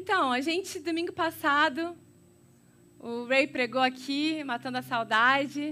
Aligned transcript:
Então, 0.00 0.30
a 0.30 0.40
gente, 0.40 0.78
domingo 0.78 1.12
passado, 1.12 1.98
o 3.00 3.24
Ray 3.24 3.48
pregou 3.48 3.82
aqui, 3.82 4.44
Matando 4.44 4.78
a 4.78 4.82
Saudade. 4.82 5.64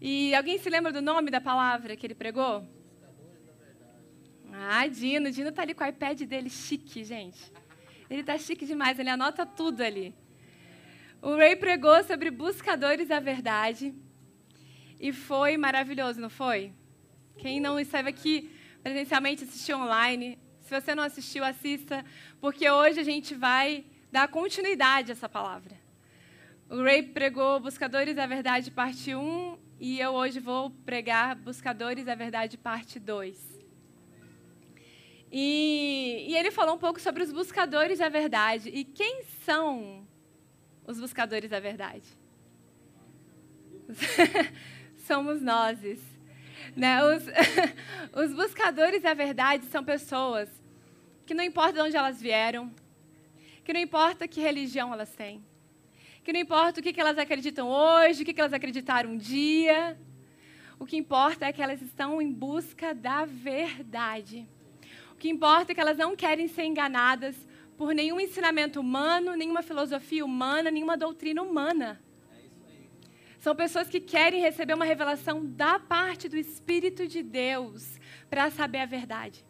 E 0.00 0.34
alguém 0.34 0.56
se 0.58 0.70
lembra 0.70 0.90
do 0.90 1.02
nome 1.02 1.30
da 1.30 1.38
palavra 1.38 1.94
que 1.94 2.06
ele 2.06 2.14
pregou? 2.14 2.66
Ah, 4.50 4.86
Dino. 4.86 5.30
Dino 5.30 5.52
tá 5.52 5.60
ali 5.60 5.74
com 5.74 5.84
o 5.84 5.86
iPad 5.86 6.22
dele 6.22 6.48
chique, 6.48 7.04
gente. 7.04 7.52
Ele 8.08 8.24
tá 8.24 8.38
chique 8.38 8.64
demais, 8.64 8.98
ele 8.98 9.10
anota 9.10 9.44
tudo 9.44 9.82
ali. 9.82 10.14
O 11.20 11.36
Ray 11.36 11.56
pregou 11.56 12.02
sobre 12.04 12.30
buscadores 12.30 13.06
da 13.06 13.20
verdade. 13.20 13.94
E 14.98 15.12
foi 15.12 15.58
maravilhoso, 15.58 16.18
não 16.22 16.30
foi? 16.30 16.72
Quem 17.36 17.60
não 17.60 17.78
esteve 17.78 18.08
aqui 18.08 18.50
presencialmente 18.82 19.44
assistiu 19.44 19.76
online. 19.76 20.38
Se 20.68 20.78
você 20.78 20.94
não 20.94 21.02
assistiu, 21.02 21.42
assista, 21.42 22.04
porque 22.42 22.70
hoje 22.70 23.00
a 23.00 23.02
gente 23.02 23.34
vai 23.34 23.86
dar 24.12 24.28
continuidade 24.28 25.10
a 25.10 25.14
essa 25.14 25.26
palavra. 25.26 25.74
O 26.68 26.82
Ray 26.82 27.04
pregou 27.04 27.58
Buscadores 27.58 28.14
da 28.14 28.26
Verdade, 28.26 28.70
parte 28.70 29.14
1, 29.14 29.58
e 29.80 29.98
eu 29.98 30.10
hoje 30.10 30.38
vou 30.38 30.68
pregar 30.84 31.34
Buscadores 31.36 32.04
da 32.04 32.14
Verdade, 32.14 32.58
parte 32.58 33.00
2. 33.00 33.64
E, 35.32 36.26
e, 36.28 36.36
ele 36.36 36.50
falou 36.50 36.74
um 36.74 36.78
pouco 36.78 37.00
sobre 37.00 37.22
os 37.22 37.32
buscadores 37.32 37.98
da 37.98 38.10
verdade. 38.10 38.68
E 38.68 38.84
quem 38.84 39.22
são 39.46 40.06
os 40.86 41.00
buscadores 41.00 41.48
da 41.48 41.60
verdade? 41.60 42.06
Somos 45.06 45.40
nós. 45.40 45.78
Né? 46.76 47.02
Os, 47.02 47.24
os 48.12 48.34
buscadores 48.34 49.02
da 49.02 49.14
verdade 49.14 49.64
são 49.66 49.82
pessoas 49.82 50.57
que 51.28 51.34
não 51.34 51.44
importa 51.44 51.74
de 51.74 51.80
onde 51.80 51.94
elas 51.94 52.22
vieram, 52.22 52.72
que 53.62 53.70
não 53.70 53.78
importa 53.78 54.26
que 54.26 54.40
religião 54.40 54.94
elas 54.94 55.10
têm, 55.14 55.44
que 56.24 56.32
não 56.32 56.40
importa 56.40 56.80
o 56.80 56.82
que 56.82 56.98
elas 56.98 57.18
acreditam 57.18 57.68
hoje, 57.68 58.22
o 58.22 58.24
que 58.24 58.40
elas 58.40 58.54
acreditaram 58.54 59.10
um 59.10 59.18
dia. 59.18 60.00
O 60.78 60.86
que 60.86 60.96
importa 60.96 61.44
é 61.44 61.52
que 61.52 61.60
elas 61.60 61.82
estão 61.82 62.22
em 62.22 62.32
busca 62.32 62.94
da 62.94 63.26
verdade. 63.26 64.48
O 65.12 65.16
que 65.16 65.28
importa 65.28 65.72
é 65.72 65.74
que 65.74 65.80
elas 65.82 65.98
não 65.98 66.16
querem 66.16 66.48
ser 66.48 66.64
enganadas 66.64 67.36
por 67.76 67.94
nenhum 67.94 68.18
ensinamento 68.18 68.80
humano, 68.80 69.36
nenhuma 69.36 69.60
filosofia 69.62 70.24
humana, 70.24 70.70
nenhuma 70.70 70.96
doutrina 70.96 71.42
humana. 71.42 72.00
São 73.38 73.54
pessoas 73.54 73.86
que 73.86 74.00
querem 74.00 74.40
receber 74.40 74.72
uma 74.72 74.86
revelação 74.86 75.44
da 75.44 75.78
parte 75.78 76.26
do 76.26 76.38
Espírito 76.38 77.06
de 77.06 77.22
Deus 77.22 78.00
para 78.30 78.50
saber 78.50 78.78
a 78.78 78.86
verdade. 78.86 79.44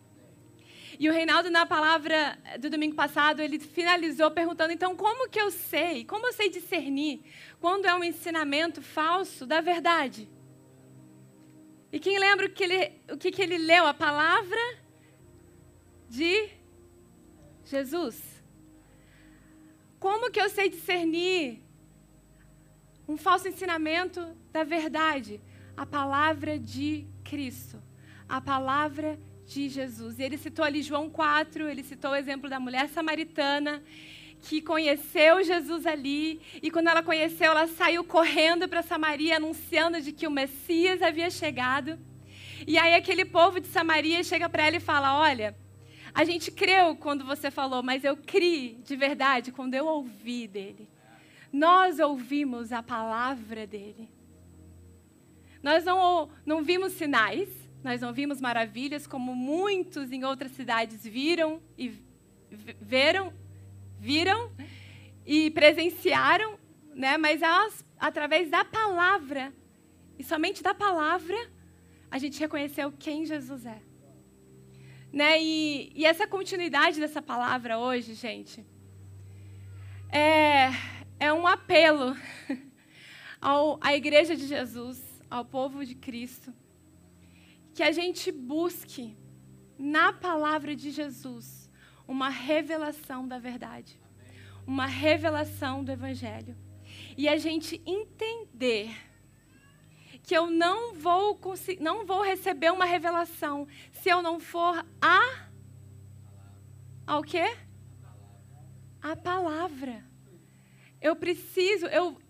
E 0.98 1.08
o 1.08 1.12
Reinaldo, 1.12 1.48
na 1.48 1.64
palavra 1.64 2.36
do 2.58 2.68
domingo 2.68 2.96
passado, 2.96 3.40
ele 3.40 3.60
finalizou 3.60 4.30
perguntando: 4.32 4.72
então, 4.72 4.96
como 4.96 5.28
que 5.28 5.40
eu 5.40 5.50
sei? 5.50 6.04
Como 6.04 6.26
eu 6.26 6.32
sei 6.32 6.50
discernir 6.50 7.22
quando 7.60 7.86
é 7.86 7.94
um 7.94 8.02
ensinamento 8.02 8.82
falso 8.82 9.46
da 9.46 9.60
verdade? 9.60 10.28
E 11.92 12.00
quem 12.00 12.18
lembra 12.18 12.46
o 12.46 12.50
que 12.50 12.64
ele, 12.64 12.92
o 13.12 13.16
que, 13.16 13.30
que 13.30 13.40
ele 13.40 13.58
leu? 13.58 13.86
A 13.86 13.94
palavra 13.94 14.58
de 16.08 16.50
Jesus. 17.64 18.20
Como 20.00 20.30
que 20.32 20.40
eu 20.40 20.50
sei 20.50 20.68
discernir 20.68 21.62
um 23.06 23.16
falso 23.16 23.46
ensinamento 23.46 24.36
da 24.52 24.64
verdade? 24.64 25.40
A 25.76 25.86
palavra 25.86 26.58
de 26.58 27.06
Cristo. 27.22 27.80
A 28.28 28.40
palavra 28.40 29.16
de 29.16 29.27
Jesus. 29.48 30.18
E 30.18 30.22
ele 30.22 30.36
citou 30.36 30.64
ali 30.64 30.82
João 30.82 31.08
4, 31.08 31.68
ele 31.68 31.82
citou 31.82 32.10
o 32.10 32.14
exemplo 32.14 32.50
da 32.50 32.60
mulher 32.60 32.88
samaritana 32.88 33.82
que 34.40 34.60
conheceu 34.60 35.42
Jesus 35.42 35.86
ali 35.86 36.40
e 36.62 36.70
quando 36.70 36.88
ela 36.88 37.02
conheceu, 37.02 37.50
ela 37.50 37.66
saiu 37.66 38.04
correndo 38.04 38.68
para 38.68 38.82
Samaria 38.82 39.36
anunciando 39.36 40.00
de 40.00 40.12
que 40.12 40.26
o 40.26 40.30
Messias 40.30 41.02
havia 41.02 41.30
chegado. 41.30 41.98
E 42.66 42.78
aí 42.78 42.94
aquele 42.94 43.24
povo 43.24 43.60
de 43.60 43.66
Samaria 43.66 44.22
chega 44.22 44.48
para 44.48 44.66
ela 44.66 44.76
e 44.76 44.80
fala: 44.80 45.18
"Olha, 45.18 45.56
a 46.14 46.24
gente 46.24 46.50
creu 46.50 46.96
quando 46.96 47.24
você 47.24 47.50
falou, 47.50 47.82
mas 47.82 48.04
eu 48.04 48.16
criei 48.16 48.78
de 48.84 48.96
verdade 48.96 49.52
quando 49.52 49.74
eu 49.74 49.86
ouvi 49.86 50.46
dele. 50.46 50.88
Nós 51.52 51.98
ouvimos 51.98 52.72
a 52.72 52.82
palavra 52.82 53.66
dele. 53.66 54.08
Nós 55.62 55.84
não, 55.84 56.28
não 56.44 56.62
vimos 56.62 56.92
sinais, 56.92 57.48
nós 57.82 58.00
não 58.00 58.12
vimos 58.12 58.40
maravilhas 58.40 59.06
como 59.06 59.34
muitos 59.34 60.10
em 60.10 60.24
outras 60.24 60.52
cidades 60.52 61.04
viram 61.04 61.62
e 61.76 61.92
viram, 62.80 63.32
viram 63.98 64.52
e 65.24 65.50
presenciaram, 65.50 66.58
né? 66.94 67.16
Mas 67.16 67.42
as, 67.42 67.84
através 67.98 68.50
da 68.50 68.64
palavra 68.64 69.52
e 70.18 70.24
somente 70.24 70.62
da 70.62 70.74
palavra 70.74 71.36
a 72.10 72.18
gente 72.18 72.40
reconheceu 72.40 72.92
quem 72.98 73.24
Jesus 73.24 73.66
é. 73.66 73.80
Né? 75.12 75.42
E, 75.42 75.92
e 75.94 76.04
essa 76.04 76.26
continuidade 76.26 77.00
dessa 77.00 77.22
palavra 77.22 77.78
hoje, 77.78 78.14
gente, 78.14 78.64
é, 80.10 80.70
é 81.18 81.32
um 81.32 81.46
apelo 81.46 82.16
ao, 83.40 83.78
à 83.80 83.94
Igreja 83.94 84.36
de 84.36 84.46
Jesus, 84.46 85.02
ao 85.30 85.44
povo 85.44 85.84
de 85.84 85.94
Cristo, 85.94 86.52
que 87.78 87.82
a 87.84 87.92
gente 87.92 88.32
busque 88.32 89.16
na 89.78 90.12
palavra 90.12 90.74
de 90.74 90.90
Jesus 90.90 91.70
uma 92.08 92.28
revelação 92.28 93.28
da 93.28 93.38
verdade, 93.38 94.00
uma 94.66 94.84
revelação 94.84 95.84
do 95.84 95.92
Evangelho. 95.92 96.56
E 97.16 97.28
a 97.28 97.36
gente 97.36 97.80
entender 97.86 98.90
que 100.24 100.36
eu 100.36 100.50
não 100.50 100.92
vou, 100.92 101.38
não 101.78 102.04
vou 102.04 102.20
receber 102.20 102.72
uma 102.72 102.84
revelação 102.84 103.68
se 103.92 104.08
eu 104.08 104.22
não 104.22 104.40
for 104.40 104.84
a. 105.00 105.46
Ao 107.06 107.22
quê? 107.22 107.44
A 109.00 109.14
palavra. 109.14 110.04
Eu 111.00 111.14
preciso, 111.14 111.86
eu, 111.86 112.20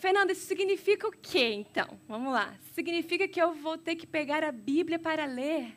Fernanda, 0.00 0.32
isso 0.32 0.46
significa 0.46 1.06
o 1.06 1.12
quê, 1.12 1.52
então? 1.52 2.00
Vamos 2.08 2.32
lá. 2.32 2.56
Significa 2.72 3.28
que 3.28 3.40
eu 3.40 3.52
vou 3.52 3.76
ter 3.76 3.96
que 3.96 4.06
pegar 4.06 4.42
a 4.42 4.50
Bíblia 4.50 4.98
para 4.98 5.26
ler. 5.26 5.76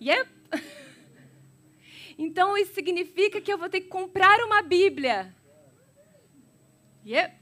Yep. 0.00 0.30
Então, 2.18 2.56
isso 2.58 2.74
significa 2.74 3.40
que 3.40 3.52
eu 3.52 3.56
vou 3.56 3.70
ter 3.70 3.80
que 3.80 3.88
comprar 3.88 4.38
uma 4.44 4.60
Bíblia. 4.62 5.34
Yep. 7.04 7.34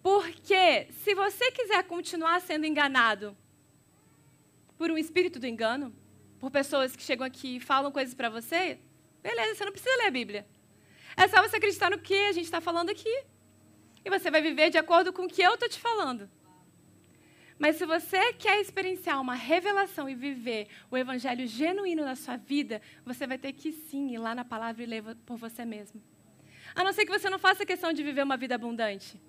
Porque 0.00 0.86
se 1.02 1.14
você 1.14 1.50
quiser 1.50 1.82
continuar 1.82 2.40
sendo 2.40 2.64
enganado 2.64 3.36
por 4.78 4.90
um 4.90 4.96
espírito 4.96 5.38
do 5.38 5.46
engano, 5.46 5.92
por 6.38 6.50
pessoas 6.50 6.94
que 6.94 7.02
chegam 7.02 7.26
aqui 7.26 7.56
e 7.56 7.60
falam 7.60 7.90
coisas 7.90 8.14
para 8.14 8.30
você, 8.30 8.78
beleza, 9.20 9.56
você 9.56 9.64
não 9.64 9.72
precisa 9.72 9.96
ler 9.96 10.06
a 10.06 10.10
Bíblia. 10.12 10.46
É 11.22 11.26
só 11.26 11.42
você 11.42 11.56
acreditar 11.56 11.90
no 11.90 11.98
que 11.98 12.14
a 12.14 12.32
gente 12.32 12.44
está 12.44 12.60
falando 12.60 12.90
aqui. 12.90 13.14
E 14.04 14.08
você 14.08 14.30
vai 14.30 14.40
viver 14.40 14.70
de 14.70 14.78
acordo 14.78 15.12
com 15.12 15.24
o 15.24 15.28
que 15.28 15.42
eu 15.42 15.54
estou 15.54 15.68
te 15.68 15.80
falando. 15.80 16.30
Mas 17.58 17.74
se 17.74 17.84
você 17.84 18.32
quer 18.34 18.60
experienciar 18.60 19.20
uma 19.20 19.34
revelação 19.34 20.08
e 20.08 20.14
viver 20.14 20.68
o 20.88 20.96
evangelho 20.96 21.44
genuíno 21.44 22.04
na 22.04 22.14
sua 22.14 22.36
vida, 22.36 22.80
você 23.04 23.26
vai 23.26 23.36
ter 23.36 23.52
que 23.52 23.72
sim 23.72 24.12
ir 24.14 24.18
lá 24.18 24.32
na 24.32 24.44
palavra 24.44 24.80
e 24.80 24.86
ler 24.86 25.02
por 25.26 25.36
você 25.36 25.64
mesmo. 25.64 26.00
A 26.72 26.84
não 26.84 26.92
ser 26.92 27.04
que 27.04 27.10
você 27.10 27.28
não 27.28 27.38
faça 27.38 27.66
questão 27.66 27.92
de 27.92 28.00
viver 28.04 28.22
uma 28.22 28.36
vida 28.36 28.54
abundante. 28.54 29.20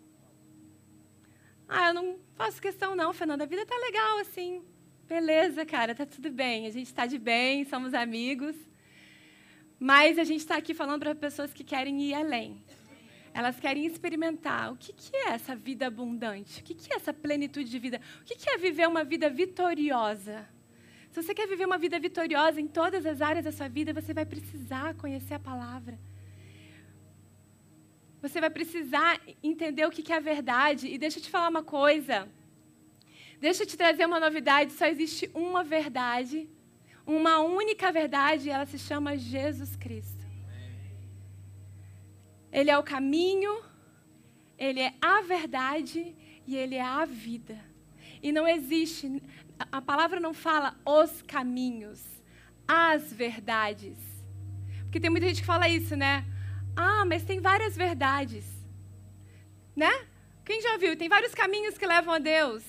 Ah, 1.68 1.88
eu 1.88 1.94
não 1.96 2.20
faço 2.36 2.62
questão 2.62 2.96
não, 2.96 3.12
Fernanda. 3.14 3.46
A 3.46 3.48
vida 3.48 3.66
tá 3.66 3.76
legal 3.78 4.20
assim. 4.20 4.64
Beleza, 5.08 5.66
cara, 5.66 5.96
tá 5.96 6.06
tudo 6.06 6.30
bem. 6.30 6.68
A 6.68 6.70
gente 6.70 6.86
está 6.86 7.08
de 7.08 7.18
bem, 7.18 7.66
somos 7.66 7.96
amigos. 7.96 8.56
Mas 9.80 10.20
a 10.20 10.24
gente 10.24 10.42
está 10.42 10.58
aqui 10.58 10.74
falando 10.74 11.00
para 11.00 11.16
pessoas 11.16 11.54
que 11.54 11.64
querem 11.64 12.02
ir 12.02 12.14
além. 12.14 12.62
Elas 13.34 13.60
querem 13.60 13.86
experimentar 13.86 14.74
o 14.74 14.76
que, 14.76 14.92
que 14.92 15.16
é 15.16 15.30
essa 15.30 15.56
vida 15.56 15.88
abundante, 15.88 16.60
o 16.60 16.64
que, 16.64 16.74
que 16.74 16.92
é 16.92 16.96
essa 16.98 17.14
plenitude 17.14 17.70
de 17.70 17.80
vida, 17.80 18.02
o 18.22 18.26
que, 18.26 18.36
que 18.36 18.50
é 18.50 18.58
viver 18.58 18.88
uma 18.88 19.04
vida 19.04 19.30
vitoriosa. 19.30 20.46
Se 21.12 21.24
você 21.24 21.34
quer 21.34 21.48
viver 21.48 21.66
uma 21.66 21.78
vida 21.78 21.98
vitoriosa 22.00 22.60
em 22.60 22.68
todas 22.68 23.06
as 23.06 23.22
áreas 23.22 23.46
da 23.46 23.52
sua 23.52 23.70
vida, 23.70 23.94
você 23.94 24.14
vai 24.14 24.26
precisar 24.26 24.94
conhecer 24.96 25.36
a 25.36 25.40
palavra. 25.40 25.98
Você 28.22 28.42
vai 28.42 28.50
precisar 28.50 29.20
entender 29.42 29.86
o 29.86 29.92
que 29.92 30.12
é 30.12 30.18
a 30.18 30.20
verdade. 30.20 30.88
E 30.88 30.98
deixa 30.98 31.20
eu 31.20 31.24
te 31.24 31.30
falar 31.30 31.50
uma 31.50 31.64
coisa. 31.64 32.28
Deixa 33.40 33.64
eu 33.64 33.68
te 33.68 33.78
trazer 33.78 34.06
uma 34.06 34.20
novidade: 34.20 34.74
só 34.74 34.86
existe 34.86 35.32
uma 35.34 35.64
verdade 35.64 36.50
uma 37.10 37.40
única 37.40 37.92
verdade 37.92 38.48
e 38.48 38.52
ela 38.52 38.68
se 38.68 38.78
chama 38.78 39.18
Jesus 39.18 39.76
Cristo. 39.76 40.28
Ele 42.52 42.70
é 42.70 42.78
o 42.78 42.84
caminho, 42.84 43.64
ele 44.58 44.80
é 44.80 44.94
a 45.02 45.22
verdade 45.22 46.16
e 46.46 46.56
ele 46.56 46.76
é 46.76 46.84
a 46.84 47.06
vida. 47.06 47.60
E 48.22 48.32
não 48.32 48.48
existe, 48.48 49.24
a 49.72 49.82
palavra 49.82 50.20
não 50.20 50.34
fala 50.34 50.78
os 50.86 51.24
caminhos, 51.24 52.04
as 52.68 53.12
verdades. 53.12 53.98
Porque 54.84 55.00
tem 55.00 55.10
muita 55.10 55.28
gente 55.28 55.42
que 55.42 55.48
fala 55.48 55.68
isso, 55.68 55.96
né? 55.96 56.26
Ah, 56.76 57.06
mas 57.06 57.24
tem 57.24 57.40
várias 57.40 57.76
verdades. 57.76 58.46
Né? 59.76 60.08
Quem 60.46 60.62
já 60.62 60.78
viu? 60.78 60.96
Tem 60.96 61.10
vários 61.10 61.34
caminhos 61.34 61.78
que 61.78 61.88
levam 61.88 62.14
a 62.14 62.20
Deus. 62.20 62.64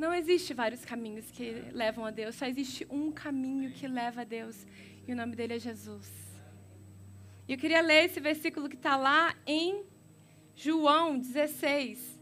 Não 0.00 0.14
existe 0.14 0.54
vários 0.54 0.82
caminhos 0.82 1.30
que 1.30 1.50
levam 1.72 2.06
a 2.06 2.10
Deus, 2.10 2.34
só 2.34 2.46
existe 2.46 2.86
um 2.88 3.12
caminho 3.12 3.70
que 3.70 3.86
leva 3.86 4.22
a 4.22 4.24
Deus, 4.24 4.66
e 5.06 5.12
o 5.12 5.14
nome 5.14 5.36
dele 5.36 5.56
é 5.56 5.58
Jesus. 5.58 6.10
E 7.46 7.52
eu 7.52 7.58
queria 7.58 7.82
ler 7.82 8.06
esse 8.06 8.18
versículo 8.18 8.66
que 8.66 8.76
está 8.76 8.96
lá 8.96 9.36
em 9.46 9.84
João 10.56 11.18
16. 11.18 12.18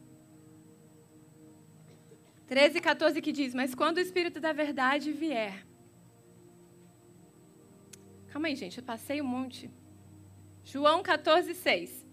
13 2.49 2.79
e 2.79 2.81
14 2.81 3.23
que 3.23 3.31
diz: 3.31 3.55
Mas 3.55 3.77
quando 3.77 3.99
o 3.99 4.01
Espírito 4.01 4.41
da 4.41 4.53
Verdade 4.53 5.13
vier. 5.13 5.65
Calma 8.33 8.49
aí, 8.49 8.57
gente, 8.57 8.79
eu 8.79 8.85
passei 8.85 9.23
um 9.23 9.31
monte. 9.37 9.71
João 10.65 11.01
14, 11.01 11.55
6. 11.55 12.05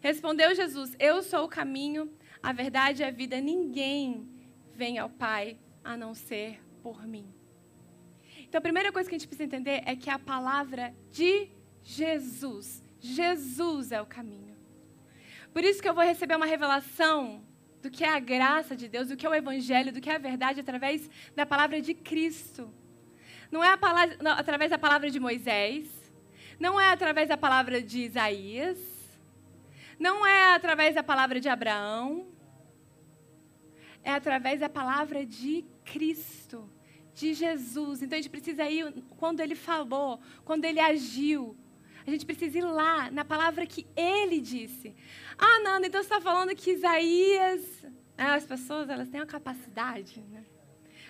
Respondeu 0.00 0.52
Jesus: 0.52 0.96
Eu 0.98 1.22
sou 1.22 1.44
o 1.44 1.48
caminho, 1.48 2.12
a 2.42 2.52
verdade 2.52 3.02
e 3.02 3.04
a 3.04 3.10
vida. 3.12 3.40
Ninguém 3.40 4.29
vem 4.80 4.98
ao 4.98 5.10
Pai 5.10 5.58
a 5.84 5.94
não 6.02 6.12
ser 6.14 6.58
por 6.82 7.06
mim. 7.06 7.26
Então, 8.44 8.58
a 8.58 8.68
primeira 8.68 8.90
coisa 8.90 9.06
que 9.06 9.14
a 9.14 9.18
gente 9.18 9.28
precisa 9.28 9.48
entender 9.50 9.82
é 9.84 9.94
que 9.94 10.08
a 10.08 10.18
palavra 10.18 10.94
de 11.10 11.50
Jesus, 11.82 12.82
Jesus 12.98 13.92
é 13.92 14.00
o 14.00 14.06
caminho. 14.06 14.56
Por 15.52 15.62
isso 15.62 15.82
que 15.82 15.88
eu 15.88 15.94
vou 15.98 16.02
receber 16.12 16.34
uma 16.34 16.46
revelação 16.46 17.44
do 17.82 17.90
que 17.90 18.04
é 18.04 18.08
a 18.08 18.18
graça 18.18 18.74
de 18.74 18.88
Deus, 18.88 19.08
do 19.08 19.16
que 19.18 19.26
é 19.26 19.28
o 19.28 19.34
Evangelho, 19.34 19.92
do 19.92 20.00
que 20.00 20.08
é 20.08 20.14
a 20.14 20.26
verdade 20.30 20.60
através 20.60 21.10
da 21.36 21.44
palavra 21.44 21.78
de 21.82 21.92
Cristo. 21.92 22.72
Não 23.50 23.62
é 23.62 23.76
palavra, 23.76 24.16
não, 24.22 24.32
através 24.32 24.70
da 24.70 24.78
palavra 24.78 25.10
de 25.10 25.20
Moisés, 25.20 25.86
não 26.58 26.80
é 26.80 26.88
através 26.90 27.28
da 27.28 27.36
palavra 27.36 27.82
de 27.82 27.98
Isaías, 28.08 28.78
não 29.98 30.26
é 30.26 30.54
através 30.54 30.94
da 30.94 31.02
palavra 31.02 31.38
de 31.38 31.50
Abraão, 31.50 32.26
é 34.02 34.12
através 34.12 34.60
da 34.60 34.68
palavra 34.68 35.24
de 35.24 35.64
Cristo, 35.84 36.70
de 37.14 37.34
Jesus. 37.34 38.02
Então 38.02 38.18
a 38.18 38.20
gente 38.20 38.30
precisa 38.30 38.68
ir 38.68 38.92
quando 39.16 39.40
ele 39.40 39.54
falou, 39.54 40.20
quando 40.44 40.64
ele 40.64 40.80
agiu. 40.80 41.56
A 42.06 42.10
gente 42.10 42.24
precisa 42.24 42.58
ir 42.58 42.62
lá 42.62 43.10
na 43.10 43.24
palavra 43.24 43.66
que 43.66 43.86
ele 43.94 44.40
disse. 44.40 44.94
Ah, 45.36 45.60
Nanda, 45.60 45.86
então 45.86 46.02
você 46.02 46.06
está 46.06 46.20
falando 46.20 46.54
que 46.54 46.70
Isaías. 46.70 47.86
Ah, 48.16 48.34
as 48.34 48.44
pessoas 48.44 48.88
elas 48.88 49.08
têm 49.08 49.20
uma 49.20 49.26
capacidade, 49.26 50.20
né? 50.30 50.44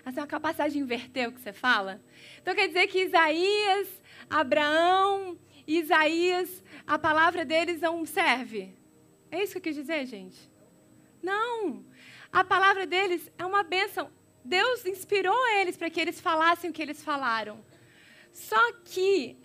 Elas 0.03 0.15
têm 0.15 0.23
uma 0.23 0.29
capacidade 0.29 0.73
de 0.75 0.79
inverter 0.79 1.29
o 1.29 1.33
que 1.33 1.41
você 1.41 1.53
fala. 1.53 2.01
Então 2.41 2.55
quer 2.55 2.69
dizer 2.69 2.87
que 2.89 3.05
Isaías, 3.05 4.03
Abraão, 4.29 5.39
Isaías, 5.67 6.63
a 6.87 6.99
palavra 6.99 7.45
deles 7.45 7.81
não 7.81 8.05
serve. 8.05 8.75
É 9.31 9.43
isso 9.43 9.53
que 9.53 9.59
eu 9.59 9.63
quis 9.63 9.77
dizer, 9.77 10.05
gente? 10.07 10.51
Não. 11.23 11.85
A 12.33 12.45
palavra 12.45 12.87
deles 12.87 13.31
é 13.37 13.45
uma 13.45 13.63
bênção. 13.63 14.11
Deus 14.45 14.87
inspirou 14.87 15.37
eles 15.59 15.77
para 15.77 15.91
que 15.91 16.01
eles 16.01 16.21
falassem 16.21 16.71
o 16.71 16.73
que 16.73 16.83
eles 16.83 17.03
falaram. 17.03 17.63
Só 18.33 18.73
que 18.85 19.37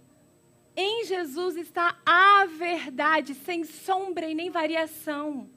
em 0.76 1.06
Jesus 1.06 1.56
está 1.56 1.98
a 2.06 2.46
verdade, 2.46 3.34
sem 3.34 3.64
sombra 3.64 4.30
e 4.30 4.36
nem 4.36 4.50
variação. 4.50 5.50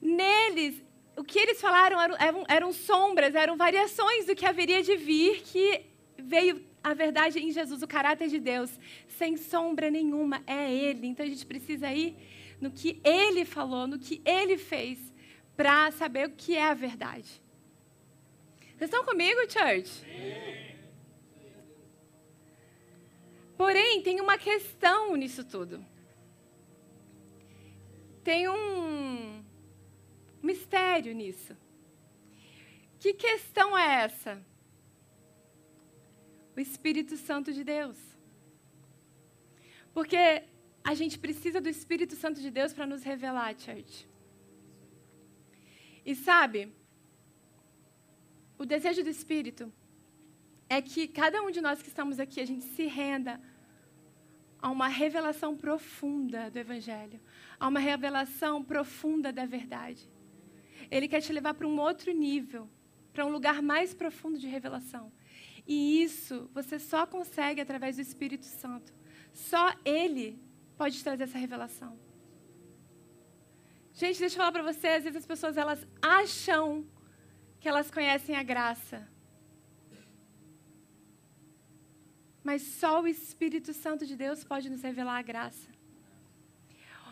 Neles, 0.00 0.82
o 1.16 1.24
que 1.24 1.38
eles 1.38 1.60
falaram 1.60 2.00
eram, 2.00 2.44
eram, 2.48 2.72
sombras, 2.72 3.34
eram 3.34 3.56
variações 3.56 4.26
do 4.26 4.34
que 4.34 4.44
haveria 4.44 4.82
de 4.82 4.96
vir, 4.96 5.42
que 5.42 5.86
veio 6.18 6.64
a 6.82 6.92
verdade 6.92 7.38
em 7.38 7.50
Jesus, 7.50 7.82
o 7.82 7.88
caráter 7.88 8.28
de 8.28 8.38
Deus, 8.38 8.78
sem 9.08 9.36
sombra 9.36 9.90
nenhuma, 9.90 10.42
é 10.46 10.70
Ele. 10.70 11.06
Então 11.06 11.24
a 11.24 11.28
gente 11.28 11.46
precisa 11.46 11.90
ir 11.92 12.16
no 12.60 12.70
que 12.70 13.00
Ele 13.02 13.44
falou, 13.44 13.86
no 13.86 13.98
que 13.98 14.20
Ele 14.24 14.58
fez, 14.58 15.13
para 15.56 15.90
saber 15.92 16.28
o 16.28 16.32
que 16.32 16.56
é 16.56 16.64
a 16.64 16.74
verdade. 16.74 17.42
Vocês 18.76 18.90
estão 18.90 19.04
comigo, 19.04 19.40
church? 19.48 19.88
Sim. 19.88 20.64
Porém, 23.56 24.02
tem 24.02 24.20
uma 24.20 24.36
questão 24.36 25.14
nisso 25.14 25.44
tudo. 25.44 25.84
Tem 28.22 28.48
um 28.48 29.44
mistério 30.42 31.14
nisso. 31.14 31.56
Que 32.98 33.14
questão 33.14 33.76
é 33.78 34.04
essa? 34.04 34.42
O 36.56 36.60
Espírito 36.60 37.16
Santo 37.16 37.52
de 37.52 37.62
Deus. 37.62 37.98
Porque 39.92 40.42
a 40.82 40.94
gente 40.94 41.18
precisa 41.18 41.60
do 41.60 41.68
Espírito 41.68 42.16
Santo 42.16 42.40
de 42.40 42.50
Deus 42.50 42.72
para 42.72 42.86
nos 42.86 43.02
revelar, 43.02 43.54
church. 43.58 44.08
E 46.04 46.14
sabe, 46.14 46.72
o 48.58 48.64
desejo 48.64 49.02
do 49.02 49.10
Espírito 49.10 49.72
é 50.68 50.82
que 50.82 51.08
cada 51.08 51.42
um 51.42 51.50
de 51.50 51.60
nós 51.60 51.82
que 51.82 51.88
estamos 51.88 52.20
aqui, 52.20 52.40
a 52.40 52.46
gente 52.46 52.64
se 52.64 52.86
renda 52.86 53.40
a 54.60 54.70
uma 54.70 54.88
revelação 54.88 55.56
profunda 55.56 56.50
do 56.50 56.58
Evangelho, 56.58 57.20
a 57.58 57.68
uma 57.68 57.80
revelação 57.80 58.62
profunda 58.62 59.32
da 59.32 59.44
verdade. 59.44 60.08
Ele 60.90 61.08
quer 61.08 61.20
te 61.20 61.32
levar 61.32 61.54
para 61.54 61.66
um 61.66 61.78
outro 61.78 62.12
nível, 62.12 62.68
para 63.12 63.24
um 63.24 63.30
lugar 63.30 63.62
mais 63.62 63.94
profundo 63.94 64.38
de 64.38 64.46
revelação. 64.46 65.12
E 65.66 66.02
isso 66.02 66.50
você 66.52 66.78
só 66.78 67.06
consegue 67.06 67.60
através 67.60 67.96
do 67.96 68.02
Espírito 68.02 68.46
Santo. 68.46 68.92
Só 69.32 69.74
Ele 69.84 70.38
pode 70.76 71.02
trazer 71.02 71.24
essa 71.24 71.38
revelação. 71.38 71.98
Gente, 73.96 74.18
deixa 74.18 74.34
eu 74.34 74.38
falar 74.38 74.50
para 74.50 74.64
você, 74.64 74.88
às 74.88 75.04
vezes 75.04 75.18
as 75.18 75.26
pessoas 75.26 75.56
elas 75.56 75.86
acham 76.02 76.84
que 77.60 77.68
elas 77.68 77.92
conhecem 77.92 78.34
a 78.34 78.42
graça. 78.42 79.08
Mas 82.42 82.62
só 82.62 83.00
o 83.00 83.06
Espírito 83.06 83.72
Santo 83.72 84.04
de 84.04 84.16
Deus 84.16 84.42
pode 84.42 84.68
nos 84.68 84.82
revelar 84.82 85.18
a 85.18 85.22
graça. 85.22 85.68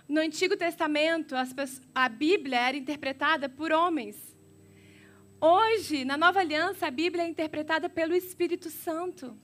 No 0.09 0.21
Antigo 0.21 0.57
Testamento, 0.57 1.37
a 1.95 2.09
Bíblia 2.09 2.59
era 2.59 2.77
interpretada 2.77 3.49
por 3.49 3.71
homens. 3.71 4.37
Hoje, 5.41 6.05
na 6.05 6.17
Nova 6.17 6.41
Aliança, 6.41 6.89
a 6.89 6.91
Bíblia 6.91 7.23
é 7.23 7.29
interpretada 7.29 7.89
pelo 7.89 8.13
Espírito 8.13 8.69
Santo. 8.71 9.39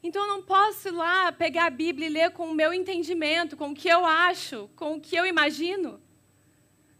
Então, 0.00 0.22
eu 0.22 0.28
não 0.28 0.42
posso 0.44 0.88
ir 0.88 0.92
lá 0.92 1.32
pegar 1.32 1.66
a 1.66 1.70
Bíblia 1.70 2.06
e 2.06 2.10
ler 2.10 2.30
com 2.30 2.48
o 2.48 2.54
meu 2.54 2.72
entendimento, 2.72 3.56
com 3.56 3.70
o 3.70 3.74
que 3.74 3.88
eu 3.88 4.06
acho, 4.06 4.70
com 4.76 4.94
o 4.94 5.00
que 5.00 5.16
eu 5.16 5.26
imagino. 5.26 6.00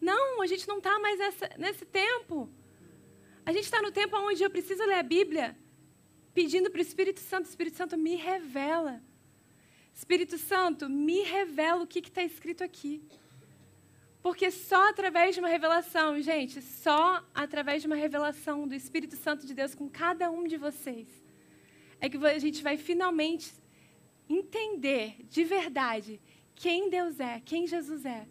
Não, 0.00 0.40
a 0.40 0.46
gente 0.46 0.66
não 0.66 0.78
está 0.78 0.98
mais 0.98 1.18
nessa, 1.18 1.50
nesse 1.58 1.84
tempo. 1.84 2.48
A 3.44 3.52
gente 3.52 3.64
está 3.64 3.82
no 3.82 3.92
tempo 3.92 4.16
onde 4.16 4.42
eu 4.42 4.50
preciso 4.50 4.84
ler 4.84 4.94
a 4.94 5.02
Bíblia 5.02 5.56
pedindo 6.32 6.70
para 6.70 6.78
o 6.78 6.82
Espírito 6.82 7.20
Santo: 7.20 7.46
Espírito 7.46 7.76
Santo, 7.76 7.98
me 7.98 8.14
revela. 8.16 9.02
Espírito 9.94 10.38
Santo, 10.38 10.88
me 10.88 11.22
revela 11.22 11.82
o 11.82 11.86
que 11.86 11.98
está 11.98 12.22
escrito 12.22 12.64
aqui. 12.64 13.02
Porque 14.22 14.50
só 14.50 14.88
através 14.88 15.34
de 15.34 15.40
uma 15.40 15.48
revelação, 15.48 16.20
gente, 16.20 16.60
só 16.60 17.24
através 17.34 17.82
de 17.82 17.86
uma 17.86 17.96
revelação 17.96 18.68
do 18.68 18.74
Espírito 18.74 19.16
Santo 19.16 19.46
de 19.46 19.54
Deus 19.54 19.74
com 19.74 19.88
cada 19.88 20.30
um 20.30 20.44
de 20.44 20.56
vocês, 20.56 21.08
é 22.00 22.08
que 22.08 22.18
a 22.18 22.38
gente 22.38 22.62
vai 22.62 22.76
finalmente 22.76 23.52
entender 24.28 25.16
de 25.24 25.42
verdade 25.42 26.20
quem 26.54 26.90
Deus 26.90 27.18
é, 27.18 27.40
quem 27.40 27.66
Jesus 27.66 28.04
é, 28.04 28.28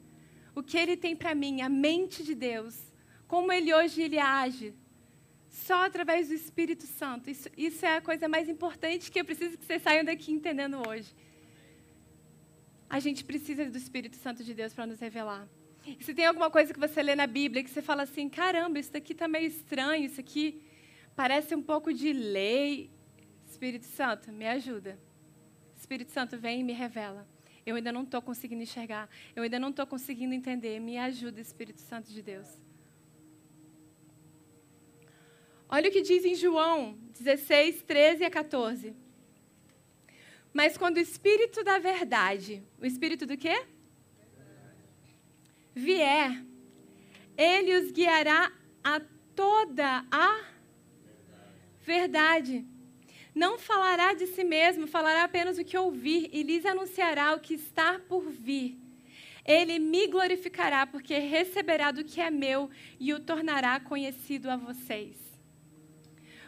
o 0.59 0.63
que 0.63 0.77
Ele 0.77 0.95
tem 0.97 1.15
para 1.15 1.33
mim, 1.33 1.61
a 1.61 1.69
mente 1.69 2.23
de 2.23 2.35
Deus, 2.35 2.75
como 3.27 3.51
Ele 3.51 3.73
hoje 3.73 4.01
ele 4.01 4.19
age, 4.19 4.73
só 5.49 5.85
através 5.85 6.27
do 6.29 6.33
Espírito 6.33 6.85
Santo. 6.85 7.29
Isso, 7.29 7.49
isso 7.57 7.85
é 7.85 7.97
a 7.97 8.01
coisa 8.01 8.27
mais 8.27 8.47
importante 8.47 9.11
que 9.11 9.19
eu 9.19 9.25
preciso 9.25 9.57
que 9.57 9.65
vocês 9.65 9.81
saiam 9.81 10.03
daqui 10.03 10.31
entendendo 10.31 10.81
hoje. 10.87 11.13
A 12.89 12.99
gente 12.99 13.23
precisa 13.23 13.65
do 13.65 13.77
Espírito 13.77 14.15
Santo 14.15 14.43
de 14.43 14.53
Deus 14.53 14.73
para 14.73 14.85
nos 14.85 14.99
revelar. 14.99 15.47
E 15.85 16.03
se 16.03 16.13
tem 16.13 16.25
alguma 16.25 16.49
coisa 16.49 16.73
que 16.73 16.79
você 16.79 17.01
lê 17.01 17.15
na 17.15 17.27
Bíblia 17.27 17.63
que 17.63 17.69
você 17.69 17.81
fala 17.81 18.03
assim, 18.03 18.29
caramba, 18.29 18.79
isso 18.79 18.91
daqui 18.91 19.13
está 19.13 19.27
meio 19.27 19.47
estranho, 19.47 20.05
isso 20.05 20.19
aqui 20.19 20.61
parece 21.15 21.55
um 21.55 21.61
pouco 21.61 21.93
de 21.93 22.11
lei. 22.11 22.91
Espírito 23.47 23.85
Santo, 23.85 24.31
me 24.31 24.47
ajuda. 24.47 24.99
Espírito 25.75 26.11
Santo, 26.11 26.37
vem 26.37 26.59
e 26.59 26.63
me 26.63 26.73
revela. 26.73 27.27
Eu 27.69 27.75
ainda 27.75 27.91
não 27.91 28.03
estou 28.03 28.21
conseguindo 28.21 28.63
enxergar. 28.63 29.07
Eu 29.35 29.43
ainda 29.43 29.59
não 29.59 29.69
estou 29.69 29.85
conseguindo 29.85 30.33
entender. 30.33 30.79
Me 30.79 30.97
ajuda, 30.97 31.39
Espírito 31.39 31.81
Santo 31.81 32.11
de 32.11 32.21
Deus. 32.21 32.47
Olha 35.69 35.87
o 35.87 35.91
que 35.91 36.01
diz 36.01 36.25
em 36.25 36.33
João 36.33 36.97
16, 37.19 37.83
13 37.83 38.23
a 38.25 38.29
14. 38.31 38.95
Mas 40.51 40.77
quando 40.77 40.97
o 40.97 40.99
Espírito 40.99 41.63
da 41.63 41.77
verdade, 41.77 42.63
o 42.81 42.85
Espírito 42.87 43.27
do 43.27 43.37
quê? 43.37 43.63
Vier, 45.75 46.43
ele 47.37 47.77
os 47.77 47.91
guiará 47.91 48.51
a 48.83 48.99
toda 49.35 50.03
a 50.11 50.43
verdade. 51.81 52.65
Não 53.39 53.57
falará 53.57 54.13
de 54.13 54.27
si 54.27 54.43
mesmo, 54.43 54.85
falará 54.85 55.23
apenas 55.23 55.57
o 55.57 55.63
que 55.63 55.77
ouvir 55.77 56.29
e 56.33 56.43
lhes 56.43 56.65
anunciará 56.65 57.33
o 57.33 57.39
que 57.39 57.53
está 57.53 57.97
por 57.97 58.29
vir. 58.29 58.77
Ele 59.45 59.79
me 59.79 60.07
glorificará, 60.07 60.85
porque 60.85 61.17
receberá 61.17 61.89
do 61.89 62.03
que 62.03 62.19
é 62.19 62.29
meu 62.29 62.69
e 62.99 63.13
o 63.13 63.19
tornará 63.29 63.79
conhecido 63.79 64.49
a 64.49 64.57
vocês. 64.57 65.15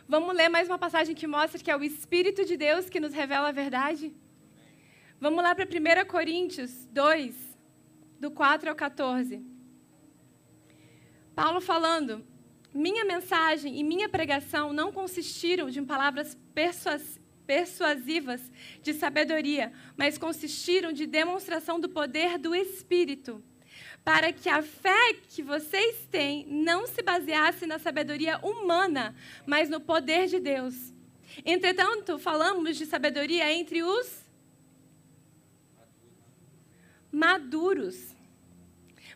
Vamos 0.06 0.36
ler 0.36 0.50
mais 0.50 0.68
uma 0.68 0.78
passagem 0.78 1.16
que 1.16 1.26
mostra 1.26 1.64
que 1.64 1.72
é 1.72 1.78
o 1.78 1.82
Espírito 1.82 2.44
de 2.44 2.58
Deus 2.58 2.90
que 2.90 3.00
nos 3.00 3.14
revela 3.14 3.48
a 3.48 3.54
verdade? 3.54 4.14
Vamos 5.18 5.42
lá 5.42 5.56
para 5.56 5.64
1 5.64 6.06
Coríntios 6.10 6.86
2, 6.88 7.34
do 8.20 8.30
4 8.32 8.70
ao 8.70 8.76
14. 8.76 9.42
Paulo 11.34 11.62
falando: 11.62 12.22
Minha 12.74 13.04
mensagem 13.04 13.78
e 13.80 13.84
minha 13.84 14.08
pregação 14.08 14.72
não 14.72 14.92
consistiram 14.92 15.70
de 15.70 15.82
palavras 15.82 16.38
persuasivas 17.46 18.42
de 18.82 18.94
sabedoria, 18.94 19.74
mas 19.98 20.18
consistiram 20.18 20.94
de 20.94 21.06
demonstração 21.06 21.80
do 21.80 21.90
poder 21.90 22.38
do 22.38 22.56
Espírito, 22.56 23.44
para 24.06 24.32
que 24.32 24.48
a 24.48 24.64
fé 24.64 25.14
que 25.28 25.44
vocês 25.44 26.08
têm 26.10 26.46
não 26.48 26.88
se 26.88 27.04
baseasse 27.04 27.66
na 27.66 27.78
sabedoria 27.78 28.40
humana, 28.40 29.14
mas 29.46 29.70
no 29.70 29.82
poder 29.82 30.28
de 30.28 30.40
Deus. 30.40 30.94
Entretanto, 31.46 32.18
falamos 32.18 32.78
de 32.78 32.86
sabedoria 32.86 33.52
entre 33.54 33.84
os 33.84 34.22
maduros 37.12 38.11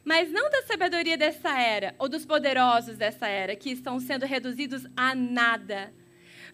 mas 0.06 0.32
não 0.32 0.52
da 0.52 0.62
sabedoria 0.62 1.18
dessa 1.18 1.60
era 1.60 1.96
ou 1.98 2.08
dos 2.08 2.24
poderosos 2.24 2.96
dessa 2.96 3.28
era, 3.28 3.56
que 3.56 3.72
estão 3.72 4.00
sendo 4.00 4.24
reduzidos 4.24 4.86
a 4.96 5.16
nada. 5.16 5.92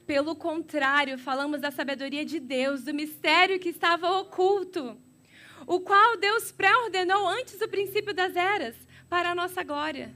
Pelo 0.07 0.35
contrário, 0.35 1.17
falamos 1.17 1.59
da 1.59 1.69
sabedoria 1.69 2.23
de 2.23 2.39
Deus, 2.39 2.83
do 2.83 2.93
mistério 2.93 3.59
que 3.59 3.69
estava 3.69 4.09
oculto, 4.19 4.97
o 5.67 5.81
qual 5.81 6.17
Deus 6.17 6.51
pré-ordenou 6.51 7.27
antes 7.27 7.59
do 7.59 7.67
princípio 7.67 8.13
das 8.13 8.37
eras, 8.37 8.75
para 9.09 9.31
a 9.31 9.35
nossa 9.35 9.61
glória. 9.61 10.15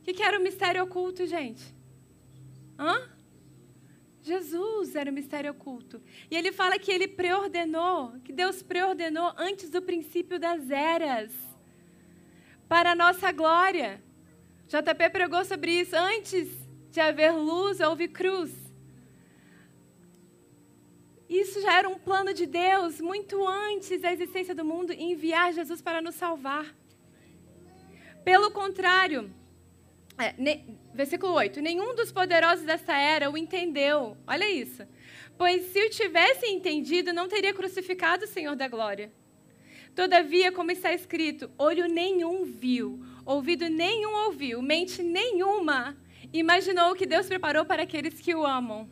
O 0.00 0.02
que, 0.02 0.22
era 0.22 0.38
o 0.38 0.42
mistério 0.42 0.84
oculto, 0.84 1.26
gente? 1.26 1.74
Hã? 2.78 3.08
Jesus 4.20 4.94
era 4.94 5.10
o 5.10 5.14
mistério 5.14 5.50
oculto. 5.52 6.02
E 6.30 6.36
ele 6.36 6.52
fala 6.52 6.78
que 6.78 6.92
ele 6.92 7.08
preordenou, 7.08 8.12
que 8.22 8.32
Deus 8.32 8.62
preordenou 8.62 9.32
antes 9.38 9.70
do 9.70 9.80
princípio 9.80 10.38
das 10.38 10.70
eras 10.70 11.47
para 12.68 12.92
a 12.92 12.94
nossa 12.94 13.32
glória. 13.32 14.02
JP 14.68 15.10
pregou 15.10 15.44
sobre 15.44 15.80
isso. 15.80 15.96
Antes 15.96 16.48
de 16.90 17.00
haver 17.00 17.32
luz, 17.32 17.80
houve 17.80 18.08
cruz. 18.08 18.52
Isso 21.28 21.60
já 21.60 21.78
era 21.78 21.88
um 21.88 21.98
plano 21.98 22.32
de 22.32 22.46
Deus, 22.46 23.00
muito 23.00 23.46
antes 23.46 24.00
da 24.00 24.12
existência 24.12 24.54
do 24.54 24.64
mundo, 24.64 24.92
enviar 24.92 25.52
Jesus 25.52 25.82
para 25.82 26.00
nos 26.00 26.14
salvar. 26.14 26.74
Pelo 28.24 28.50
contrário, 28.50 29.30
é, 30.18 30.34
ne, 30.38 30.64
versículo 30.94 31.34
8: 31.34 31.60
Nenhum 31.60 31.94
dos 31.94 32.10
poderosos 32.10 32.64
dessa 32.64 32.96
era 32.96 33.30
o 33.30 33.36
entendeu. 33.36 34.16
Olha 34.26 34.50
isso. 34.50 34.86
Pois 35.36 35.66
se 35.66 35.80
o 35.84 35.90
tivesse 35.90 36.46
entendido, 36.46 37.12
não 37.12 37.28
teria 37.28 37.54
crucificado 37.54 38.24
o 38.24 38.28
Senhor 38.28 38.56
da 38.56 38.66
glória. 38.66 39.12
Todavia, 39.98 40.52
como 40.52 40.70
está 40.70 40.94
escrito, 40.94 41.50
olho 41.58 41.88
nenhum 41.88 42.44
viu, 42.44 43.04
ouvido 43.26 43.68
nenhum 43.68 44.26
ouviu, 44.26 44.62
mente 44.62 45.02
nenhuma 45.02 45.96
imaginou 46.32 46.92
o 46.92 46.94
que 46.94 47.04
Deus 47.04 47.26
preparou 47.26 47.64
para 47.64 47.82
aqueles 47.82 48.20
que 48.20 48.32
o 48.32 48.46
amam. 48.46 48.88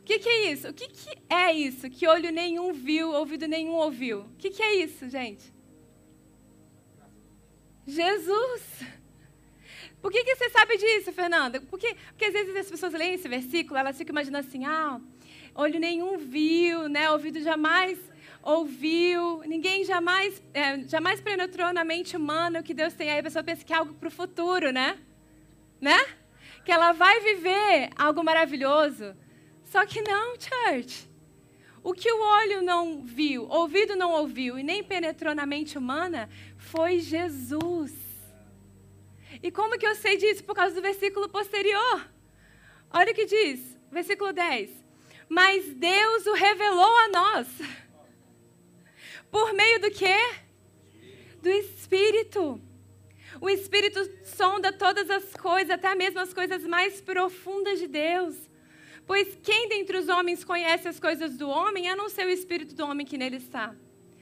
O 0.00 0.02
que, 0.02 0.18
que 0.18 0.28
é 0.28 0.50
isso? 0.50 0.68
O 0.68 0.74
que, 0.74 0.88
que, 0.88 1.16
é 1.32 1.52
isso 1.52 1.88
que 1.88 2.08
olho 2.08 2.32
nenhum 2.32 2.72
viu, 2.72 3.12
ouvido 3.12 3.46
nenhum 3.46 3.74
ouviu? 3.74 4.22
O 4.22 4.36
que, 4.36 4.50
que 4.50 4.60
é 4.60 4.74
isso, 4.74 5.08
gente? 5.08 5.54
Jesus. 7.86 8.62
Por 10.02 10.10
que, 10.10 10.24
que 10.24 10.34
você 10.34 10.50
sabe 10.50 10.76
disso, 10.76 11.12
Fernanda? 11.12 11.60
Porque, 11.60 11.94
porque 12.08 12.24
às 12.24 12.32
vezes 12.32 12.56
as 12.56 12.68
pessoas 12.68 12.92
leem 12.94 13.14
esse 13.14 13.28
versículo, 13.28 13.78
elas 13.78 13.96
ficam 13.96 14.12
imaginando 14.12 14.48
assim, 14.48 14.64
ah, 14.64 15.00
olho 15.54 15.78
nenhum 15.78 16.18
viu, 16.18 16.88
né? 16.88 17.08
ouvido 17.12 17.40
jamais 17.40 17.96
ouviu, 18.46 19.42
ninguém 19.44 19.84
jamais, 19.84 20.40
é, 20.54 20.78
jamais 20.84 21.20
penetrou 21.20 21.72
na 21.72 21.84
mente 21.84 22.16
humana 22.16 22.60
o 22.60 22.62
que 22.62 22.72
Deus 22.72 22.94
tem. 22.94 23.10
Aí 23.10 23.18
a 23.18 23.22
pessoa 23.22 23.42
pensa 23.42 23.64
que 23.64 23.72
é 23.72 23.76
algo 23.76 23.92
para 23.94 24.06
o 24.06 24.10
futuro, 24.10 24.70
né? 24.70 24.96
Né? 25.80 25.98
Que 26.64 26.70
ela 26.70 26.92
vai 26.92 27.20
viver 27.20 27.90
algo 27.96 28.22
maravilhoso. 28.22 29.16
Só 29.64 29.84
que 29.84 30.00
não, 30.00 30.36
church. 30.38 31.10
O 31.82 31.92
que 31.92 32.10
o 32.10 32.20
olho 32.20 32.62
não 32.62 33.04
viu, 33.04 33.48
ouvido 33.48 33.96
não 33.96 34.12
ouviu 34.12 34.58
e 34.58 34.62
nem 34.62 34.82
penetrou 34.82 35.34
na 35.34 35.44
mente 35.44 35.76
humana 35.76 36.28
foi 36.56 37.00
Jesus. 37.00 37.92
E 39.42 39.50
como 39.50 39.78
que 39.78 39.86
eu 39.86 39.94
sei 39.96 40.16
disso? 40.16 40.44
Por 40.44 40.54
causa 40.54 40.74
do 40.74 40.82
versículo 40.82 41.28
posterior. 41.28 42.08
Olha 42.90 43.10
o 43.10 43.14
que 43.14 43.26
diz, 43.26 43.76
versículo 43.90 44.32
10. 44.32 44.70
Mas 45.28 45.74
Deus 45.74 46.26
o 46.26 46.34
revelou 46.34 46.96
a 46.98 47.08
nós 47.08 47.48
por 49.36 49.52
meio 49.52 49.78
do 49.78 49.90
quê? 49.90 50.16
Do 51.42 51.50
Espírito. 51.50 52.58
O 53.38 53.50
Espírito 53.50 54.00
sonda 54.24 54.72
todas 54.72 55.10
as 55.10 55.34
coisas, 55.34 55.72
até 55.72 55.94
mesmo 55.94 56.20
as 56.20 56.32
coisas 56.32 56.64
mais 56.64 57.02
profundas 57.02 57.78
de 57.78 57.86
Deus. 57.86 58.34
Pois 59.06 59.38
quem 59.42 59.68
dentre 59.68 59.98
os 59.98 60.08
homens 60.08 60.42
conhece 60.42 60.88
as 60.88 60.98
coisas 60.98 61.36
do 61.36 61.50
homem, 61.50 61.86
a 61.86 61.94
não 61.94 62.08
ser 62.08 62.24
o 62.24 62.30
Espírito 62.30 62.74
do 62.74 62.86
homem 62.86 63.04
que 63.04 63.18
nele 63.18 63.36
está? 63.36 63.76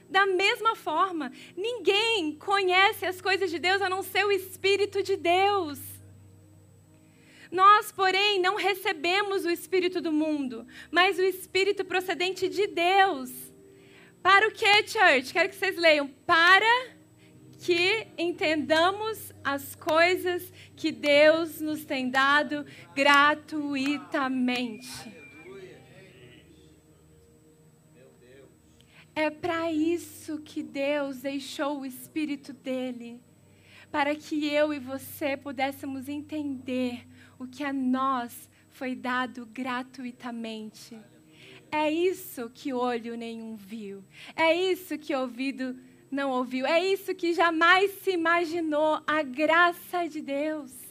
Da 0.09 0.25
mesma 0.25 0.75
forma, 0.75 1.31
ninguém 1.55 2.35
conhece 2.35 3.05
as 3.05 3.21
coisas 3.21 3.49
de 3.49 3.57
Deus 3.57 3.81
a 3.81 3.87
não 3.87 4.03
ser 4.03 4.25
o 4.25 4.33
Espírito 4.33 5.01
de 5.01 5.15
Deus. 5.15 5.79
Nós, 7.49 7.89
porém, 7.89 8.41
não 8.41 8.57
recebemos 8.57 9.45
o 9.45 9.49
Espírito 9.49 10.01
do 10.01 10.11
mundo, 10.11 10.67
mas 10.91 11.17
o 11.17 11.23
Espírito 11.23 11.85
procedente 11.85 12.49
de 12.49 12.67
Deus 12.67 13.44
para 14.25 14.47
o 14.47 14.51
que, 14.51 14.87
church? 14.87 15.31
Quero 15.31 15.49
que 15.49 15.55
vocês 15.55 15.77
leiam. 15.77 16.07
Para 16.25 16.65
que 17.63 18.07
entendamos 18.17 19.31
as 19.43 19.75
coisas 19.75 20.51
que 20.75 20.91
Deus 20.91 21.61
nos 21.61 21.85
tem 21.85 22.09
dado 22.09 22.65
gratuitamente. 22.95 25.13
É 29.13 29.29
para 29.29 29.71
isso 29.71 30.39
que 30.39 30.63
Deus 30.63 31.19
deixou 31.19 31.81
o 31.81 31.85
Espírito 31.85 32.51
dele, 32.51 33.21
para 33.91 34.15
que 34.15 34.47
eu 34.47 34.73
e 34.73 34.79
você 34.79 35.37
pudéssemos 35.37 36.09
entender 36.09 37.07
o 37.37 37.45
que 37.45 37.63
a 37.63 37.71
nós 37.71 38.49
foi 38.69 38.95
dado 38.95 39.45
gratuitamente. 39.45 40.97
É 41.71 41.89
isso 41.89 42.49
que 42.53 42.73
olho 42.73 43.15
nenhum 43.15 43.55
viu. 43.55 44.03
É 44.35 44.53
isso 44.53 44.97
que 44.97 45.13
ouvido 45.13 45.77
não 46.09 46.31
ouviu. 46.31 46.65
É 46.65 46.83
isso 46.83 47.13
que 47.13 47.33
jamais 47.33 47.91
se 48.01 48.11
imaginou 48.11 49.01
a 49.05 49.21
graça 49.21 50.07
de 50.07 50.21
Deus. 50.21 50.85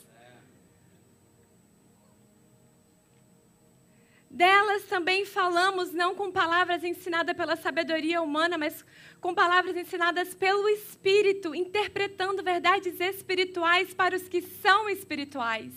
Delas 4.34 4.82
também 4.86 5.24
falamos 5.24 5.92
não 5.92 6.16
com 6.16 6.28
palavras 6.28 6.82
ensinadas 6.82 7.36
pela 7.36 7.54
sabedoria 7.54 8.20
humana, 8.20 8.58
mas 8.58 8.84
com 9.20 9.32
palavras 9.32 9.76
ensinadas 9.76 10.34
pelo 10.34 10.68
Espírito, 10.68 11.54
interpretando 11.54 12.42
verdades 12.42 12.98
espirituais 12.98 13.94
para 13.94 14.16
os 14.16 14.28
que 14.28 14.42
são 14.42 14.90
espirituais. 14.90 15.72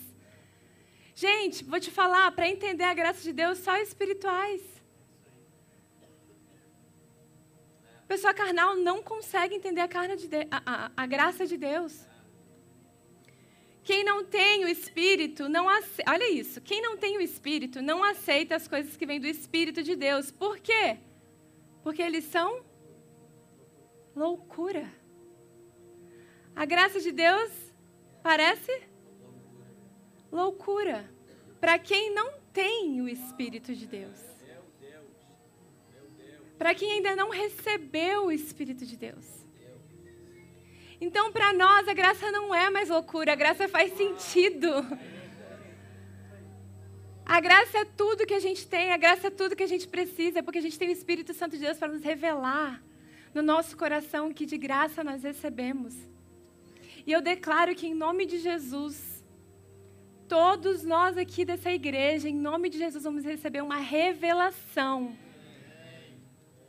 Gente, 1.14 1.64
vou 1.64 1.80
te 1.80 1.92
falar, 1.92 2.32
para 2.32 2.50
entender 2.50 2.84
a 2.84 2.96
graça 2.96 3.22
de 3.22 3.32
Deus, 3.32 3.60
só 3.60 3.78
espirituais. 3.78 4.77
Pessoa 8.08 8.34
carnal 8.34 8.76
não 8.76 9.04
consegue 9.04 9.54
entender 9.56 9.82
a, 9.82 10.16
de 10.16 10.30
a, 10.50 10.62
a, 10.66 10.92
a 10.96 11.06
graça 11.06 11.46
de 11.46 11.58
Deus. 11.58 12.08
Quem 13.84 14.04
não 14.04 14.24
tem 14.24 14.66
o 14.66 14.68
Espírito 14.68 15.48
não 15.48 15.68
aceita. 15.70 16.12
Olha 16.12 16.30
isso. 16.30 16.60
Quem 16.62 16.82
não 16.82 16.98
tem 16.98 17.18
o 17.18 17.22
Espírito 17.22 17.82
não 17.82 18.04
aceita 18.04 18.56
as 18.56 18.68
coisas 18.68 18.98
que 18.98 19.06
vêm 19.06 19.20
do 19.20 19.28
Espírito 19.28 19.84
de 19.84 19.96
Deus. 19.96 20.32
Por 20.32 20.60
quê? 20.60 20.98
Porque 21.84 22.02
eles 22.02 22.26
são 22.26 22.66
loucura. 24.16 24.92
A 26.56 26.66
graça 26.66 27.00
de 27.00 27.12
Deus 27.12 27.52
parece 28.24 28.82
loucura 30.32 31.10
para 31.60 31.78
quem 31.80 32.14
não 32.14 32.34
tem 32.52 33.02
o 33.02 33.08
Espírito 33.08 33.74
de 33.74 33.86
Deus 33.86 34.37
para 36.58 36.74
quem 36.74 36.92
ainda 36.94 37.16
não 37.16 37.30
recebeu 37.30 38.26
o 38.26 38.32
Espírito 38.32 38.86
de 38.86 38.98
Deus. 38.98 39.26
Então, 41.00 41.32
para 41.32 41.54
nós, 41.54 41.88
a 41.88 41.94
graça 41.94 42.32
não 42.32 42.54
é 42.54 42.70
mais 42.70 42.90
loucura, 42.90 43.34
a 43.34 43.36
graça 43.36 43.68
faz 43.68 43.96
sentido. 43.96 44.68
A 47.24 47.40
graça 47.40 47.80
é 47.80 47.86
tudo 47.86 48.26
que 48.26 48.34
a 48.34 48.40
gente 48.40 48.66
tem, 48.66 48.92
a 48.92 48.98
graça 48.98 49.28
é 49.28 49.30
tudo 49.30 49.56
que 49.56 49.62
a 49.62 49.68
gente 49.68 49.88
precisa, 49.88 50.42
porque 50.42 50.60
a 50.60 50.62
gente 50.62 50.80
tem 50.80 50.90
o 50.90 50.94
Espírito 50.94 51.34
Santo 51.34 51.58
de 51.58 51.64
Deus 51.64 51.78
para 51.78 51.90
nos 51.90 52.02
revelar 52.02 52.82
no 53.34 53.42
nosso 53.42 53.78
coração 53.78 54.34
que 54.34 54.46
de 54.46 54.58
graça 54.58 55.04
nós 55.04 55.22
recebemos. 55.24 55.94
E 57.06 57.12
eu 57.12 57.22
declaro 57.22 57.76
que 57.76 57.86
em 57.86 57.94
nome 57.94 58.26
de 58.26 58.40
Jesus, 58.40 59.24
todos 60.28 60.84
nós 60.84 61.18
aqui 61.18 61.46
dessa 61.46 61.72
igreja, 61.72 62.28
em 62.28 62.36
nome 62.36 62.70
de 62.70 62.78
Jesus, 62.78 63.04
vamos 63.04 63.24
receber 63.24 63.62
uma 63.62 63.78
revelação. 63.78 65.16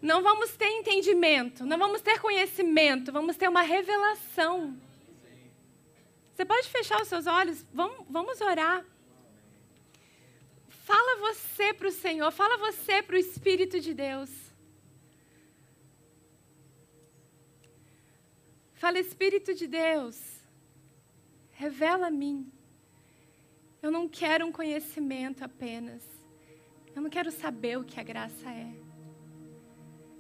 Não 0.01 0.23
vamos 0.23 0.57
ter 0.57 0.69
entendimento, 0.69 1.67
não 1.67 1.77
vamos 1.77 2.01
ter 2.01 2.21
conhecimento, 2.21 3.13
vamos 3.13 3.37
ter 3.37 3.49
uma 3.49 3.63
revelação. 3.63 4.79
Você 6.33 6.45
pode 6.45 6.69
fechar 6.69 7.03
os 7.03 7.09
seus 7.09 7.27
olhos? 7.27 7.67
Vamos, 7.73 8.07
vamos 8.09 8.41
orar. 8.41 8.85
Fala 10.69 11.19
você 11.21 11.75
para 11.75 11.89
o 11.89 11.93
Senhor, 11.93 12.31
fala 12.31 12.57
você 12.57 13.03
para 13.03 13.17
o 13.17 13.19
Espírito 13.19 13.81
de 13.81 13.93
Deus. 13.93 14.31
Fala, 18.75 19.01
Espírito 19.01 19.53
de 19.53 19.67
Deus, 19.67 20.17
revela 21.51 22.07
a 22.07 22.11
mim. 22.11 22.49
Eu 23.83 23.91
não 23.91 24.09
quero 24.09 24.47
um 24.47 24.53
conhecimento 24.53 25.45
apenas. 25.45 26.03
Eu 26.95 27.03
não 27.03 27.11
quero 27.11 27.33
saber 27.33 27.77
o 27.77 27.85
que 27.85 27.99
a 27.99 28.05
graça 28.05 28.49
é. 28.49 28.88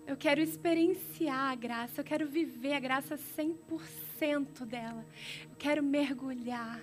Eu 0.09 0.17
quero 0.17 0.41
experienciar 0.41 1.50
a 1.50 1.55
graça, 1.55 2.00
eu 2.00 2.05
quero 2.05 2.27
viver 2.27 2.73
a 2.73 2.81
graça 2.81 3.19
100% 3.37 4.65
dela. 4.65 5.05
Eu 5.43 5.57
quero 5.59 5.83
mergulhar. 5.83 6.81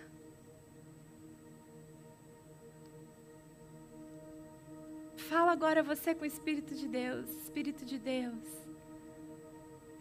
Fala 5.17 5.51
agora 5.51 5.81
você 5.81 6.13
com 6.13 6.21
o 6.21 6.27
Espírito 6.27 6.75
de 6.75 6.87
Deus, 6.87 7.27
Espírito 7.41 7.83
de 7.83 7.97
Deus, 7.97 8.47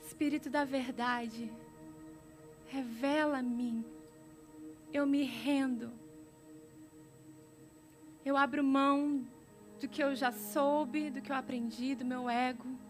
Espírito 0.05 0.51
da 0.51 0.67
verdade, 0.67 1.51
revela 2.69 3.39
a 3.39 3.43
mim, 3.43 3.83
eu 4.93 5.07
me 5.07 5.23
rendo, 5.23 5.91
eu 8.23 8.37
abro 8.37 8.63
mão 8.63 9.27
do 9.81 9.89
que 9.89 10.05
eu 10.05 10.15
já 10.15 10.31
soube, 10.31 11.09
do 11.09 11.23
que 11.23 11.33
eu 11.33 11.37
aprendi, 11.37 11.95
do 11.95 12.05
meu 12.05 12.29
ego, 12.29 12.84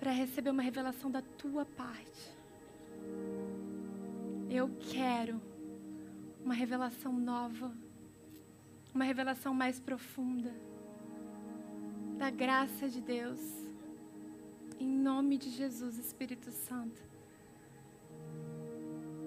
para 0.00 0.10
receber 0.10 0.50
uma 0.50 0.62
revelação 0.62 1.10
da 1.10 1.22
tua 1.22 1.64
parte. 1.64 2.36
Eu 4.48 4.68
quero 4.80 5.40
uma 6.42 6.54
revelação 6.54 7.12
nova 7.12 7.70
uma 8.94 9.04
revelação 9.04 9.54
mais 9.54 9.78
profunda 9.78 10.52
da 12.18 12.30
graça 12.30 12.88
de 12.88 13.00
Deus. 13.00 13.40
Em 14.78 14.88
nome 14.88 15.38
de 15.38 15.50
Jesus, 15.50 15.98
Espírito 15.98 16.50
Santo. 16.50 17.00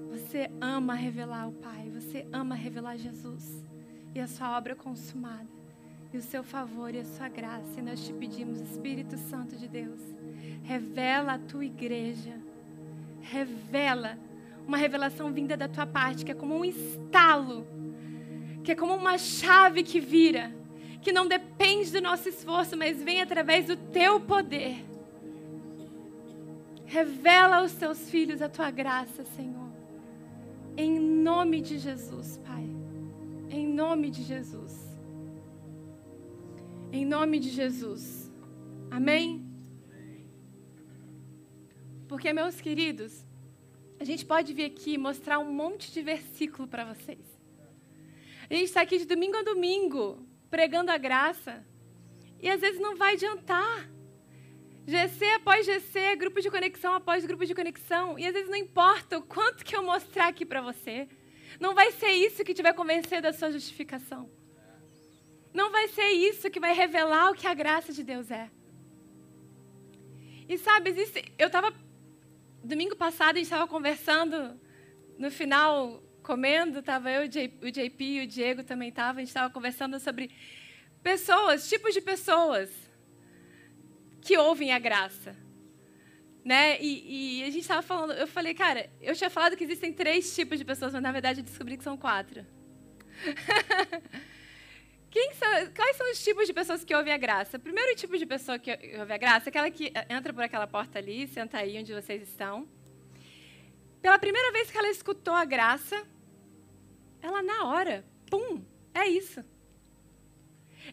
Você 0.09 0.49
ama 0.61 0.93
revelar 0.93 1.47
o 1.47 1.53
Pai, 1.53 1.89
você 1.89 2.27
ama 2.31 2.55
revelar 2.55 2.97
Jesus 2.97 3.63
e 4.13 4.19
a 4.19 4.27
sua 4.27 4.55
obra 4.55 4.75
consumada, 4.75 5.47
e 6.11 6.17
o 6.17 6.21
seu 6.21 6.43
favor 6.43 6.93
e 6.93 6.99
a 6.99 7.05
sua 7.05 7.29
graça. 7.29 7.79
E 7.79 7.81
nós 7.81 8.05
te 8.05 8.13
pedimos, 8.13 8.59
Espírito 8.59 9.17
Santo 9.17 9.55
de 9.55 9.67
Deus, 9.67 10.01
revela 10.63 11.33
a 11.33 11.39
tua 11.39 11.65
igreja, 11.65 12.33
revela 13.21 14.17
uma 14.67 14.77
revelação 14.77 15.31
vinda 15.31 15.57
da 15.57 15.67
tua 15.67 15.85
parte, 15.85 16.23
que 16.23 16.31
é 16.31 16.35
como 16.35 16.55
um 16.55 16.63
estalo 16.63 17.67
que 18.63 18.71
é 18.71 18.75
como 18.75 18.95
uma 18.95 19.17
chave 19.17 19.83
que 19.83 19.99
vira, 19.99 20.55
que 21.01 21.11
não 21.11 21.27
depende 21.27 21.91
do 21.91 22.01
nosso 22.01 22.29
esforço, 22.29 22.77
mas 22.77 23.03
vem 23.03 23.21
através 23.21 23.67
do 23.67 23.75
teu 23.75 24.19
poder. 24.21 24.85
Revela 26.85 27.57
aos 27.57 27.73
teus 27.73 28.09
filhos 28.09 28.41
a 28.41 28.47
tua 28.47 28.71
graça, 28.71 29.25
Senhor. 29.35 29.69
Em 30.77 30.97
nome 30.97 31.59
de 31.59 31.77
Jesus, 31.77 32.39
Pai. 32.45 32.67
Em 33.49 33.67
nome 33.67 34.09
de 34.09 34.23
Jesus. 34.23 34.97
Em 36.91 37.05
nome 37.05 37.39
de 37.39 37.49
Jesus. 37.49 38.31
Amém? 38.89 39.42
Porque, 42.13 42.31
meus 42.31 42.61
queridos, 42.61 43.25
a 43.99 44.03
gente 44.03 44.23
pode 44.23 44.53
vir 44.53 44.65
aqui 44.65 44.99
mostrar 44.99 45.39
um 45.39 45.51
monte 45.51 45.91
de 45.91 45.99
versículo 45.99 46.67
para 46.67 46.85
vocês. 46.85 47.25
A 48.47 48.53
gente 48.53 48.65
está 48.65 48.81
aqui 48.81 48.99
de 48.99 49.05
domingo 49.05 49.35
a 49.35 49.41
domingo, 49.41 50.23
pregando 50.47 50.91
a 50.91 50.97
graça. 50.99 51.65
E 52.39 52.47
às 52.47 52.61
vezes 52.61 52.79
não 52.79 52.95
vai 52.95 53.13
adiantar. 53.15 53.89
GC 54.85 55.25
após 55.37 55.65
GC, 55.65 56.15
grupo 56.15 56.39
de 56.39 56.51
conexão 56.51 56.93
após 56.93 57.25
grupo 57.25 57.47
de 57.47 57.55
conexão. 57.55 58.19
E 58.19 58.27
às 58.27 58.33
vezes 58.33 58.47
não 58.47 58.57
importa 58.57 59.17
o 59.17 59.23
quanto 59.23 59.65
que 59.65 59.75
eu 59.75 59.81
mostrar 59.81 60.27
aqui 60.27 60.45
para 60.45 60.61
você. 60.61 61.07
Não 61.59 61.73
vai 61.73 61.91
ser 61.93 62.11
isso 62.11 62.43
que 62.43 62.53
te 62.53 62.61
vai 62.61 62.75
convencer 62.75 63.23
da 63.23 63.33
sua 63.33 63.51
justificação. 63.51 64.29
Não 65.51 65.71
vai 65.71 65.87
ser 65.87 66.09
isso 66.09 66.51
que 66.51 66.59
vai 66.59 66.75
revelar 66.75 67.31
o 67.31 67.33
que 67.33 67.47
a 67.47 67.55
graça 67.55 67.91
de 67.91 68.03
Deus 68.03 68.29
é. 68.29 68.51
E 70.47 70.57
sabe, 70.59 70.91
existe. 70.91 71.33
Eu 71.39 71.47
estava. 71.47 71.73
Domingo 72.63 72.95
passado 72.95 73.35
a 73.35 73.39
gente 73.39 73.43
estava 73.43 73.67
conversando 73.67 74.57
no 75.17 75.29
final 75.29 76.01
comendo, 76.21 76.79
estava 76.79 77.11
eu, 77.11 77.23
o 77.25 77.71
JP 77.71 78.03
e 78.03 78.23
o 78.23 78.27
Diego 78.27 78.63
também 78.63 78.87
estavam, 78.87 79.17
a 79.17 79.19
gente 79.19 79.27
estava 79.27 79.53
conversando 79.53 79.99
sobre 79.99 80.31
pessoas, 81.03 81.67
tipos 81.67 81.93
de 81.93 81.99
pessoas 81.99 82.71
que 84.21 84.37
ouvem 84.37 84.71
a 84.71 84.79
graça. 84.79 85.35
Né? 86.45 86.81
E, 86.81 87.41
e 87.41 87.43
a 87.43 87.47
gente 87.47 87.63
estava 87.63 87.81
falando, 87.81 88.13
eu 88.13 88.27
falei, 88.27 88.53
cara, 88.53 88.89
eu 89.01 89.13
tinha 89.13 89.29
falado 89.29 89.57
que 89.57 89.63
existem 89.65 89.91
três 89.91 90.33
tipos 90.33 90.57
de 90.57 90.63
pessoas, 90.63 90.93
mas 90.93 91.03
na 91.03 91.11
verdade 91.11 91.41
eu 91.41 91.43
descobri 91.43 91.75
que 91.75 91.83
são 91.83 91.97
quatro. 91.97 92.45
São, 95.33 95.73
quais 95.75 95.95
são 95.95 96.11
os 96.11 96.23
tipos 96.23 96.47
de 96.47 96.53
pessoas 96.53 96.83
que 96.83 96.95
ouvem 96.95 97.13
a 97.13 97.17
graça? 97.17 97.57
O 97.57 97.59
primeiro 97.59 97.95
tipo 97.95 98.17
de 98.17 98.25
pessoa 98.25 98.57
que 98.57 98.71
ouve 98.97 99.13
a 99.13 99.17
graça 99.17 99.47
é 99.47 99.49
aquela 99.49 99.69
que 99.69 99.93
entra 100.09 100.33
por 100.33 100.43
aquela 100.43 100.65
porta 100.65 100.97
ali, 100.97 101.27
senta 101.27 101.59
aí 101.59 101.77
onde 101.79 101.93
vocês 101.93 102.21
estão. 102.23 102.67
Pela 104.01 104.17
primeira 104.17 104.51
vez 104.51 104.71
que 104.71 104.77
ela 104.77 104.89
escutou 104.89 105.33
a 105.33 105.45
graça, 105.45 106.03
ela 107.21 107.43
na 107.43 107.67
hora, 107.67 108.03
pum, 108.29 108.65
é 108.93 109.07
isso. 109.07 109.43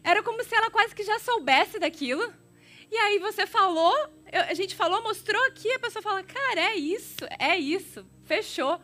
Era 0.03 0.21
como 0.21 0.43
se 0.43 0.53
ela 0.53 0.69
quase 0.69 0.93
que 0.93 1.03
já 1.03 1.17
soubesse 1.19 1.79
daquilo. 1.79 2.23
E 2.91 2.97
aí 2.97 3.19
você 3.19 3.47
falou, 3.47 3.95
a 4.31 4.53
gente 4.53 4.75
falou, 4.75 5.01
mostrou 5.01 5.43
aqui, 5.47 5.71
a 5.73 5.79
pessoa 5.79 6.01
fala, 6.01 6.23
cara, 6.23 6.61
é 6.61 6.75
isso, 6.75 7.25
é 7.39 7.57
isso, 7.57 8.05
fechou. 8.23 8.79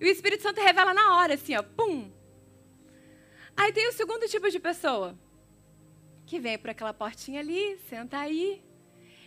E 0.00 0.04
o 0.04 0.08
Espírito 0.08 0.42
Santo 0.42 0.60
revela 0.60 0.92
na 0.92 1.16
hora, 1.16 1.34
assim, 1.34 1.54
ó, 1.56 1.62
pum. 1.62 2.12
Aí 3.56 3.72
tem 3.72 3.88
o 3.88 3.92
segundo 3.92 4.28
tipo 4.28 4.50
de 4.50 4.58
pessoa, 4.58 5.18
que 6.26 6.38
vem 6.38 6.58
por 6.58 6.70
aquela 6.70 6.92
portinha 6.92 7.40
ali, 7.40 7.78
senta 7.88 8.18
aí, 8.18 8.62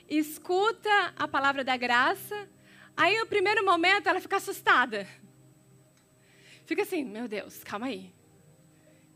escuta 0.10 1.14
a 1.16 1.28
palavra 1.28 1.64
da 1.64 1.78
graça, 1.78 2.50
aí 2.96 3.18
no 3.20 3.28
primeiro 3.28 3.66
momento 3.66 4.08
ela 4.08 4.20
fica 4.20 4.38
assustada 4.38 5.08
fica 6.68 6.82
assim, 6.82 7.04
meu 7.06 7.28
Deus, 7.30 7.64
calma 7.64 7.88
aí. 7.88 8.14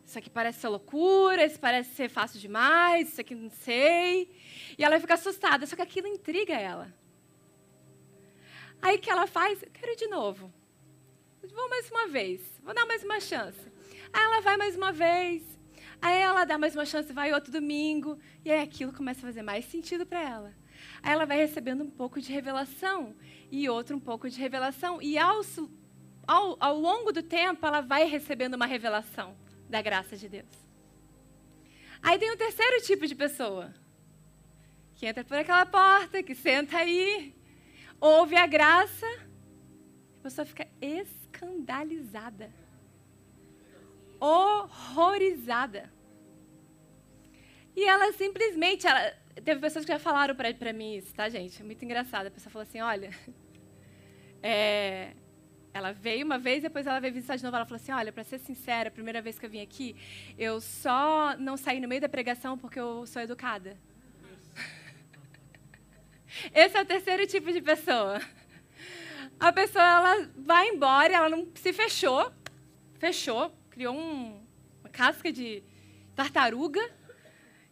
Isso 0.06 0.18
aqui 0.18 0.30
parece 0.30 0.62
ser 0.62 0.70
loucura, 0.70 1.46
isso 1.46 1.60
parece 1.60 1.94
ser 1.94 2.10
fácil 2.10 2.40
demais, 2.40 3.10
isso 3.10 3.22
aqui 3.22 3.36
não 3.36 3.50
sei. 3.50 4.34
E 4.78 4.84
ela 4.84 5.00
fica 5.00 5.14
assustada, 5.14 5.68
só 5.68 5.76
que 5.76 5.82
aquilo 5.82 6.08
intriga 6.08 6.54
ela. 6.54 6.94
Aí 8.82 8.96
o 8.96 9.00
que 9.00 9.10
ela 9.10 9.28
faz? 9.28 9.62
Eu 9.62 9.70
quero 9.70 9.92
ir 9.92 9.98
de 9.98 10.08
novo. 10.08 10.52
Vou 11.54 11.70
mais 11.70 11.92
uma 11.92 12.08
vez, 12.08 12.42
vou 12.64 12.74
dar 12.74 12.86
mais 12.86 13.04
uma 13.04 13.20
chance. 13.20 13.71
Aí 14.14 14.24
ela 14.24 14.42
vai 14.42 14.58
mais 14.58 14.76
uma 14.76 14.92
vez. 14.92 15.44
Aí 16.02 16.20
ela 16.20 16.46
dá 16.46 16.58
mais 16.58 16.76
uma 16.76 16.86
chance, 16.86 17.14
vai 17.14 17.34
outro 17.34 17.52
domingo. 17.52 18.18
E 18.44 18.52
aí 18.52 18.62
aquilo 18.62 18.92
começa 18.94 19.20
a 19.20 19.30
fazer 19.30 19.42
mais 19.42 19.66
sentido 19.66 20.06
para 20.06 20.22
ela. 20.22 20.54
Aí 21.04 21.12
ela 21.14 21.26
vai 21.26 21.38
recebendo 21.38 21.84
um 21.84 21.90
pouco 21.90 22.20
de 22.20 22.32
revelação 22.32 23.16
e 23.52 23.70
outro 23.70 23.96
um 23.96 24.00
pouco 24.00 24.30
de 24.30 24.40
revelação. 24.40 25.02
E 25.02 25.18
ao 25.18 25.44
ao, 26.28 26.56
ao 26.60 26.78
longo 26.78 27.12
do 27.12 27.24
tempo, 27.24 27.66
ela 27.66 27.82
vai 27.82 28.06
recebendo 28.06 28.54
uma 28.54 28.66
revelação 28.66 29.36
da 29.70 29.82
graça 29.82 30.16
de 30.16 30.30
Deus. 30.30 30.72
Aí 32.02 32.18
tem 32.18 32.32
o 32.32 32.34
um 32.34 32.38
terceiro 32.38 32.82
tipo 32.84 33.06
de 33.06 33.16
pessoa, 33.16 33.74
que 34.96 35.06
entra 35.06 35.24
por 35.24 35.38
aquela 35.38 35.66
porta, 35.66 36.24
que 36.24 36.34
senta 36.34 36.78
aí, 36.78 37.36
ouve 38.00 38.36
a 38.36 38.48
graça, 38.48 39.06
a 40.20 40.24
pessoa 40.24 40.46
fica 40.46 40.68
escandalizada, 40.82 42.52
horrorizada. 44.22 45.92
E 47.76 47.84
ela 47.84 48.12
simplesmente, 48.14 48.86
ela, 48.86 49.14
teve 49.44 49.60
pessoas 49.60 49.84
que 49.84 49.92
já 49.92 50.00
falaram 50.00 50.36
para 50.36 50.72
mim 50.72 50.96
isso, 50.96 51.14
tá, 51.14 51.28
gente? 51.28 51.62
É 51.62 51.66
muito 51.66 51.84
engraçado. 51.84 52.28
A 52.28 52.32
pessoa 52.32 52.52
falou 52.52 52.64
assim: 52.64 52.82
olha, 52.82 53.10
é, 54.44 55.14
ela 55.74 55.92
veio 55.92 56.26
uma 56.26 56.38
vez, 56.38 56.62
depois 56.62 56.86
ela 56.86 57.00
veio 57.00 57.14
visitar 57.14 57.38
de 57.38 57.44
novo. 57.44 57.56
Ela 57.56 57.66
falou 57.66 57.82
assim: 57.82 57.92
Olha, 57.92 58.12
para 58.12 58.24
ser 58.24 58.40
sincera, 58.40 58.90
a 58.90 58.92
primeira 58.92 59.22
vez 59.22 59.40
que 59.40 59.46
eu 59.46 59.50
vim 59.50 59.62
aqui, 59.62 59.96
eu 60.38 60.62
só 60.62 61.36
não 61.38 61.58
saí 61.58 61.80
no 61.80 61.88
meio 61.88 62.02
da 62.02 62.10
pregação 62.10 62.58
porque 62.58 62.80
eu 62.80 63.08
sou 63.08 63.22
educada. 63.22 63.78
Esse 66.54 66.78
é 66.78 66.82
o 66.82 66.86
terceiro 66.86 67.26
tipo 67.26 67.52
de 67.52 67.62
pessoa. 67.62 68.22
A 69.40 69.52
pessoa 69.52 69.84
ela 69.84 70.30
vai 70.38 70.68
embora, 70.70 71.14
ela 71.14 71.30
não 71.30 71.48
se 71.56 71.74
fechou, 71.74 72.32
fechou, 73.00 73.52
criou 73.72 73.96
um, 73.96 74.46
uma 74.82 74.90
casca 74.90 75.32
de 75.32 75.64
tartaruga 76.14 76.82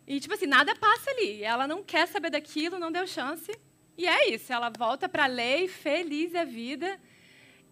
e 0.08 0.20
tipo 0.20 0.34
assim 0.34 0.48
nada 0.48 0.76
passa 0.76 1.12
ali. 1.12 1.44
Ela 1.44 1.68
não 1.68 1.84
quer 1.84 2.08
saber 2.08 2.32
daquilo, 2.32 2.80
não 2.80 2.92
deu 2.92 3.06
chance 3.06 3.52
e 3.98 4.08
é 4.08 4.30
isso. 4.34 4.52
Ela 4.52 4.70
volta 4.70 5.08
para 5.08 5.26
a 5.26 5.28
lei, 5.28 5.68
feliz 5.68 6.34
a 6.34 6.46
vida 6.46 7.00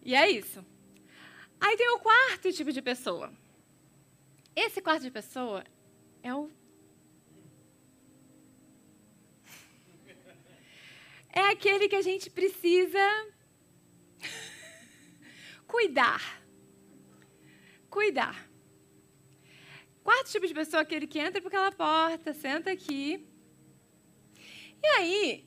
e 0.04 0.14
é 0.14 0.30
isso. 0.30 0.64
Aí 1.58 1.76
tem 1.76 1.88
o 1.90 1.98
quarto 1.98 2.52
tipo 2.52 2.70
de 2.70 2.80
pessoa. 2.82 3.32
Esse 4.54 4.80
quarto 4.80 5.02
de 5.02 5.10
pessoa 5.10 5.64
é 6.22 6.34
o 6.34 6.50
é 11.32 11.40
aquele 11.50 11.88
que 11.88 11.96
a 11.96 12.02
gente 12.02 12.28
precisa 12.28 13.00
cuidar. 15.66 16.37
Cuidar. 17.98 18.48
Quarto 20.04 20.30
tipo 20.30 20.46
de 20.46 20.54
pessoa 20.54 20.82
é 20.82 20.84
aquele 20.84 21.04
que 21.04 21.18
entra 21.18 21.42
por 21.42 21.48
aquela 21.48 21.72
porta, 21.72 22.32
senta 22.32 22.70
aqui. 22.70 23.26
E 24.80 24.86
aí, 24.86 25.44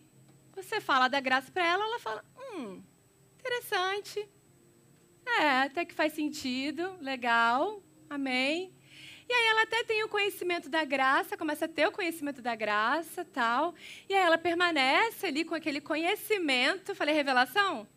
você 0.53 0.81
fala 0.81 1.07
da 1.07 1.21
graça 1.21 1.49
para 1.49 1.65
ela, 1.65 1.81
ela 1.81 1.97
fala: 1.97 2.25
hum, 2.37 2.83
interessante. 3.39 4.29
É, 5.25 5.61
até 5.61 5.85
que 5.85 5.93
faz 5.93 6.11
sentido, 6.11 6.97
legal, 6.99 7.81
amém. 8.09 8.75
E 9.29 9.33
aí 9.33 9.45
ela 9.47 9.61
até 9.61 9.85
tem 9.85 10.03
o 10.03 10.09
conhecimento 10.09 10.67
da 10.67 10.83
graça, 10.83 11.37
começa 11.37 11.63
a 11.63 11.69
ter 11.69 11.87
o 11.87 11.91
conhecimento 11.93 12.41
da 12.41 12.53
graça, 12.53 13.23
tal. 13.23 13.73
E 14.09 14.13
aí 14.13 14.21
ela 14.21 14.37
permanece 14.37 15.25
ali 15.25 15.45
com 15.45 15.55
aquele 15.55 15.79
conhecimento. 15.79 16.93
Falei 16.93 17.15
revelação? 17.15 17.87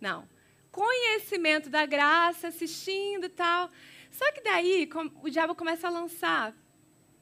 Não. 0.00 0.31
Conhecimento 0.72 1.68
da 1.68 1.84
graça, 1.84 2.48
assistindo, 2.48 3.28
tal. 3.28 3.70
Só 4.10 4.32
que 4.32 4.40
daí 4.40 4.88
o 5.22 5.28
diabo 5.28 5.54
começa 5.54 5.86
a 5.86 5.90
lançar 5.90 6.54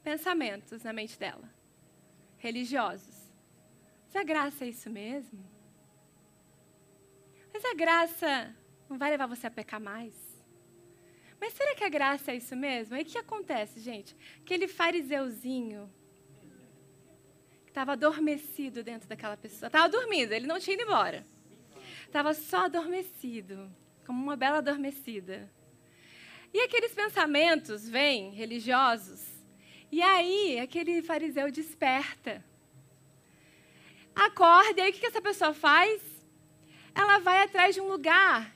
pensamentos 0.04 0.84
na 0.84 0.92
mente 0.92 1.18
dela, 1.18 1.52
religiosos. 2.38 3.16
Mas 4.06 4.16
a 4.16 4.22
graça 4.22 4.64
é 4.64 4.68
isso 4.68 4.88
mesmo? 4.88 5.44
Mas 7.52 7.64
a 7.64 7.74
graça 7.74 8.56
não 8.88 8.96
vai 8.96 9.10
levar 9.10 9.26
você 9.26 9.48
a 9.48 9.50
pecar 9.50 9.80
mais? 9.80 10.14
Mas 11.40 11.52
será 11.54 11.74
que 11.74 11.82
a 11.82 11.88
graça 11.88 12.30
é 12.30 12.36
isso 12.36 12.54
mesmo? 12.54 12.94
Aí 12.94 13.02
o 13.02 13.06
que 13.06 13.18
acontece, 13.18 13.80
gente? 13.80 14.16
Aquele 14.40 14.68
fariseuzinho 14.68 15.92
que 17.64 17.70
estava 17.70 17.92
adormecido 17.92 18.84
dentro 18.84 19.08
daquela 19.08 19.36
pessoa. 19.36 19.66
Estava 19.66 19.88
dormindo, 19.88 20.32
ele 20.32 20.46
não 20.46 20.60
tinha 20.60 20.74
ido 20.74 20.84
embora. 20.84 21.26
Estava 22.10 22.34
só 22.34 22.64
adormecido, 22.64 23.70
como 24.04 24.20
uma 24.20 24.34
bela 24.34 24.58
adormecida. 24.58 25.48
E 26.52 26.58
aqueles 26.58 26.92
pensamentos 26.92 27.88
vêm, 27.88 28.32
religiosos, 28.32 29.24
e 29.92 30.02
aí 30.02 30.58
aquele 30.58 31.02
fariseu 31.02 31.52
desperta. 31.52 32.44
Acorda, 34.12 34.80
e 34.80 34.82
aí 34.82 34.90
o 34.90 34.92
que 34.92 35.06
essa 35.06 35.22
pessoa 35.22 35.54
faz? 35.54 36.02
Ela 36.92 37.20
vai 37.20 37.44
atrás 37.44 37.76
de 37.76 37.80
um 37.80 37.86
lugar 37.86 38.52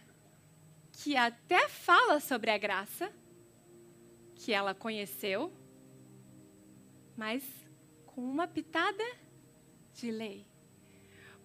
que 0.90 1.16
até 1.16 1.68
fala 1.68 2.18
sobre 2.18 2.50
a 2.50 2.58
graça 2.58 3.12
que 4.34 4.52
ela 4.52 4.74
conheceu, 4.74 5.52
mas 7.16 7.44
com 8.04 8.20
uma 8.20 8.48
pitada 8.48 9.04
de 9.92 10.10
lei. 10.10 10.53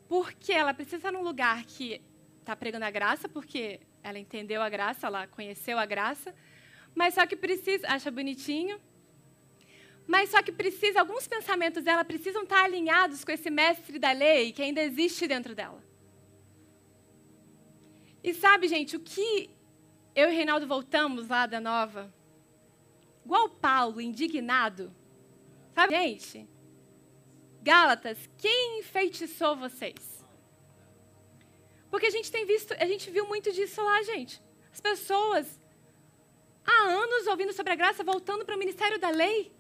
Porque 0.10 0.52
ela 0.52 0.74
precisa 0.74 0.98
estar 0.98 1.12
num 1.12 1.22
lugar 1.22 1.63
que 1.63 2.02
está 2.39 2.56
pregando 2.56 2.84
a 2.84 2.91
graça, 2.91 3.30
porque 3.30 3.80
ela 4.04 4.17
entendeu 4.17 4.62
a 4.62 4.67
graça, 4.67 5.06
ela 5.06 5.28
conheceu 5.28 5.78
a 5.78 5.86
graça, 5.86 6.34
mas 6.95 7.13
só 7.13 7.28
que 7.28 7.36
precisa, 7.36 7.88
acha 7.88 8.10
bonitinho, 8.10 8.82
mas 10.08 10.32
só 10.32 10.41
que 10.41 10.52
precisa, 10.52 11.00
alguns 11.00 11.28
pensamentos 11.28 11.84
dela 11.84 12.04
precisam 12.04 12.41
estar 12.41 12.63
alinhados 12.63 13.24
com 13.24 13.32
esse 13.32 13.52
mestre 13.52 14.00
da 14.00 14.12
lei 14.12 14.52
que 14.52 14.63
ainda 14.63 14.82
existe 14.82 15.28
dentro 15.28 15.54
dela. 15.54 15.84
E 18.24 18.34
sabe, 18.34 18.67
gente, 18.67 18.95
o 18.95 19.00
que 19.00 19.52
eu 20.15 20.32
e 20.32 20.36
Reinaldo 20.36 20.65
voltamos 20.65 21.28
lá 21.28 21.45
da 21.45 21.62
Nova, 21.62 22.12
igual 23.24 23.48
Paulo, 23.50 24.02
indignado. 24.02 24.91
Sabe, 25.76 25.95
gente? 25.95 26.48
Gálatas, 27.62 28.17
quem 28.38 28.80
enfeitiçou 28.80 29.56
vocês? 29.56 30.26
Porque 31.91 32.08
a 32.08 32.12
gente 32.12 32.32
tem 32.32 32.45
visto, 32.45 32.74
a 32.74 32.86
gente 32.86 33.10
viu 33.10 33.26
muito 33.28 33.52
disso 33.52 33.82
lá, 33.84 34.02
gente. 34.04 34.41
As 34.72 34.80
pessoas 34.80 35.60
há 36.65 36.84
anos 36.84 37.28
ouvindo 37.28 37.54
sobre 37.54 37.74
a 37.74 37.76
graça, 37.76 38.04
voltando 38.04 38.45
para 38.45 38.56
o 38.56 38.60
ministério 38.60 39.00
da 39.00 39.10
lei 39.10 39.52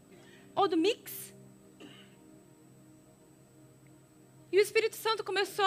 ou 0.55 0.67
do 0.67 0.77
mix. 0.77 1.35
E 4.51 4.57
o 4.57 4.61
Espírito 4.61 4.95
Santo 4.95 5.23
começou 5.23 5.65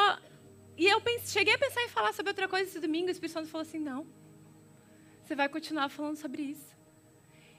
e 0.76 0.86
eu 0.86 1.00
cheguei 1.24 1.54
a 1.54 1.58
pensar 1.58 1.82
em 1.82 1.88
falar 1.88 2.12
sobre 2.12 2.30
outra 2.30 2.48
coisa 2.48 2.68
esse 2.68 2.80
domingo, 2.80 3.08
o 3.08 3.10
Espírito 3.10 3.34
Santo 3.34 3.48
falou 3.48 3.66
assim: 3.66 3.78
não. 3.78 4.06
Você 5.22 5.34
vai 5.34 5.48
continuar 5.48 5.88
falando 5.88 6.16
sobre 6.16 6.42
isso. 6.42 6.72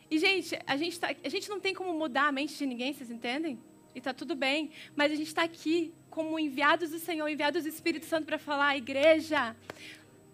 E, 0.09 0.17
gente, 0.17 0.59
a 0.67 0.77
gente, 0.77 0.99
tá, 0.99 1.15
a 1.23 1.29
gente 1.29 1.49
não 1.49 1.59
tem 1.59 1.73
como 1.73 1.93
mudar 1.93 2.27
a 2.27 2.31
mente 2.31 2.57
de 2.57 2.65
ninguém, 2.65 2.93
vocês 2.93 3.09
entendem? 3.09 3.59
E 3.93 3.99
está 3.99 4.13
tudo 4.13 4.35
bem. 4.35 4.71
Mas 4.95 5.11
a 5.11 5.15
gente 5.15 5.27
está 5.27 5.43
aqui 5.43 5.93
como 6.09 6.39
enviados 6.39 6.91
do 6.91 6.99
Senhor, 6.99 7.27
enviados 7.27 7.63
do 7.63 7.69
Espírito 7.69 8.05
Santo 8.05 8.25
para 8.25 8.37
falar, 8.37 8.77
igreja, 8.77 9.55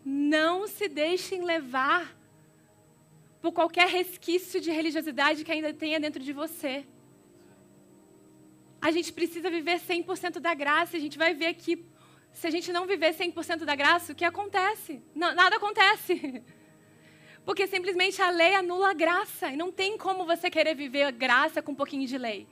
não 0.04 0.68
se 0.68 0.88
deixem 0.88 1.44
levar 1.44 2.16
por 3.42 3.52
qualquer 3.52 3.88
resquício 3.88 4.60
de 4.60 4.72
religiosidade 4.72 5.44
que 5.44 5.52
ainda 5.52 5.74
tenha 5.74 6.00
dentro 6.00 6.22
de 6.22 6.34
você. 6.34 6.86
A 8.82 8.92
gente 8.92 9.12
precisa 9.12 9.50
viver 9.50 9.80
100% 9.80 10.40
da 10.40 10.54
graça. 10.54 10.98
A 10.98 11.00
gente 11.00 11.18
vai 11.18 11.34
ver 11.34 11.48
aqui 11.48 11.86
se 12.32 12.48
a 12.48 12.50
gente 12.50 12.72
não 12.72 12.86
viver 12.86 13.14
100% 13.14 13.66
da 13.66 13.76
graça, 13.76 14.14
o 14.14 14.16
que 14.16 14.24
acontece? 14.24 15.02
Não, 15.16 15.34
nada 15.34 15.58
acontece. 15.58 16.44
Porque 17.44 17.68
simplesmente 17.68 18.22
a 18.22 18.30
lei 18.30 18.54
anula 18.56 18.92
a 18.92 18.94
graça. 18.94 19.50
E 19.50 19.58
não 19.58 19.72
tem 19.72 19.98
como 19.98 20.26
você 20.26 20.50
querer 20.50 20.76
viver 20.76 21.04
a 21.04 21.12
graça 21.12 21.62
com 21.62 21.72
um 21.72 21.76
pouquinho 21.76 22.08
de 22.08 22.18
lei. 22.18 22.48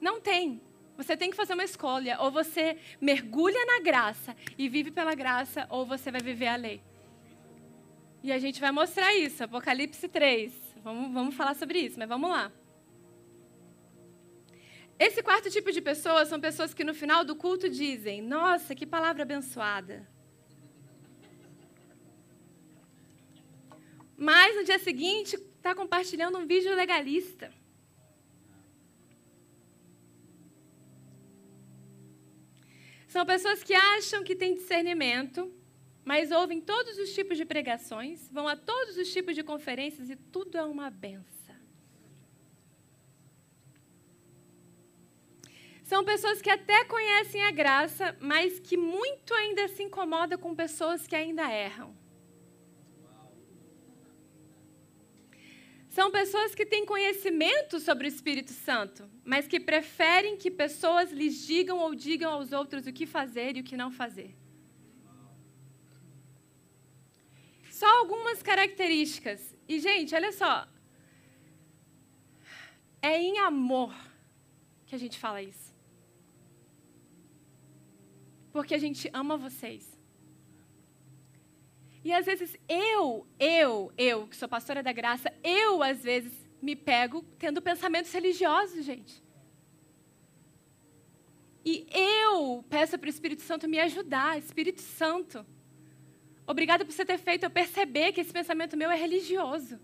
Não 0.00 0.20
tem. 0.20 0.60
Você 0.96 1.16
tem 1.16 1.30
que 1.30 1.36
fazer 1.36 1.54
uma 1.54 1.64
escolha. 1.64 2.18
Ou 2.20 2.30
você 2.30 2.76
mergulha 3.00 3.64
na 3.66 3.80
graça 3.80 4.36
e 4.56 4.68
vive 4.68 4.90
pela 4.90 5.14
graça, 5.14 5.66
ou 5.70 5.86
você 5.86 6.10
vai 6.10 6.20
viver 6.20 6.48
a 6.48 6.56
lei. 6.56 6.82
E 8.22 8.32
a 8.32 8.38
gente 8.38 8.60
vai 8.60 8.72
mostrar 8.72 9.14
isso. 9.14 9.44
Apocalipse 9.44 10.08
3. 10.08 10.52
Vamos, 10.82 11.12
vamos 11.12 11.34
falar 11.34 11.54
sobre 11.54 11.78
isso, 11.80 11.98
mas 11.98 12.08
vamos 12.08 12.30
lá. 12.30 12.50
Esse 14.98 15.22
quarto 15.22 15.48
tipo 15.48 15.70
de 15.70 15.80
pessoas 15.80 16.28
são 16.28 16.40
pessoas 16.40 16.74
que 16.74 16.82
no 16.82 16.92
final 16.92 17.24
do 17.24 17.36
culto 17.36 17.68
dizem: 17.68 18.20
Nossa, 18.20 18.74
que 18.74 18.84
palavra 18.84 19.22
abençoada. 19.22 20.08
Mas 24.16 24.56
no 24.56 24.64
dia 24.64 24.80
seguinte 24.80 25.36
está 25.36 25.72
compartilhando 25.76 26.38
um 26.38 26.46
vídeo 26.46 26.74
legalista. 26.74 27.52
São 33.08 33.24
pessoas 33.24 33.64
que 33.64 33.74
acham 33.74 34.22
que 34.22 34.36
têm 34.36 34.54
discernimento, 34.54 35.50
mas 36.04 36.30
ouvem 36.30 36.60
todos 36.60 36.98
os 36.98 37.14
tipos 37.14 37.38
de 37.38 37.44
pregações, 37.44 38.28
vão 38.30 38.46
a 38.46 38.54
todos 38.54 38.96
os 38.98 39.10
tipos 39.10 39.34
de 39.34 39.42
conferências 39.42 40.10
e 40.10 40.16
tudo 40.16 40.56
é 40.58 40.62
uma 40.62 40.90
benção. 40.90 41.38
São 45.82 46.04
pessoas 46.04 46.42
que 46.42 46.50
até 46.50 46.84
conhecem 46.84 47.42
a 47.44 47.50
graça, 47.50 48.14
mas 48.20 48.60
que 48.60 48.76
muito 48.76 49.32
ainda 49.32 49.66
se 49.68 49.82
incomoda 49.82 50.36
com 50.36 50.54
pessoas 50.54 51.06
que 51.06 51.16
ainda 51.16 51.50
erram. 51.50 51.96
São 55.98 56.12
pessoas 56.12 56.54
que 56.54 56.64
têm 56.64 56.86
conhecimento 56.86 57.80
sobre 57.80 58.06
o 58.06 58.12
Espírito 58.14 58.52
Santo, 58.52 59.10
mas 59.24 59.48
que 59.48 59.58
preferem 59.58 60.36
que 60.36 60.48
pessoas 60.48 61.10
lhes 61.10 61.44
digam 61.44 61.78
ou 61.80 61.92
digam 61.92 62.30
aos 62.30 62.52
outros 62.52 62.86
o 62.86 62.92
que 62.92 63.04
fazer 63.04 63.56
e 63.56 63.60
o 63.62 63.64
que 63.64 63.76
não 63.76 63.90
fazer. 63.90 64.32
Só 67.68 67.88
algumas 67.98 68.40
características. 68.44 69.56
E, 69.68 69.80
gente, 69.80 70.14
olha 70.14 70.30
só. 70.30 70.68
É 73.02 73.20
em 73.20 73.40
amor 73.40 73.92
que 74.86 74.94
a 74.94 74.98
gente 74.98 75.18
fala 75.18 75.42
isso. 75.42 75.74
Porque 78.52 78.72
a 78.72 78.78
gente 78.78 79.10
ama 79.12 79.36
vocês. 79.36 79.97
E 82.08 82.12
às 82.14 82.24
vezes 82.24 82.56
eu, 82.66 83.26
eu, 83.38 83.92
eu, 83.98 84.26
que 84.26 84.34
sou 84.34 84.48
pastora 84.48 84.82
da 84.82 84.92
graça, 84.92 85.30
eu 85.44 85.82
às 85.82 86.02
vezes 86.02 86.32
me 86.62 86.74
pego 86.74 87.22
tendo 87.38 87.60
pensamentos 87.60 88.10
religiosos, 88.10 88.82
gente. 88.82 89.22
E 91.62 91.86
eu 91.90 92.64
peço 92.70 92.98
para 92.98 93.08
o 93.08 93.10
Espírito 93.10 93.42
Santo 93.42 93.68
me 93.68 93.78
ajudar. 93.78 94.38
Espírito 94.38 94.80
Santo, 94.80 95.44
obrigada 96.46 96.82
por 96.82 96.92
você 96.92 97.04
ter 97.04 97.18
feito 97.18 97.44
eu 97.44 97.50
perceber 97.50 98.12
que 98.12 98.22
esse 98.22 98.32
pensamento 98.32 98.74
meu 98.74 98.90
é 98.90 98.96
religioso. 98.96 99.78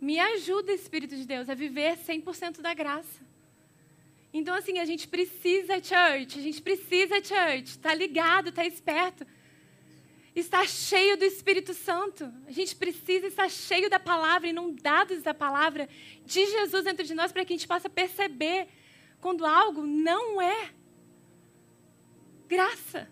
Me 0.00 0.18
ajuda, 0.18 0.72
Espírito 0.72 1.14
de 1.14 1.24
Deus, 1.24 1.48
a 1.48 1.54
viver 1.54 1.96
100% 1.96 2.60
da 2.60 2.74
graça. 2.74 3.24
Então, 4.34 4.52
assim, 4.52 4.80
a 4.80 4.84
gente 4.84 5.06
precisa, 5.06 5.74
church, 5.74 6.40
a 6.40 6.42
gente 6.42 6.60
precisa, 6.60 7.22
church, 7.22 7.78
tá 7.78 7.94
ligado, 7.94 8.50
tá 8.50 8.66
esperto. 8.66 9.24
Está 10.34 10.66
cheio 10.66 11.16
do 11.16 11.24
Espírito 11.24 11.74
Santo. 11.74 12.32
A 12.46 12.50
gente 12.50 12.74
precisa 12.74 13.26
estar 13.26 13.50
cheio 13.50 13.90
da 13.90 14.00
palavra, 14.00 14.48
inundados 14.48 15.22
da 15.22 15.34
palavra 15.34 15.88
de 16.24 16.46
Jesus 16.46 16.84
dentro 16.84 17.04
de 17.04 17.14
nós, 17.14 17.32
para 17.32 17.44
que 17.44 17.52
a 17.52 17.56
gente 17.56 17.68
possa 17.68 17.90
perceber 17.90 18.66
quando 19.20 19.44
algo 19.44 19.82
não 19.86 20.40
é 20.40 20.70
graça. 22.48 23.08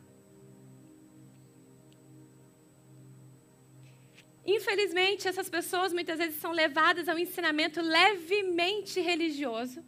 Infelizmente, 4.44 5.28
essas 5.28 5.48
pessoas 5.48 5.92
muitas 5.92 6.18
vezes 6.18 6.40
são 6.40 6.52
levadas 6.52 7.08
a 7.08 7.14
um 7.14 7.18
ensinamento 7.18 7.80
levemente 7.80 8.98
religioso, 9.00 9.84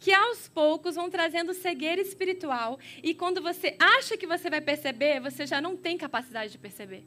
que 0.00 0.12
aos 0.12 0.48
poucos 0.48 0.94
vão 0.94 1.10
trazendo 1.10 1.52
cegueira 1.52 2.00
espiritual, 2.00 2.78
e 3.02 3.14
quando 3.14 3.42
você 3.42 3.76
acha 3.78 4.16
que 4.16 4.26
você 4.26 4.48
vai 4.48 4.62
perceber, 4.62 5.20
você 5.20 5.46
já 5.46 5.60
não 5.60 5.76
tem 5.76 5.98
capacidade 5.98 6.50
de 6.52 6.58
perceber. 6.58 7.06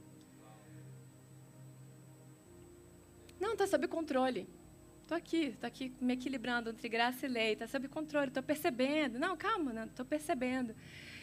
Não, 3.40 3.54
está 3.54 3.66
sob 3.66 3.88
controle. 3.88 4.48
Estou 5.02 5.18
aqui, 5.18 5.48
estou 5.48 5.68
aqui 5.68 5.92
me 6.00 6.14
equilibrando 6.14 6.70
entre 6.70 6.88
graça 6.88 7.26
e 7.26 7.30
lei, 7.30 7.54
está 7.54 7.68
sob 7.68 7.88
controle, 7.88 8.28
estou 8.28 8.44
percebendo. 8.44 9.18
Não, 9.20 9.36
calma, 9.36 9.86
estou 9.86 10.06
percebendo. 10.06 10.76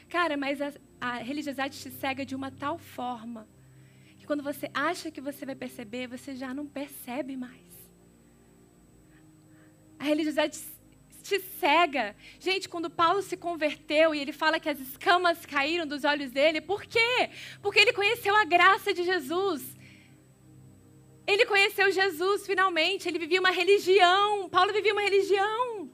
Cara, 0.08 0.36
mas 0.36 0.60
a, 0.60 0.72
a 1.00 1.14
religiosidade 1.18 1.80
te 1.80 1.90
cega 1.90 2.26
de 2.26 2.34
uma 2.34 2.50
tal 2.50 2.78
forma 2.78 3.48
que 4.18 4.26
quando 4.26 4.42
você 4.42 4.68
acha 4.74 5.08
que 5.10 5.20
você 5.20 5.46
vai 5.46 5.54
perceber, 5.54 6.08
você 6.08 6.34
já 6.34 6.52
não 6.52 6.66
percebe 6.66 7.36
mais. 7.36 7.70
A 9.98 10.04
religiosidade 10.04 10.58
te 11.30 11.38
cega. 11.60 12.16
Gente, 12.40 12.68
quando 12.68 12.90
Paulo 12.90 13.22
se 13.22 13.36
converteu 13.36 14.12
e 14.12 14.20
ele 14.20 14.32
fala 14.32 14.58
que 14.58 14.68
as 14.68 14.80
escamas 14.80 15.46
caíram 15.46 15.86
dos 15.86 16.02
olhos 16.02 16.30
dele, 16.32 16.60
por 16.60 16.82
quê? 16.84 17.30
Porque 17.62 17.78
ele 17.78 17.92
conheceu 17.92 18.34
a 18.34 18.44
graça 18.44 18.92
de 18.92 19.04
Jesus. 19.04 19.62
Ele 21.26 21.46
conheceu 21.46 21.92
Jesus 21.92 22.44
finalmente, 22.44 23.06
ele 23.06 23.20
vivia 23.24 23.38
uma 23.38 23.52
religião. 23.52 24.48
Paulo 24.48 24.72
vivia 24.72 24.92
uma 24.92 25.02
religião. 25.02 25.88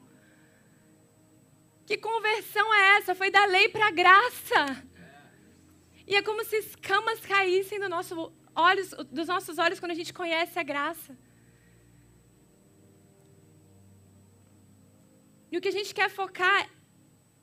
Que 1.84 1.96
conversão 1.98 2.66
é 2.74 2.96
essa? 2.96 3.14
Foi 3.14 3.30
da 3.30 3.44
lei 3.44 3.68
para 3.68 3.88
a 3.88 3.96
graça. 4.02 4.60
E 6.06 6.16
é 6.16 6.22
como 6.22 6.42
se 6.44 6.56
escamas 6.56 7.20
caíssem 7.20 7.78
do 7.78 7.88
nosso 7.88 8.32
olhos, 8.54 8.88
dos 9.12 9.28
nossos 9.28 9.58
olhos 9.58 9.78
quando 9.78 9.92
a 9.92 10.00
gente 10.00 10.14
conhece 10.14 10.58
a 10.58 10.62
graça. 10.62 11.16
E 15.56 15.58
o 15.58 15.60
que 15.62 15.68
a 15.68 15.72
gente 15.72 15.94
quer 15.94 16.10
focar, 16.10 16.68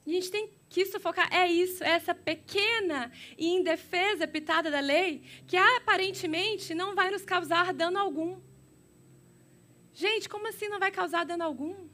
a 0.05 0.09
gente 0.11 0.29
tem 0.29 0.47
que 0.69 0.85
sufocar 0.85 1.33
é 1.33 1.47
isso, 1.47 1.83
é 1.83 1.93
essa 1.93 2.13
pequena 2.13 3.11
e 3.35 3.47
indefesa 3.47 4.27
pitada 4.27 4.69
da 4.69 4.79
lei 4.79 5.23
que 5.47 5.57
aparentemente 5.57 6.75
não 6.75 6.93
vai 6.93 7.09
nos 7.09 7.25
causar 7.25 7.73
dano 7.73 7.97
algum. 7.97 8.39
Gente, 9.95 10.29
como 10.29 10.47
assim 10.47 10.67
não 10.67 10.77
vai 10.77 10.91
causar 10.91 11.25
dano 11.25 11.43
algum? 11.43 11.89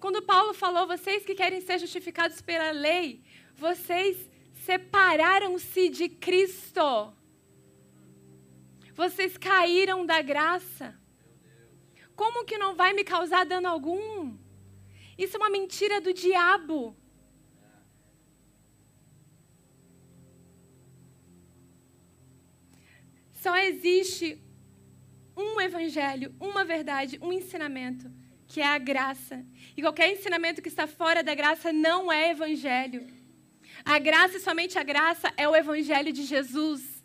Quando 0.00 0.20
Paulo 0.22 0.52
falou, 0.52 0.88
vocês 0.88 1.24
que 1.24 1.36
querem 1.36 1.60
ser 1.60 1.78
justificados 1.78 2.42
pela 2.42 2.72
lei, 2.72 3.22
vocês 3.54 4.28
separaram-se 4.64 5.88
de 5.88 6.08
Cristo. 6.08 7.14
Vocês 8.92 9.38
caíram 9.38 10.04
da 10.04 10.20
graça. 10.20 11.00
Como 12.16 12.44
que 12.44 12.58
não 12.58 12.74
vai 12.74 12.92
me 12.92 13.04
causar 13.04 13.46
dano 13.46 13.68
algum? 13.68 14.42
Isso 15.16 15.36
é 15.36 15.40
uma 15.40 15.50
mentira 15.50 16.00
do 16.00 16.12
diabo. 16.12 16.96
Só 23.32 23.56
existe 23.56 24.42
um 25.36 25.60
evangelho, 25.60 26.34
uma 26.40 26.64
verdade, 26.64 27.18
um 27.20 27.32
ensinamento, 27.32 28.10
que 28.46 28.60
é 28.60 28.66
a 28.66 28.78
graça. 28.78 29.44
E 29.76 29.82
qualquer 29.82 30.10
ensinamento 30.10 30.62
que 30.62 30.68
está 30.68 30.86
fora 30.86 31.22
da 31.22 31.34
graça 31.34 31.72
não 31.72 32.10
é 32.10 32.30
evangelho. 32.30 33.06
A 33.84 33.98
graça 33.98 34.38
e 34.38 34.40
somente 34.40 34.78
a 34.78 34.82
graça 34.82 35.32
é 35.36 35.48
o 35.48 35.54
evangelho 35.54 36.12
de 36.12 36.24
Jesus. 36.24 37.04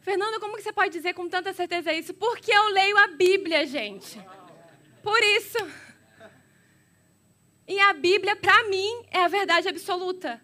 Fernando, 0.00 0.40
como 0.40 0.56
que 0.56 0.62
você 0.62 0.72
pode 0.72 0.90
dizer 0.90 1.14
com 1.14 1.28
tanta 1.28 1.52
certeza 1.52 1.92
isso? 1.92 2.12
Porque 2.12 2.52
eu 2.52 2.68
leio 2.70 2.98
a 2.98 3.06
Bíblia, 3.08 3.64
gente. 3.64 4.20
Por 5.00 5.22
isso. 5.22 5.58
E 7.66 7.78
a 7.78 7.92
Bíblia, 7.92 8.34
para 8.36 8.64
mim, 8.64 9.04
é 9.10 9.24
a 9.24 9.28
verdade 9.28 9.68
absoluta. 9.68 10.40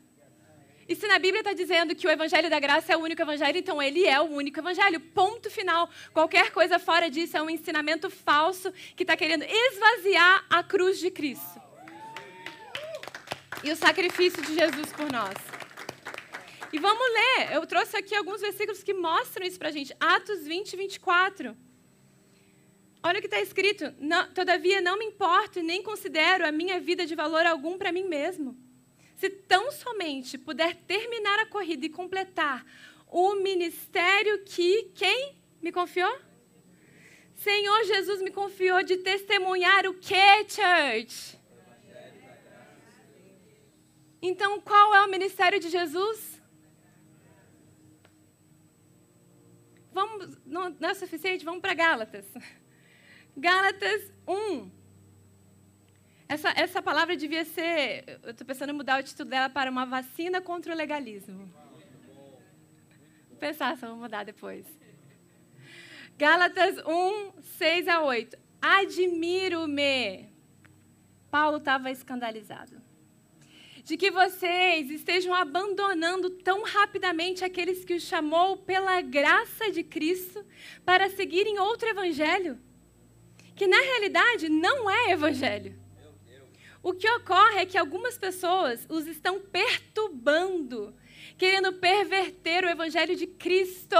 E 0.88 0.96
se 0.96 1.06
na 1.06 1.18
Bíblia 1.18 1.40
está 1.40 1.52
dizendo 1.52 1.94
que 1.94 2.06
o 2.06 2.10
Evangelho 2.10 2.48
da 2.48 2.58
Graça 2.58 2.94
é 2.94 2.96
o 2.96 3.00
único 3.00 3.20
Evangelho, 3.20 3.58
então 3.58 3.82
ele 3.82 4.06
é 4.06 4.18
o 4.20 4.24
único 4.24 4.58
Evangelho. 4.58 4.98
Ponto 4.98 5.50
final. 5.50 5.90
Qualquer 6.14 6.50
coisa 6.50 6.78
fora 6.78 7.10
disso 7.10 7.36
é 7.36 7.42
um 7.42 7.50
ensinamento 7.50 8.08
falso 8.08 8.72
que 8.96 9.02
está 9.02 9.14
querendo 9.14 9.44
esvaziar 9.44 10.46
a 10.48 10.62
cruz 10.62 10.98
de 10.98 11.10
Cristo. 11.10 11.60
E 13.62 13.70
o 13.70 13.76
sacrifício 13.76 14.42
de 14.42 14.54
Jesus 14.54 14.90
por 14.92 15.12
nós. 15.12 15.36
E 16.72 16.78
vamos 16.78 17.06
ler. 17.12 17.52
Eu 17.52 17.66
trouxe 17.66 17.96
aqui 17.96 18.14
alguns 18.14 18.40
versículos 18.40 18.82
que 18.82 18.94
mostram 18.94 19.46
isso 19.46 19.58
para 19.58 19.68
a 19.68 19.72
gente. 19.72 19.94
Atos 20.00 20.46
20, 20.46 20.74
24. 20.74 21.67
Olha 23.08 23.20
o 23.20 23.20
que 23.22 23.26
está 23.26 23.40
escrito. 23.40 23.94
Não, 23.98 24.30
Todavia, 24.32 24.82
não 24.82 24.98
me 24.98 25.06
importo 25.06 25.62
nem 25.62 25.82
considero 25.82 26.46
a 26.46 26.52
minha 26.52 26.78
vida 26.78 27.06
de 27.06 27.14
valor 27.14 27.46
algum 27.46 27.78
para 27.78 27.90
mim 27.90 28.04
mesmo 28.04 28.54
se 29.16 29.30
tão 29.30 29.72
somente 29.72 30.36
puder 30.36 30.76
terminar 30.76 31.38
a 31.40 31.46
corrida 31.46 31.86
e 31.86 31.88
completar 31.88 32.66
o 33.06 33.34
ministério 33.36 34.44
que 34.44 34.92
quem 34.94 35.34
me 35.62 35.72
confiou? 35.72 36.14
Senhor 37.34 37.82
Jesus 37.84 38.20
me 38.20 38.30
confiou 38.30 38.82
de 38.82 38.98
testemunhar 38.98 39.86
o 39.86 39.94
que, 39.94 40.44
church? 40.46 41.38
Então, 44.20 44.60
qual 44.60 44.94
é 44.94 45.00
o 45.06 45.10
ministério 45.10 45.58
de 45.58 45.70
Jesus? 45.70 46.42
Vamos, 49.92 50.36
não, 50.44 50.68
não 50.78 50.90
é 50.90 50.94
suficiente? 50.94 51.42
Vamos 51.42 51.62
para 51.62 51.72
Gálatas. 51.72 52.26
Gálatas 53.38 54.12
1, 54.26 54.68
essa, 56.28 56.50
essa 56.56 56.82
palavra 56.82 57.16
devia 57.16 57.44
ser. 57.44 58.18
Eu 58.24 58.32
estou 58.32 58.44
pensando 58.44 58.70
em 58.70 58.72
mudar 58.72 59.00
o 59.00 59.02
título 59.04 59.30
dela 59.30 59.48
para 59.48 59.70
uma 59.70 59.86
vacina 59.86 60.40
contra 60.40 60.74
o 60.74 60.76
legalismo. 60.76 61.48
Vou 63.28 63.38
pensar 63.38 63.78
eu 63.80 63.90
vou 63.90 63.96
mudar 63.96 64.24
depois. 64.24 64.66
Gálatas 66.18 66.78
1, 66.84 67.40
6 67.58 67.86
a 67.86 68.02
8. 68.02 68.36
Admiro-me. 68.60 70.28
Paulo 71.30 71.58
estava 71.58 71.92
escandalizado. 71.92 72.82
De 73.84 73.96
que 73.96 74.10
vocês 74.10 74.90
estejam 74.90 75.32
abandonando 75.32 76.28
tão 76.28 76.64
rapidamente 76.64 77.44
aqueles 77.44 77.84
que 77.84 77.94
o 77.94 78.00
chamou 78.00 78.56
pela 78.56 79.00
graça 79.00 79.70
de 79.70 79.84
Cristo 79.84 80.44
para 80.84 81.08
seguirem 81.08 81.60
outro 81.60 81.88
evangelho, 81.88 82.58
que 83.58 83.66
na 83.66 83.80
realidade 83.80 84.48
não 84.48 84.88
é 84.88 85.10
evangelho. 85.10 85.76
O 86.80 86.94
que 86.94 87.10
ocorre 87.10 87.58
é 87.58 87.66
que 87.66 87.76
algumas 87.76 88.16
pessoas 88.16 88.86
os 88.88 89.06
estão 89.06 89.40
perturbando, 89.40 90.94
querendo 91.36 91.72
perverter 91.72 92.64
o 92.64 92.68
evangelho 92.68 93.16
de 93.16 93.26
Cristo. 93.26 93.96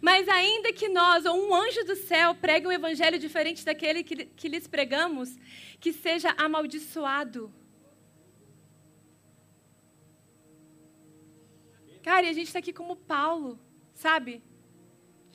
Mas 0.00 0.26
ainda 0.28 0.72
que 0.72 0.88
nós 0.88 1.26
ou 1.26 1.36
um 1.36 1.54
anjo 1.54 1.84
do 1.84 1.94
céu 1.94 2.34
pregue 2.34 2.66
um 2.66 2.72
evangelho 2.72 3.18
diferente 3.18 3.64
daquele 3.64 4.02
que, 4.02 4.24
que 4.24 4.48
lhes 4.48 4.66
pregamos, 4.66 5.36
que 5.78 5.92
seja 5.92 6.34
amaldiçoado. 6.38 7.52
Cara, 12.02 12.24
e 12.26 12.30
a 12.30 12.32
gente 12.32 12.46
está 12.46 12.60
aqui 12.60 12.72
como 12.72 12.96
Paulo, 12.96 13.58
sabe? 13.92 14.42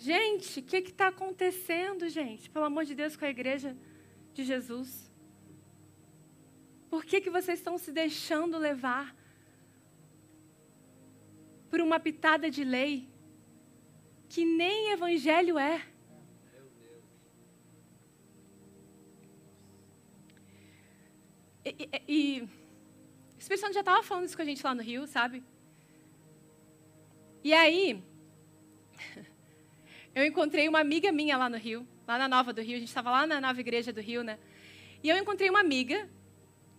Gente, 0.09 0.59
o 0.59 0.63
que 0.63 0.77
está 0.77 1.07
acontecendo, 1.09 2.09
gente? 2.09 2.49
Pelo 2.49 2.65
amor 2.65 2.83
de 2.89 2.95
Deus, 3.01 3.15
com 3.15 3.25
a 3.25 3.33
igreja 3.37 3.71
de 4.35 4.43
Jesus? 4.51 4.89
Por 6.89 7.01
que, 7.05 7.21
que 7.21 7.29
vocês 7.29 7.59
estão 7.59 7.77
se 7.77 7.91
deixando 7.91 8.57
levar? 8.57 9.05
por 11.71 11.79
uma 11.79 11.97
pitada 12.01 12.51
de 12.51 12.65
lei 12.65 13.09
que 14.27 14.43
nem 14.43 14.91
evangelho 14.91 15.57
é. 15.57 15.81
E, 21.63 21.89
e, 22.07 22.13
e 22.15 22.41
o 22.41 22.49
Espírito 23.39 23.61
Santo 23.61 23.73
já 23.73 23.79
estava 23.79 24.03
falando 24.03 24.25
isso 24.25 24.35
com 24.35 24.41
a 24.41 24.45
gente 24.45 24.61
lá 24.61 24.75
no 24.75 24.83
Rio, 24.83 25.07
sabe? 25.07 25.41
E 27.41 27.53
aí, 27.53 28.03
eu 30.13 30.25
encontrei 30.25 30.67
uma 30.67 30.79
amiga 30.79 31.11
minha 31.11 31.37
lá 31.37 31.49
no 31.49 31.57
Rio, 31.57 31.87
lá 32.07 32.17
na 32.17 32.27
Nova 32.27 32.51
do 32.51 32.61
Rio, 32.61 32.75
a 32.75 32.79
gente 32.79 32.89
estava 32.89 33.09
lá 33.09 33.25
na 33.25 33.39
nova 33.39 33.59
igreja 33.59 33.93
do 33.93 34.01
Rio, 34.01 34.23
né? 34.23 34.37
E 35.03 35.09
eu 35.09 35.17
encontrei 35.17 35.49
uma 35.49 35.59
amiga, 35.59 36.07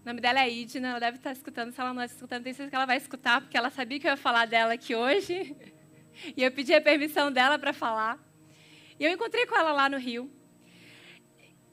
o 0.03 0.07
nome 0.07 0.21
dela 0.21 0.41
é 0.41 0.51
Idna, 0.51 0.89
ela 0.91 1.01
deve 1.01 1.17
estar 1.17 1.33
escutando, 1.33 1.73
se 1.73 1.81
ela 1.81 1.95
não 1.95 2.03
está 2.03 2.15
escutando, 2.15 2.43
tenho 2.43 2.55
certeza 2.55 2.71
que 2.71 2.77
ela 2.77 2.87
vai 2.87 2.97
escutar, 2.97 3.41
porque 3.41 3.57
ela 3.57 3.71
sabia 3.71 3.99
que 3.99 4.07
eu 4.07 4.11
ia 4.11 4.17
falar 4.17 4.47
dela 4.47 4.75
aqui 4.75 4.95
hoje. 4.95 5.57
E 6.37 6.43
eu 6.43 6.53
pedi 6.53 6.75
a 6.75 6.81
permissão 6.81 7.33
dela 7.33 7.59
para 7.59 7.73
falar. 7.73 8.19
E 9.01 9.05
eu 9.05 9.11
encontrei 9.11 9.47
com 9.47 9.57
ela 9.57 9.73
lá 9.73 9.89
no 9.89 9.97
Rio. 9.97 10.31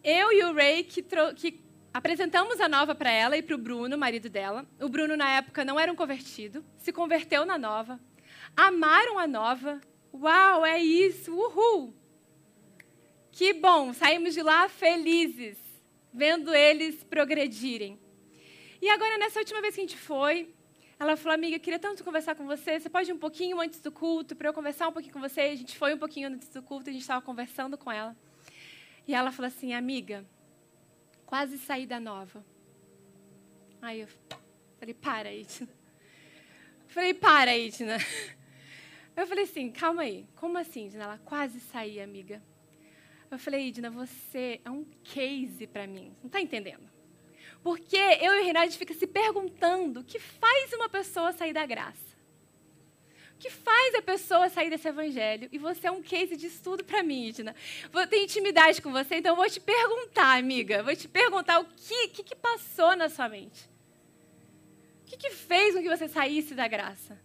Eu 0.01 0.31
e 0.31 0.41
o 0.45 0.53
Ray, 0.53 0.85
que, 0.85 1.03
que 1.35 1.61
apresentamos 1.93 2.61
a 2.61 2.69
nova 2.69 2.95
para 2.95 3.11
ela 3.11 3.37
e 3.37 3.41
para 3.41 3.55
o 3.55 3.57
Bruno, 3.57 3.97
marido 3.97 4.29
dela. 4.29 4.65
O 4.79 4.87
Bruno, 4.87 5.17
na 5.17 5.29
época, 5.29 5.65
não 5.65 5.77
era 5.77 5.91
um 5.91 5.95
convertido, 5.95 6.63
se 6.77 6.93
converteu 6.93 7.45
na 7.45 7.57
nova. 7.57 7.99
Amaram 8.55 9.19
a 9.19 9.27
nova. 9.27 9.81
Uau, 10.13 10.65
é 10.65 10.81
isso, 10.81 11.33
uhul! 11.33 11.93
Que 13.31 13.53
bom, 13.53 13.93
saímos 13.93 14.33
de 14.33 14.41
lá 14.41 14.67
felizes, 14.67 15.57
vendo 16.13 16.53
eles 16.53 17.03
progredirem. 17.03 17.99
E 18.81 18.89
agora, 18.89 19.17
nessa 19.17 19.39
última 19.39 19.61
vez 19.61 19.75
que 19.75 19.81
a 19.81 19.83
gente 19.83 19.97
foi, 19.97 20.53
ela 20.99 21.15
falou, 21.15 21.35
amiga, 21.35 21.55
eu 21.55 21.59
queria 21.59 21.79
tanto 21.79 22.03
conversar 22.03 22.35
com 22.35 22.45
você. 22.45 22.79
Você 22.79 22.89
pode 22.89 23.09
ir 23.09 23.13
um 23.13 23.17
pouquinho 23.17 23.59
antes 23.61 23.79
do 23.79 23.91
culto 23.91 24.35
para 24.35 24.49
eu 24.49 24.53
conversar 24.53 24.89
um 24.89 24.91
pouquinho 24.91 25.13
com 25.13 25.21
você? 25.21 25.41
A 25.41 25.55
gente 25.55 25.77
foi 25.77 25.93
um 25.93 25.97
pouquinho 25.97 26.27
antes 26.27 26.49
do 26.49 26.61
culto, 26.61 26.89
a 26.89 26.93
gente 26.93 27.01
estava 27.01 27.21
conversando 27.21 27.77
com 27.77 27.91
ela. 27.91 28.15
E 29.07 29.13
ela 29.13 29.31
falou 29.31 29.47
assim, 29.47 29.73
amiga, 29.73 30.25
quase 31.25 31.57
saí 31.57 31.85
da 31.85 31.99
nova. 31.99 32.43
Aí 33.81 34.01
eu 34.01 34.07
falei, 34.77 34.93
para, 34.93 35.33
Itna. 35.33 35.69
Falei, 36.87 37.13
para, 37.13 37.57
Itna. 37.57 37.97
Eu 39.19 39.27
falei 39.27 39.43
assim, 39.43 39.69
calma 39.69 40.03
aí. 40.03 40.25
Como 40.37 40.57
assim, 40.57 40.87
Idna? 40.87 41.03
Ela 41.03 41.17
quase 41.17 41.59
saí, 41.59 41.99
amiga. 41.99 42.41
Eu 43.29 43.37
falei, 43.37 43.67
Idna, 43.67 43.91
você 43.91 44.61
é 44.63 44.71
um 44.71 44.85
case 45.03 45.67
para 45.67 45.85
mim. 45.85 46.15
Não 46.21 46.27
está 46.27 46.39
entendendo? 46.39 46.89
Porque 47.61 47.97
eu 47.97 48.33
e 48.33 48.39
o 48.39 48.43
Reinaldo 48.45 48.71
fica 48.71 48.93
se 48.93 49.05
perguntando 49.05 49.99
o 49.99 50.03
que 50.05 50.19
faz 50.19 50.71
uma 50.71 50.87
pessoa 50.87 51.33
sair 51.33 51.51
da 51.51 51.65
graça. 51.65 52.17
O 53.35 53.37
que 53.39 53.49
faz 53.49 53.95
a 53.95 54.01
pessoa 54.01 54.47
sair 54.47 54.69
desse 54.69 54.87
evangelho? 54.87 55.49
E 55.51 55.57
você 55.57 55.87
é 55.87 55.91
um 55.91 56.01
case 56.01 56.37
de 56.37 56.47
estudo 56.47 56.85
para 56.85 57.03
mim, 57.03 57.27
Idna. 57.27 57.53
Vou 57.91 58.07
ter 58.07 58.23
intimidade 58.23 58.81
com 58.81 58.91
você, 58.93 59.15
então 59.15 59.35
vou 59.35 59.49
te 59.49 59.59
perguntar, 59.59 60.37
amiga. 60.37 60.81
Vou 60.81 60.95
te 60.95 61.09
perguntar 61.09 61.59
o 61.59 61.65
que, 61.65 62.07
que, 62.07 62.23
que 62.23 62.35
passou 62.37 62.95
na 62.95 63.09
sua 63.09 63.27
mente. 63.27 63.69
O 65.01 65.05
que, 65.07 65.17
que 65.17 65.31
fez 65.31 65.75
com 65.75 65.81
que 65.81 65.89
você 65.89 66.07
saísse 66.07 66.55
da 66.55 66.69
graça? 66.69 67.19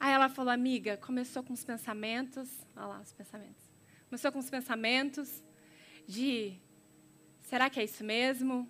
Aí 0.00 0.12
ela 0.12 0.28
falou, 0.28 0.52
amiga, 0.52 0.96
começou 0.96 1.42
com 1.42 1.52
os 1.52 1.64
pensamentos. 1.64 2.48
Olha 2.76 2.86
lá, 2.86 3.00
os 3.00 3.12
pensamentos. 3.12 3.64
Começou 4.08 4.30
com 4.30 4.38
os 4.38 4.48
pensamentos 4.48 5.42
de: 6.06 6.56
será 7.40 7.68
que 7.68 7.80
é 7.80 7.84
isso 7.84 8.04
mesmo? 8.04 8.68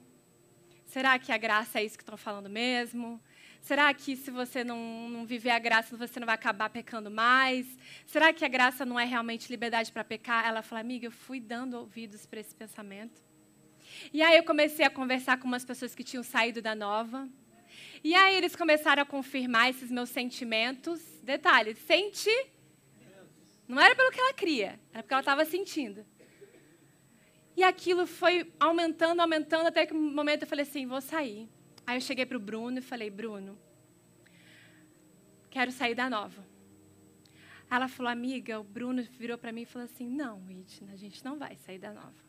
Será 0.86 1.18
que 1.18 1.30
a 1.30 1.36
graça 1.36 1.78
é 1.80 1.84
isso 1.84 1.98
que 1.98 2.02
estão 2.02 2.16
falando 2.16 2.48
mesmo? 2.48 3.20
Será 3.60 3.92
que 3.92 4.16
se 4.16 4.30
você 4.30 4.64
não, 4.64 5.08
não, 5.10 5.26
viver 5.26 5.50
a 5.50 5.58
graça, 5.58 5.96
você 5.96 6.18
não 6.18 6.24
vai 6.24 6.34
acabar 6.34 6.70
pecando 6.70 7.10
mais? 7.10 7.66
Será 8.06 8.32
que 8.32 8.44
a 8.44 8.48
graça 8.48 8.86
não 8.86 8.98
é 8.98 9.04
realmente 9.04 9.50
liberdade 9.50 9.92
para 9.92 10.02
pecar? 10.02 10.46
Ela 10.46 10.62
falou, 10.62 10.80
amiga, 10.80 11.06
eu 11.06 11.10
fui 11.10 11.38
dando 11.38 11.74
ouvidos 11.74 12.24
para 12.24 12.40
esse 12.40 12.54
pensamento. 12.54 13.20
E 14.12 14.22
aí 14.22 14.36
eu 14.36 14.44
comecei 14.44 14.84
a 14.84 14.90
conversar 14.90 15.38
com 15.38 15.46
umas 15.46 15.64
pessoas 15.64 15.94
que 15.94 16.02
tinham 16.02 16.22
saído 16.22 16.62
da 16.62 16.74
nova. 16.74 17.28
E 18.02 18.14
aí 18.14 18.36
eles 18.36 18.54
começaram 18.54 19.02
a 19.02 19.06
confirmar 19.06 19.70
esses 19.70 19.90
meus 19.90 20.08
sentimentos. 20.08 21.00
Detalhe, 21.22 21.74
senti. 21.74 22.46
Não 23.66 23.80
era 23.80 23.94
pelo 23.94 24.10
que 24.10 24.20
ela 24.20 24.32
cria, 24.32 24.80
era 24.92 25.02
porque 25.02 25.14
ela 25.14 25.20
estava 25.20 25.44
sentindo. 25.44 26.04
E 27.56 27.62
aquilo 27.62 28.06
foi 28.06 28.52
aumentando, 28.58 29.20
aumentando, 29.20 29.66
até 29.66 29.84
que 29.84 29.92
um 29.92 30.14
momento 30.14 30.42
eu 30.42 30.48
falei 30.48 30.62
assim: 30.62 30.86
vou 30.86 31.00
sair. 31.00 31.48
Aí 31.86 31.96
eu 31.96 32.00
cheguei 32.00 32.24
para 32.24 32.36
o 32.36 32.40
Bruno 32.40 32.78
e 32.78 32.82
falei: 32.82 33.10
Bruno, 33.10 33.58
quero 35.50 35.72
sair 35.72 35.94
da 35.94 36.08
nova. 36.08 36.46
Ela 37.70 37.88
falou: 37.88 38.10
amiga, 38.10 38.60
o 38.60 38.64
Bruno 38.64 39.02
virou 39.18 39.36
para 39.36 39.52
mim 39.52 39.62
e 39.62 39.66
falou 39.66 39.84
assim: 39.84 40.08
não, 40.08 40.40
Edna, 40.48 40.92
a 40.92 40.96
gente 40.96 41.22
não 41.24 41.36
vai 41.36 41.56
sair 41.56 41.78
da 41.78 41.92
nova. 41.92 42.27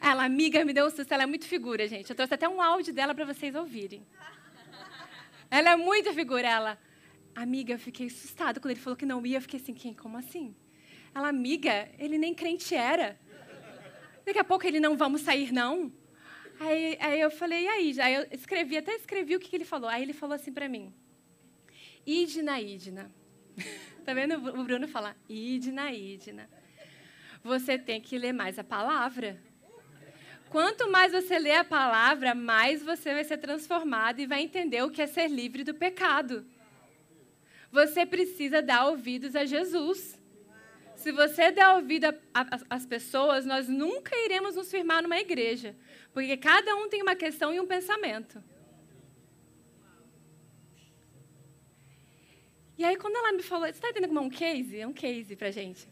Ela, 0.00 0.24
amiga, 0.24 0.64
me 0.64 0.72
deu 0.72 0.86
um 0.86 0.90
susto. 0.90 1.12
Ela 1.12 1.24
é 1.24 1.26
muito 1.26 1.46
figura, 1.46 1.86
gente. 1.86 2.10
Eu 2.10 2.16
trouxe 2.16 2.34
até 2.34 2.48
um 2.48 2.60
áudio 2.60 2.92
dela 2.92 3.14
para 3.14 3.24
vocês 3.24 3.54
ouvirem. 3.54 4.06
Ela 5.50 5.70
é 5.70 5.76
muito 5.76 6.12
figura. 6.12 6.48
Ela, 6.48 6.78
amiga, 7.34 7.74
eu 7.74 7.78
fiquei 7.78 8.06
assustada 8.06 8.60
quando 8.60 8.72
ele 8.72 8.80
falou 8.80 8.96
que 8.96 9.06
não 9.06 9.24
ia. 9.24 9.38
Eu 9.38 9.42
fiquei 9.42 9.60
assim: 9.60 9.74
quem? 9.74 9.94
Como 9.94 10.16
assim? 10.16 10.54
Ela, 11.14 11.28
amiga, 11.28 11.88
ele 11.98 12.18
nem 12.18 12.34
crente 12.34 12.74
era. 12.74 13.18
Daqui 14.24 14.38
a 14.38 14.44
pouco 14.44 14.66
ele 14.66 14.78
não 14.78 14.96
vamos 14.96 15.22
sair, 15.22 15.52
não. 15.52 15.92
Aí, 16.60 16.96
aí 17.00 17.20
eu 17.20 17.30
falei, 17.30 17.64
e 17.64 17.68
aí? 17.68 18.00
Aí 18.00 18.14
eu 18.14 18.26
escrevi, 18.32 18.76
até 18.76 18.94
escrevi 18.94 19.34
o 19.34 19.40
que, 19.40 19.48
que 19.48 19.56
ele 19.56 19.64
falou. 19.64 19.88
Aí 19.88 20.02
ele 20.02 20.12
falou 20.12 20.34
assim 20.34 20.52
para 20.52 20.68
mim: 20.68 20.94
Idna, 22.06 22.60
Idna. 22.60 23.10
tá 24.04 24.14
vendo 24.14 24.34
o 24.34 24.64
Bruno 24.64 24.86
falar? 24.86 25.16
Idna, 25.28 25.92
Idna. 25.92 26.48
Você 27.42 27.78
tem 27.78 28.00
que 28.00 28.18
ler 28.18 28.32
mais 28.32 28.58
a 28.58 28.64
palavra. 28.64 29.40
Quanto 30.50 30.90
mais 30.90 31.12
você 31.12 31.38
lê 31.38 31.52
a 31.52 31.64
palavra, 31.64 32.34
mais 32.34 32.82
você 32.82 33.14
vai 33.14 33.22
ser 33.22 33.38
transformado 33.38 34.18
e 34.18 34.26
vai 34.26 34.42
entender 34.42 34.82
o 34.82 34.90
que 34.90 35.00
é 35.00 35.06
ser 35.06 35.28
livre 35.28 35.62
do 35.62 35.72
pecado. 35.72 36.44
Você 37.70 38.04
precisa 38.04 38.60
dar 38.60 38.86
ouvidos 38.88 39.36
a 39.36 39.44
Jesus. 39.44 40.18
Se 40.96 41.12
você 41.12 41.52
der 41.52 41.68
ouvido 41.68 42.06
às 42.68 42.84
pessoas, 42.84 43.46
nós 43.46 43.68
nunca 43.68 44.14
iremos 44.16 44.56
nos 44.56 44.68
firmar 44.68 45.02
numa 45.02 45.20
igreja, 45.20 45.76
porque 46.12 46.36
cada 46.36 46.74
um 46.74 46.88
tem 46.88 47.00
uma 47.00 47.14
questão 47.14 47.54
e 47.54 47.60
um 47.60 47.66
pensamento. 47.66 48.42
E 52.76 52.84
aí, 52.84 52.96
quando 52.96 53.14
ela 53.14 53.32
me 53.32 53.42
falou, 53.42 53.66
você 53.66 53.70
está 53.70 53.88
entendendo 53.88 54.08
como 54.08 54.20
é 54.20 54.22
um 54.22 54.30
case? 54.30 54.80
É 54.80 54.86
um 54.86 54.92
case 54.92 55.36
para 55.36 55.50
gente. 55.52 55.88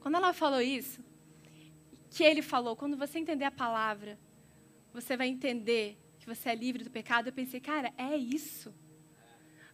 Quando 0.00 0.16
ela 0.16 0.32
falou 0.32 0.60
isso, 0.60 1.00
que 2.10 2.24
ele 2.24 2.42
falou, 2.42 2.76
quando 2.76 2.96
você 2.96 3.18
entender 3.18 3.44
a 3.44 3.50
palavra, 3.50 4.18
você 4.92 5.16
vai 5.16 5.28
entender 5.28 5.98
que 6.18 6.26
você 6.26 6.50
é 6.50 6.54
livre 6.54 6.84
do 6.84 6.90
pecado. 6.90 7.28
Eu 7.28 7.32
pensei, 7.32 7.60
cara, 7.60 7.92
é 7.96 8.16
isso. 8.16 8.74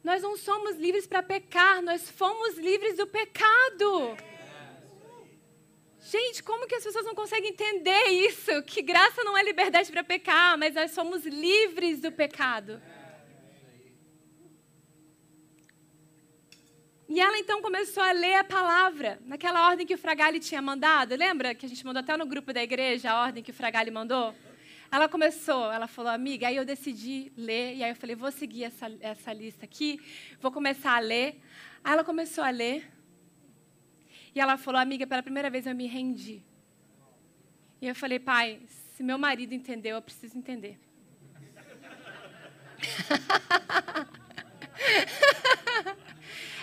Nós 0.02 0.22
não 0.22 0.36
somos 0.36 0.76
livres 0.76 1.06
para 1.06 1.22
pecar, 1.22 1.80
nós 1.80 2.10
fomos 2.10 2.58
livres 2.58 2.96
do 2.96 3.06
pecado. 3.06 4.16
Gente, 6.00 6.42
como 6.42 6.66
que 6.66 6.74
as 6.74 6.84
pessoas 6.84 7.06
não 7.06 7.14
conseguem 7.14 7.50
entender 7.50 8.08
isso? 8.08 8.62
Que 8.64 8.82
graça 8.82 9.24
não 9.24 9.38
é 9.38 9.42
liberdade 9.42 9.90
para 9.90 10.04
pecar, 10.04 10.58
mas 10.58 10.74
nós 10.74 10.90
somos 10.90 11.24
livres 11.24 12.02
do 12.02 12.12
pecado. 12.12 12.82
E 17.14 17.20
ela 17.20 17.38
então 17.38 17.62
começou 17.62 18.02
a 18.02 18.10
ler 18.10 18.34
a 18.34 18.42
palavra, 18.42 19.20
naquela 19.24 19.68
ordem 19.68 19.86
que 19.86 19.94
o 19.94 19.98
Fragale 19.98 20.40
tinha 20.40 20.60
mandado. 20.60 21.14
Lembra 21.14 21.54
que 21.54 21.64
a 21.64 21.68
gente 21.68 21.86
mandou 21.86 22.00
até 22.00 22.16
no 22.16 22.26
grupo 22.26 22.52
da 22.52 22.60
igreja 22.60 23.12
a 23.12 23.22
ordem 23.22 23.40
que 23.40 23.52
o 23.52 23.54
Fragale 23.54 23.88
mandou? 23.88 24.34
Ela 24.90 25.08
começou, 25.08 25.70
ela 25.70 25.86
falou, 25.86 26.10
amiga, 26.10 26.48
aí 26.48 26.56
eu 26.56 26.64
decidi 26.64 27.30
ler, 27.36 27.76
e 27.76 27.84
aí 27.84 27.92
eu 27.92 27.94
falei, 27.94 28.16
vou 28.16 28.32
seguir 28.32 28.64
essa, 28.64 28.90
essa 29.00 29.32
lista 29.32 29.64
aqui, 29.64 30.00
vou 30.40 30.50
começar 30.50 30.96
a 30.96 30.98
ler. 30.98 31.40
Aí 31.84 31.92
ela 31.92 32.02
começou 32.02 32.42
a 32.42 32.50
ler, 32.50 32.90
e 34.34 34.40
ela 34.40 34.56
falou, 34.56 34.80
amiga, 34.80 35.06
pela 35.06 35.22
primeira 35.22 35.48
vez 35.48 35.68
eu 35.68 35.74
me 35.74 35.86
rendi. 35.86 36.42
E 37.80 37.86
eu 37.86 37.94
falei, 37.94 38.18
pai, 38.18 38.60
se 38.96 39.04
meu 39.04 39.18
marido 39.18 39.54
entendeu, 39.54 39.94
eu 39.94 40.02
preciso 40.02 40.36
entender. 40.36 40.80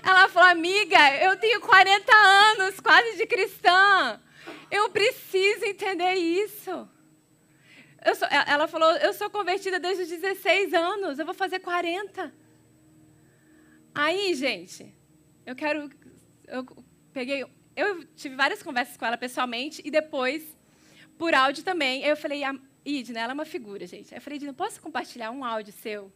Ela 0.04 0.28
falou, 0.30 0.50
amiga, 0.50 1.16
eu 1.18 1.38
tenho 1.38 1.62
40 1.62 2.16
anos, 2.16 2.80
quase 2.80 3.18
de 3.18 3.26
cristã. 3.26 4.20
Eu 4.70 4.90
preciso 4.90 5.66
entender 5.66 6.14
isso. 6.16 6.90
Sou, 8.16 8.28
ela 8.30 8.68
falou, 8.68 8.92
eu 8.98 9.14
sou 9.14 9.30
convertida 9.30 9.80
desde 9.80 10.04
os 10.04 10.10
16 10.10 10.74
anos, 10.74 11.20
eu 11.20 11.26
vou 11.26 11.36
fazer 11.36 11.60
40. 11.60 12.34
Aí, 13.94 14.34
gente, 14.34 14.94
eu 15.46 15.56
quero. 15.56 15.90
Eu 16.48 16.66
peguei. 17.14 17.46
Eu 17.76 18.04
tive 18.16 18.36
várias 18.36 18.64
conversas 18.64 18.98
com 18.98 19.06
ela 19.06 19.18
pessoalmente 19.18 19.82
e 19.86 19.92
depois, 19.92 20.58
por 21.18 21.34
áudio 21.36 21.64
também. 21.64 22.04
Eu 22.04 22.18
falei, 22.18 22.42
Idna, 22.84 23.20
ela 23.20 23.34
é 23.34 23.36
uma 23.36 23.46
figura, 23.46 23.86
gente. 23.86 24.14
Eu 24.14 24.22
falei, 24.22 24.38
Idna, 24.38 24.54
posso 24.54 24.82
compartilhar 24.82 25.30
um 25.30 25.46
áudio 25.46 25.74
seu? 25.74 26.12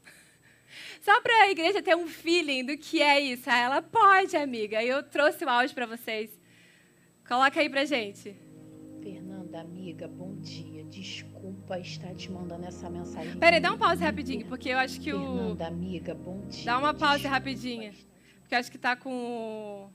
Só 1.02 1.22
para 1.22 1.44
a 1.44 1.52
igreja 1.52 1.82
ter 1.82 1.96
um 1.96 2.08
feeling 2.08 2.66
do 2.66 2.78
que 2.78 3.02
é 3.02 3.20
isso. 3.20 3.50
Ah, 3.50 3.60
ela 3.60 3.82
pode, 3.82 4.36
amiga. 4.36 4.84
Eu 4.84 5.04
trouxe 5.04 5.46
o 5.46 5.50
áudio 5.50 5.74
para 5.74 5.86
vocês. 5.86 6.30
Coloca 7.28 7.60
aí 7.60 7.70
pra 7.70 7.86
gente. 7.86 8.36
Fernanda, 9.02 9.60
amiga, 9.62 10.08
bom 10.08 10.36
dia. 10.36 10.84
Desculpa 10.86 11.80
estar 11.80 12.14
te 12.16 12.32
mandando 12.32 12.66
essa 12.66 12.90
mensagem. 12.90 13.38
Peraí, 13.38 13.60
dá 13.60 13.72
um 13.74 13.78
pause 13.78 14.04
rapidinho, 14.04 14.46
porque 14.48 14.70
eu 14.70 14.78
acho 14.78 15.00
que 15.00 15.12
Fernanda, 15.12 15.30
o. 15.30 15.38
Fernanda, 15.38 15.68
amiga, 15.68 16.16
bom 16.16 16.42
dia. 16.48 16.66
Dá 16.66 16.78
uma 16.78 16.94
pause 16.94 17.24
Desculpa 17.24 17.36
rapidinho. 17.36 17.94
Porque 18.42 18.56
eu 18.56 18.60
acho 18.60 18.72
que 18.72 18.78
tá 18.78 18.96
com 18.96 19.90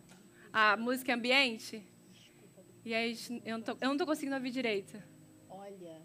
a 0.52 0.76
música 0.76 1.14
ambiente. 1.14 1.82
E 2.84 2.94
aí 2.94 3.16
eu 3.44 3.58
não, 3.58 3.62
tô, 3.62 3.72
eu 3.80 3.88
não 3.88 3.96
tô 3.96 4.06
conseguindo 4.06 4.34
ouvir 4.34 4.50
direito. 4.50 5.00
Olha, 5.48 6.02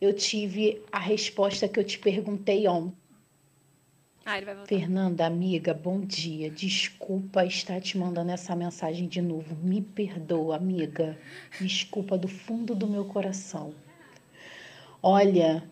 eu 0.00 0.14
tive 0.14 0.82
a 0.92 0.98
resposta 0.98 1.68
que 1.68 1.80
eu 1.80 1.84
te 1.84 1.98
perguntei 1.98 2.68
ontem. 2.68 3.05
Ah, 4.28 4.38
ele 4.38 4.46
vai 4.46 4.56
voltar. 4.56 4.68
Fernanda, 4.68 5.24
amiga, 5.24 5.72
bom 5.72 6.00
dia. 6.00 6.50
Desculpa 6.50 7.46
estar 7.46 7.80
te 7.80 7.96
mandando 7.96 8.32
essa 8.32 8.56
mensagem 8.56 9.06
de 9.06 9.22
novo. 9.22 9.54
Me 9.62 9.80
perdoa, 9.80 10.56
amiga. 10.56 11.16
Desculpa 11.60 12.18
do 12.18 12.26
fundo 12.26 12.74
do 12.74 12.88
meu 12.88 13.04
coração. 13.04 13.72
Olha, 15.00 15.62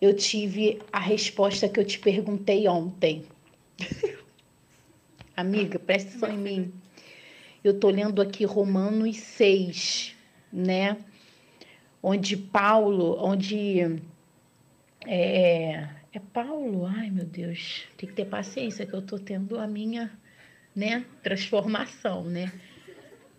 eu 0.00 0.14
tive 0.14 0.80
a 0.92 1.00
resposta 1.00 1.68
que 1.68 1.80
eu 1.80 1.84
te 1.84 1.98
perguntei 1.98 2.68
ontem. 2.68 3.24
amiga, 5.36 5.80
presta 5.80 6.10
atenção 6.10 6.32
em 6.32 6.38
mim. 6.38 6.72
Eu 7.64 7.80
tô 7.80 7.90
lendo 7.90 8.22
aqui 8.22 8.44
Romanos 8.44 9.16
6, 9.16 10.14
né? 10.52 10.98
Onde 12.00 12.36
Paulo, 12.36 13.16
onde 13.20 14.00
é, 15.04 15.97
é 16.12 16.18
Paulo, 16.18 16.86
ai 16.86 17.10
meu 17.10 17.24
Deus, 17.24 17.84
tem 17.96 18.08
que 18.08 18.14
ter 18.14 18.24
paciência 18.24 18.86
que 18.86 18.94
eu 18.94 19.02
tô 19.02 19.18
tendo 19.18 19.58
a 19.58 19.66
minha, 19.66 20.10
né, 20.74 21.04
transformação, 21.22 22.24
né? 22.24 22.52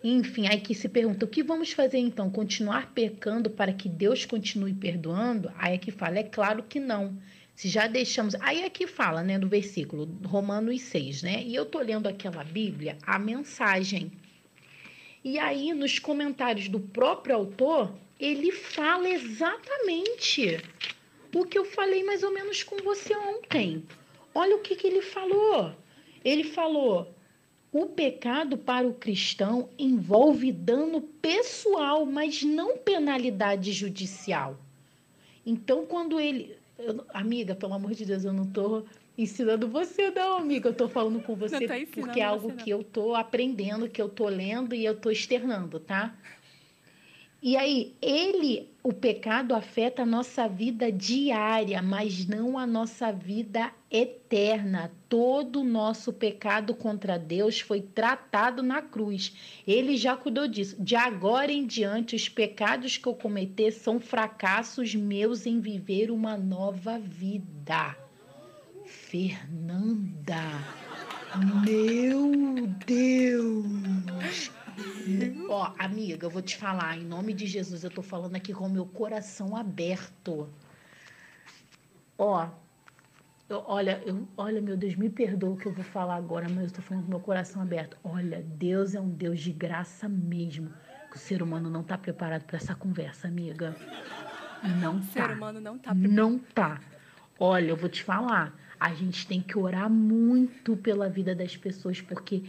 Enfim, 0.02 0.46
aí 0.46 0.60
que 0.60 0.74
se 0.74 0.88
pergunta, 0.88 1.26
o 1.26 1.28
que 1.28 1.42
vamos 1.42 1.72
fazer 1.72 1.98
então? 1.98 2.30
Continuar 2.30 2.92
pecando 2.94 3.50
para 3.50 3.72
que 3.72 3.88
Deus 3.88 4.24
continue 4.24 4.72
perdoando? 4.72 5.52
Aí 5.58 5.76
que 5.78 5.90
fala, 5.90 6.18
é 6.18 6.22
claro 6.22 6.62
que 6.62 6.80
não. 6.80 7.18
Se 7.54 7.68
já 7.68 7.86
deixamos. 7.86 8.34
Aí 8.36 8.68
que 8.70 8.86
fala, 8.86 9.22
né, 9.22 9.38
do 9.38 9.46
versículo, 9.46 10.08
Romanos 10.24 10.80
6, 10.80 11.22
né? 11.22 11.42
E 11.42 11.54
eu 11.54 11.66
tô 11.66 11.78
lendo 11.80 12.06
aquela 12.06 12.42
Bíblia, 12.42 12.96
a 13.02 13.18
mensagem. 13.18 14.10
E 15.22 15.38
aí, 15.38 15.74
nos 15.74 15.98
comentários 15.98 16.68
do 16.68 16.80
próprio 16.80 17.36
autor, 17.36 17.94
ele 18.18 18.50
fala 18.50 19.06
exatamente 19.06 20.58
o 21.34 21.44
que 21.44 21.58
eu 21.58 21.64
falei 21.64 22.02
mais 22.02 22.22
ou 22.22 22.32
menos 22.32 22.62
com 22.62 22.76
você 22.78 23.14
ontem. 23.16 23.84
Olha 24.34 24.56
o 24.56 24.60
que, 24.60 24.74
que 24.74 24.86
ele 24.86 25.02
falou. 25.02 25.72
Ele 26.24 26.44
falou: 26.44 27.14
o 27.72 27.86
pecado 27.86 28.58
para 28.58 28.86
o 28.86 28.94
cristão 28.94 29.68
envolve 29.78 30.50
dano 30.50 31.00
pessoal, 31.00 32.04
mas 32.04 32.42
não 32.42 32.76
penalidade 32.76 33.72
judicial. 33.72 34.58
Então, 35.46 35.86
quando 35.86 36.18
ele. 36.18 36.56
Eu, 36.78 37.04
amiga, 37.12 37.54
pelo 37.54 37.74
amor 37.74 37.92
de 37.92 38.04
Deus, 38.04 38.24
eu 38.24 38.32
não 38.32 38.44
estou 38.44 38.86
ensinando 39.16 39.68
você, 39.68 40.10
não, 40.10 40.38
amiga. 40.38 40.68
Eu 40.68 40.72
estou 40.72 40.88
falando 40.88 41.20
com 41.20 41.36
você 41.36 41.86
porque 41.86 42.20
é 42.20 42.24
algo 42.24 42.52
que 42.54 42.70
eu 42.70 42.80
estou 42.80 43.14
aprendendo, 43.14 43.88
que 43.88 44.00
eu 44.00 44.06
estou 44.06 44.28
lendo 44.28 44.74
e 44.74 44.84
eu 44.84 44.94
estou 44.94 45.12
externando, 45.12 45.78
tá? 45.78 46.16
E 47.42 47.56
aí, 47.56 47.96
ele, 48.02 48.68
o 48.82 48.92
pecado 48.92 49.54
afeta 49.54 50.02
a 50.02 50.06
nossa 50.06 50.46
vida 50.46 50.92
diária, 50.92 51.80
mas 51.80 52.26
não 52.26 52.58
a 52.58 52.66
nossa 52.66 53.10
vida 53.10 53.72
eterna. 53.90 54.92
Todo 55.08 55.60
o 55.60 55.64
nosso 55.64 56.12
pecado 56.12 56.74
contra 56.74 57.18
Deus 57.18 57.58
foi 57.58 57.80
tratado 57.80 58.62
na 58.62 58.82
cruz. 58.82 59.34
Ele 59.66 59.96
já 59.96 60.14
cuidou 60.18 60.46
disso. 60.46 60.76
De 60.78 60.94
agora 60.94 61.50
em 61.50 61.66
diante, 61.66 62.14
os 62.14 62.28
pecados 62.28 62.98
que 62.98 63.06
eu 63.06 63.14
cometer 63.14 63.70
são 63.72 63.98
fracassos 63.98 64.94
meus 64.94 65.46
em 65.46 65.60
viver 65.60 66.10
uma 66.10 66.36
nova 66.36 66.98
vida. 66.98 67.96
Fernanda, 68.84 70.42
meu 71.64 72.66
Deus! 72.86 74.50
Ó, 75.48 75.74
amiga, 75.78 76.26
eu 76.26 76.30
vou 76.30 76.42
te 76.42 76.56
falar, 76.56 76.96
em 76.96 77.04
nome 77.04 77.32
de 77.32 77.46
Jesus, 77.46 77.82
eu 77.82 77.90
tô 77.90 78.02
falando 78.02 78.36
aqui 78.36 78.52
com 78.52 78.66
o 78.66 78.70
meu 78.70 78.86
coração 78.86 79.56
aberto. 79.56 80.48
Ó, 82.16 82.48
eu, 83.48 83.64
olha, 83.66 84.00
eu, 84.06 84.28
olha, 84.36 84.60
meu 84.60 84.76
Deus, 84.76 84.94
me 84.94 85.10
perdoa 85.10 85.50
o 85.50 85.56
que 85.56 85.66
eu 85.66 85.72
vou 85.72 85.82
falar 85.82 86.14
agora, 86.14 86.48
mas 86.48 86.66
eu 86.66 86.70
tô 86.70 86.82
falando 86.82 87.04
com 87.04 87.10
meu 87.10 87.20
coração 87.20 87.60
aberto. 87.60 87.96
Olha, 88.04 88.42
Deus 88.42 88.94
é 88.94 89.00
um 89.00 89.10
Deus 89.10 89.40
de 89.40 89.52
graça 89.52 90.08
mesmo. 90.08 90.72
O 91.12 91.18
ser 91.18 91.42
humano 91.42 91.68
não 91.68 91.82
tá 91.82 91.98
preparado 91.98 92.44
para 92.44 92.56
essa 92.56 92.76
conversa, 92.76 93.26
amiga. 93.26 93.74
Não 94.80 94.98
o 94.98 95.00
tá. 95.00 95.04
O 95.04 95.12
ser 95.12 95.30
humano 95.32 95.60
não 95.60 95.78
tá 95.78 95.90
preparado. 95.90 96.14
Não 96.14 96.38
tá. 96.38 96.80
Olha, 97.38 97.70
eu 97.70 97.76
vou 97.76 97.88
te 97.88 98.04
falar. 98.04 98.54
A 98.78 98.94
gente 98.94 99.26
tem 99.26 99.42
que 99.42 99.58
orar 99.58 99.90
muito 99.90 100.76
pela 100.76 101.08
vida 101.08 101.34
das 101.34 101.56
pessoas, 101.56 102.00
porque 102.00 102.44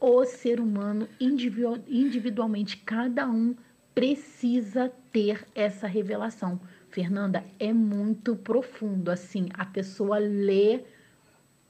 o 0.00 0.24
ser 0.24 0.60
humano 0.60 1.08
individualmente, 1.20 2.76
cada 2.78 3.26
um 3.26 3.54
precisa 3.94 4.92
ter 5.12 5.46
essa 5.54 5.86
revelação. 5.86 6.60
Fernanda, 6.88 7.44
é 7.58 7.72
muito 7.72 8.36
profundo, 8.36 9.10
assim, 9.10 9.48
a 9.54 9.64
pessoa 9.64 10.18
ler, 10.18 10.86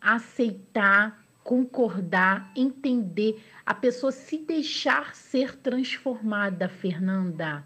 aceitar, 0.01 1.25
concordar, 1.43 2.53
entender, 2.55 3.43
a 3.65 3.73
pessoa 3.73 4.13
se 4.13 4.39
deixar 4.39 5.15
ser 5.15 5.57
transformada, 5.57 6.69
Fernanda. 6.69 7.65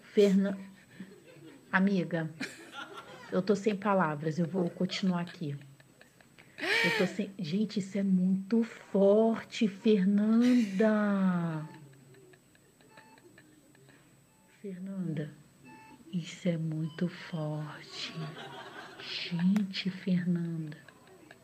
Fernanda, 0.00 0.58
amiga, 1.70 2.30
eu 3.30 3.42
tô 3.42 3.54
sem 3.54 3.76
palavras, 3.76 4.38
eu 4.38 4.46
vou 4.46 4.70
continuar 4.70 5.20
aqui. 5.20 5.56
Eu 6.58 6.98
tô 6.98 7.06
sem... 7.06 7.32
Gente, 7.38 7.78
isso 7.78 7.98
é 7.98 8.02
muito 8.02 8.62
forte, 8.64 9.68
Fernanda. 9.68 10.88
Fernanda, 14.60 15.34
isso 16.12 16.48
é 16.48 16.56
muito 16.56 17.08
forte. 17.08 18.12
Gente, 19.00 19.90
Fernanda. 19.90 20.76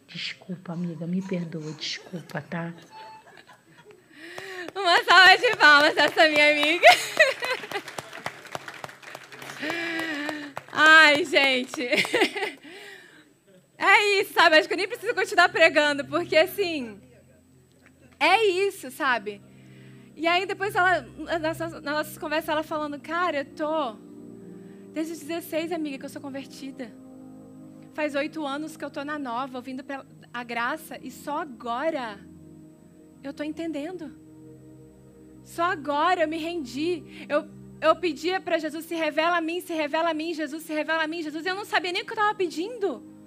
Desculpa, 0.06 0.72
amiga, 0.72 1.06
me 1.06 1.20
perdoa, 1.20 1.72
desculpa, 1.72 2.40
tá? 2.40 2.72
Uma 4.74 5.04
salva 5.04 5.36
de 5.36 5.56
palmas 5.56 5.96
essa 5.96 6.28
minha 6.28 6.50
amiga. 6.50 6.86
Ai, 10.72 11.24
gente. 11.24 11.88
É 13.78 14.20
isso, 14.20 14.34
sabe? 14.34 14.56
Acho 14.56 14.66
que 14.66 14.74
eu 14.74 14.78
nem 14.78 14.88
preciso 14.88 15.14
continuar 15.14 15.48
pregando, 15.48 16.04
porque 16.04 16.36
assim. 16.36 17.00
É 18.18 18.44
isso, 18.44 18.90
sabe? 18.90 19.40
E 20.16 20.26
aí 20.26 20.44
depois 20.44 20.74
ela, 20.74 21.02
nas 21.40 21.60
nossas 21.80 22.18
conversas, 22.18 22.48
ela 22.48 22.64
falando, 22.64 22.98
cara, 22.98 23.38
eu 23.38 23.44
tô 23.44 23.96
desde 24.92 25.12
os 25.12 25.20
16, 25.20 25.70
amiga, 25.70 25.96
que 25.96 26.04
eu 26.04 26.08
sou 26.08 26.20
convertida. 26.20 26.92
Faz 27.94 28.16
oito 28.16 28.44
anos 28.44 28.76
que 28.76 28.84
eu 28.84 28.90
tô 28.90 29.04
na 29.04 29.16
nova, 29.16 29.58
ouvindo 29.58 29.84
a 30.34 30.42
graça, 30.42 30.98
e 31.00 31.08
só 31.08 31.38
agora 31.38 32.18
eu 33.22 33.32
tô 33.32 33.44
entendendo. 33.44 34.12
Só 35.44 35.62
agora 35.62 36.22
eu 36.22 36.28
me 36.28 36.38
rendi. 36.38 37.04
Eu, 37.28 37.48
eu 37.80 37.94
pedia 37.94 38.40
para 38.40 38.58
Jesus, 38.58 38.86
se 38.86 38.96
revela 38.96 39.36
a 39.36 39.40
mim, 39.40 39.60
se 39.60 39.72
revela 39.72 40.10
a 40.10 40.14
mim, 40.14 40.34
Jesus, 40.34 40.64
se 40.64 40.72
revela 40.72 41.04
a 41.04 41.06
mim, 41.06 41.22
Jesus. 41.22 41.46
E 41.46 41.48
eu 41.48 41.54
não 41.54 41.64
sabia 41.64 41.92
nem 41.92 42.02
o 42.02 42.04
que 42.04 42.10
eu 42.10 42.16
estava 42.16 42.34
pedindo 42.34 43.17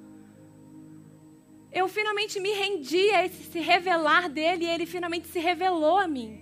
eu 1.71 1.87
finalmente 1.87 2.39
me 2.39 2.51
rendi 2.51 3.09
a 3.11 3.25
esse 3.25 3.43
se 3.43 3.59
revelar 3.59 4.29
dele 4.29 4.65
e 4.65 4.69
ele 4.69 4.85
finalmente 4.85 5.27
se 5.27 5.39
revelou 5.39 5.97
a 5.97 6.07
mim. 6.07 6.39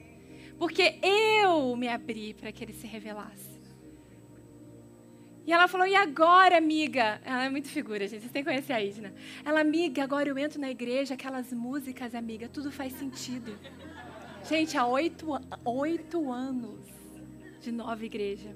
Porque 0.57 0.99
eu 1.01 1.75
me 1.75 1.87
abri 1.87 2.33
para 2.33 2.51
que 2.51 2.63
ele 2.63 2.73
se 2.73 2.87
revelasse. 2.87 3.59
E 5.45 5.53
ela 5.53 5.67
falou: 5.67 5.87
E 5.87 5.95
agora, 5.95 6.57
amiga? 6.57 7.21
Ela 7.23 7.45
é 7.45 7.49
muito 7.49 7.69
figura, 7.69 8.07
gente. 8.07 8.21
Vocês 8.21 8.31
têm 8.31 8.43
que 8.43 8.49
conhecer 8.49 8.73
a 8.73 8.83
Idna. 8.83 9.13
Ela, 9.45 9.61
amiga, 9.61 10.03
agora 10.03 10.27
eu 10.29 10.37
entro 10.37 10.59
na 10.59 10.69
igreja, 10.69 11.13
aquelas 11.13 11.53
músicas, 11.53 12.13
amiga, 12.13 12.49
tudo 12.49 12.71
faz 12.71 12.93
sentido. 12.93 13.57
Gente, 14.47 14.77
há 14.77 14.85
oito, 14.85 15.27
oito 15.63 16.31
anos 16.31 16.85
de 17.61 17.71
nova 17.71 18.03
igreja. 18.05 18.55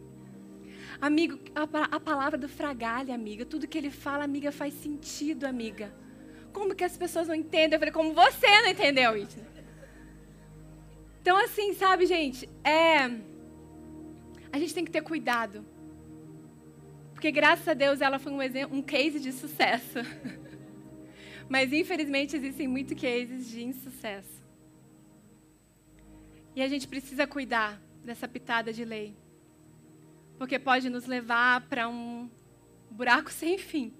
Amigo, 0.99 1.39
a, 1.55 1.95
a 1.95 1.99
palavra 1.99 2.37
do 2.37 2.47
fragalha, 2.47 3.13
amiga, 3.13 3.45
tudo 3.45 3.67
que 3.67 3.77
ele 3.77 3.89
fala, 3.89 4.23
amiga, 4.23 4.51
faz 4.51 4.73
sentido, 4.73 5.45
amiga. 5.45 5.93
Como 6.53 6.75
que 6.75 6.83
as 6.83 6.95
pessoas 6.95 7.27
não 7.27 7.35
entendem? 7.35 7.73
Eu 7.73 7.79
falei, 7.79 7.91
como 7.91 8.13
você 8.13 8.61
não 8.61 8.69
entendeu 8.69 9.17
isso? 9.17 9.39
Então, 11.21 11.35
assim, 11.37 11.73
sabe, 11.73 12.05
gente, 12.05 12.47
é... 12.63 13.05
a 14.51 14.59
gente 14.59 14.73
tem 14.73 14.85
que 14.85 14.91
ter 14.91 15.01
cuidado. 15.01 15.65
Porque, 17.13 17.31
graças 17.31 17.67
a 17.67 17.73
Deus, 17.73 18.01
ela 18.01 18.19
foi 18.19 18.31
um, 18.31 18.41
exemplo, 18.41 18.77
um 18.77 18.81
case 18.81 19.19
de 19.19 19.31
sucesso. 19.31 19.99
Mas 21.49 21.71
infelizmente 21.71 22.35
existem 22.35 22.67
muitos 22.67 22.99
cases 22.99 23.49
de 23.49 23.63
insucesso. 23.63 24.43
E 26.55 26.61
a 26.61 26.67
gente 26.67 26.87
precisa 26.87 27.25
cuidar 27.25 27.81
dessa 28.03 28.27
pitada 28.27 28.71
de 28.71 28.83
lei. 28.83 29.15
Porque 30.37 30.59
pode 30.59 30.89
nos 30.89 31.05
levar 31.05 31.61
para 31.67 31.87
um 31.87 32.29
buraco 32.91 33.31
sem 33.33 33.57
fim. 33.57 33.93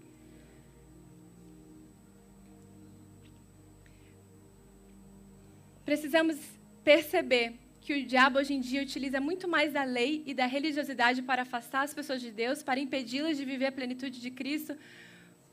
Precisamos 5.86 6.38
perceber 6.84 7.60
que 7.82 7.94
o 7.94 8.06
diabo 8.06 8.40
hoje 8.40 8.54
em 8.54 8.62
dia 8.62 8.82
utiliza 8.82 9.20
muito 9.20 9.46
mais 9.48 9.74
da 9.74 9.84
lei 9.84 10.24
e 10.26 10.34
da 10.34 10.46
religiosidade 10.46 11.22
para 11.22 11.42
afastar 11.42 11.82
as 11.84 11.94
pessoas 11.94 12.22
de 12.22 12.32
Deus, 12.32 12.64
para 12.64 12.80
impedi-las 12.80 13.36
de 13.36 13.44
viver 13.44 13.66
a 13.66 13.72
plenitude 13.72 14.22
de 14.22 14.32
Cristo, 14.32 14.78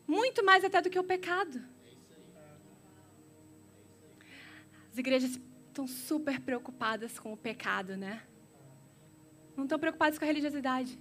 muito 0.07 0.45
mais 0.45 0.65
até 0.65 0.81
do 0.81 0.89
que 0.89 0.99
o 0.99 1.03
pecado. 1.03 1.61
As 4.93 4.99
igrejas 4.99 5.41
estão 5.69 5.87
super 5.89 6.41
preocupadas 6.41 7.19
com 7.19 7.33
o 7.33 7.37
pecado, 7.37 7.97
né? 7.97 8.23
Não 9.57 9.65
estão 9.65 9.79
preocupadas 9.79 10.19
com 10.19 10.25
a 10.25 10.29
religiosidade. 10.29 10.97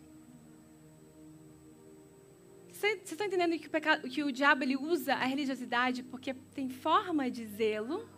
Vocês 2.71 3.01
estão 3.03 3.27
entendendo 3.27 3.59
que 3.59 3.67
o, 3.67 3.69
pecado, 3.69 4.09
que 4.09 4.23
o 4.23 4.31
diabo 4.31 4.63
ele 4.63 4.77
usa 4.77 5.13
a 5.13 5.25
religiosidade 5.25 6.01
porque 6.01 6.33
tem 6.55 6.69
forma 6.69 7.29
de 7.29 7.45
zelo? 7.45 8.09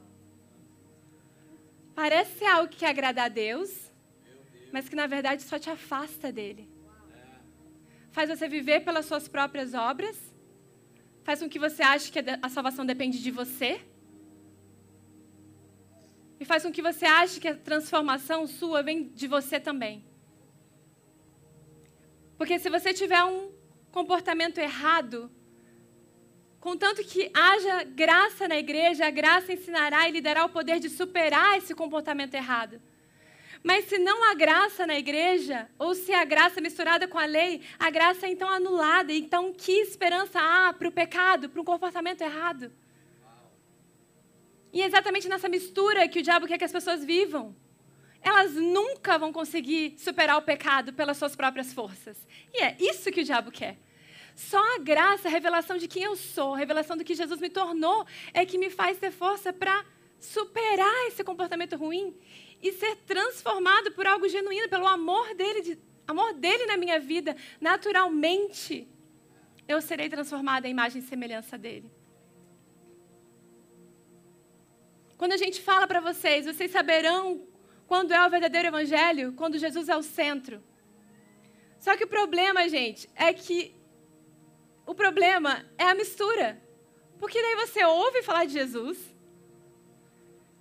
Parece 1.95 2.39
ser 2.39 2.45
algo 2.45 2.69
que 2.69 2.85
agradar 2.85 3.25
a 3.25 3.29
Deus, 3.29 3.91
mas 4.71 4.87
que 4.87 4.95
na 4.95 5.07
verdade 5.07 5.43
só 5.43 5.59
te 5.59 5.69
afasta 5.69 6.31
dele. 6.31 6.69
Faz 8.11 8.29
você 8.29 8.47
viver 8.47 8.81
pelas 8.81 9.05
suas 9.05 9.27
próprias 9.27 9.73
obras, 9.73 10.17
faz 11.23 11.39
com 11.39 11.49
que 11.49 11.59
você 11.59 11.81
ache 11.83 12.11
que 12.11 12.19
a 12.19 12.49
salvação 12.49 12.85
depende 12.85 13.21
de 13.21 13.31
você 13.31 13.81
e 16.39 16.45
faz 16.45 16.63
com 16.63 16.71
que 16.71 16.81
você 16.81 17.05
ache 17.05 17.39
que 17.39 17.47
a 17.47 17.55
transformação 17.55 18.47
sua 18.47 18.81
vem 18.81 19.03
de 19.09 19.27
você 19.27 19.59
também. 19.59 20.03
Porque 22.35 22.57
se 22.57 22.69
você 22.69 22.91
tiver 22.91 23.23
um 23.23 23.51
comportamento 23.91 24.57
errado, 24.57 25.31
contanto 26.61 27.03
que 27.03 27.29
haja 27.33 27.83
graça 27.83 28.47
na 28.47 28.57
igreja, 28.57 29.07
a 29.07 29.09
graça 29.09 29.51
ensinará 29.51 30.07
e 30.07 30.11
lhe 30.11 30.21
dará 30.21 30.45
o 30.45 30.49
poder 30.49 30.79
de 30.79 30.89
superar 30.89 31.57
esse 31.57 31.75
comportamento 31.75 32.35
errado. 32.35 32.79
Mas 33.63 33.85
se 33.85 33.97
não 33.97 34.23
há 34.23 34.33
graça 34.33 34.87
na 34.87 34.97
igreja, 34.97 35.67
ou 35.77 35.93
se 35.93 36.13
a 36.13 36.23
graça 36.23 36.61
misturada 36.61 37.07
com 37.07 37.17
a 37.17 37.25
lei, 37.25 37.61
a 37.77 37.89
graça 37.89 38.25
é 38.25 38.31
então 38.31 38.49
anulada. 38.49 39.11
Então, 39.13 39.53
que 39.53 39.73
esperança 39.73 40.39
há 40.39 40.73
para 40.73 40.87
o 40.87 40.91
pecado, 40.91 41.49
para 41.49 41.61
um 41.61 41.65
comportamento 41.65 42.21
errado? 42.21 42.71
E 44.73 44.81
é 44.81 44.85
exatamente 44.85 45.27
nessa 45.27 45.49
mistura 45.49 46.07
que 46.07 46.19
o 46.19 46.23
diabo 46.23 46.47
quer 46.47 46.57
que 46.57 46.63
as 46.63 46.71
pessoas 46.71 47.03
vivam. 47.03 47.55
Elas 48.21 48.53
nunca 48.53 49.17
vão 49.17 49.33
conseguir 49.33 49.95
superar 49.97 50.37
o 50.37 50.41
pecado 50.41 50.93
pelas 50.93 51.17
suas 51.17 51.35
próprias 51.35 51.73
forças. 51.73 52.17
E 52.53 52.63
é 52.63 52.77
isso 52.79 53.11
que 53.11 53.21
o 53.21 53.23
diabo 53.23 53.51
quer. 53.51 53.77
Só 54.35 54.59
a 54.75 54.79
graça, 54.79 55.27
a 55.27 55.31
revelação 55.31 55.77
de 55.77 55.87
quem 55.87 56.03
eu 56.03 56.15
sou, 56.15 56.53
a 56.53 56.57
revelação 56.57 56.97
do 56.97 57.03
que 57.03 57.13
Jesus 57.13 57.39
me 57.39 57.49
tornou, 57.49 58.05
é 58.33 58.45
que 58.45 58.57
me 58.57 58.69
faz 58.69 58.97
ter 58.97 59.11
força 59.11 59.51
para 59.51 59.85
superar 60.19 61.07
esse 61.07 61.23
comportamento 61.23 61.75
ruim 61.75 62.15
e 62.61 62.71
ser 62.73 62.95
transformado 62.97 63.91
por 63.91 64.05
algo 64.05 64.27
genuíno, 64.29 64.69
pelo 64.69 64.87
amor 64.87 65.33
dele, 65.35 65.61
de, 65.61 65.79
amor 66.07 66.33
dele 66.33 66.65
na 66.65 66.77
minha 66.77 66.99
vida. 66.99 67.35
Naturalmente, 67.59 68.87
eu 69.67 69.81
serei 69.81 70.09
transformada 70.09 70.67
em 70.67 70.71
imagem 70.71 71.01
e 71.01 71.05
semelhança 71.05 71.57
dele. 71.57 71.91
Quando 75.17 75.33
a 75.33 75.37
gente 75.37 75.61
fala 75.61 75.87
para 75.87 75.99
vocês, 75.99 76.45
vocês 76.45 76.71
saberão 76.71 77.47
quando 77.87 78.13
é 78.13 78.25
o 78.25 78.29
verdadeiro 78.29 78.69
evangelho, 78.69 79.33
quando 79.33 79.57
Jesus 79.57 79.89
é 79.89 79.95
o 79.95 80.01
centro. 80.01 80.63
Só 81.79 81.97
que 81.97 82.05
o 82.05 82.07
problema, 82.07 82.67
gente, 82.69 83.09
é 83.15 83.33
que 83.33 83.75
o 84.91 84.95
problema 84.95 85.65
é 85.77 85.85
a 85.85 85.95
mistura. 85.95 86.61
Porque 87.17 87.41
daí 87.41 87.55
você 87.55 87.83
ouve 87.85 88.21
falar 88.23 88.45
de 88.45 88.53
Jesus, 88.53 88.97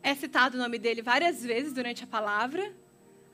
é 0.03 0.15
citado 0.15 0.57
o 0.57 0.61
nome 0.61 0.79
dele 0.79 1.03
várias 1.03 1.43
vezes 1.43 1.73
durante 1.73 2.05
a 2.05 2.07
palavra, 2.07 2.73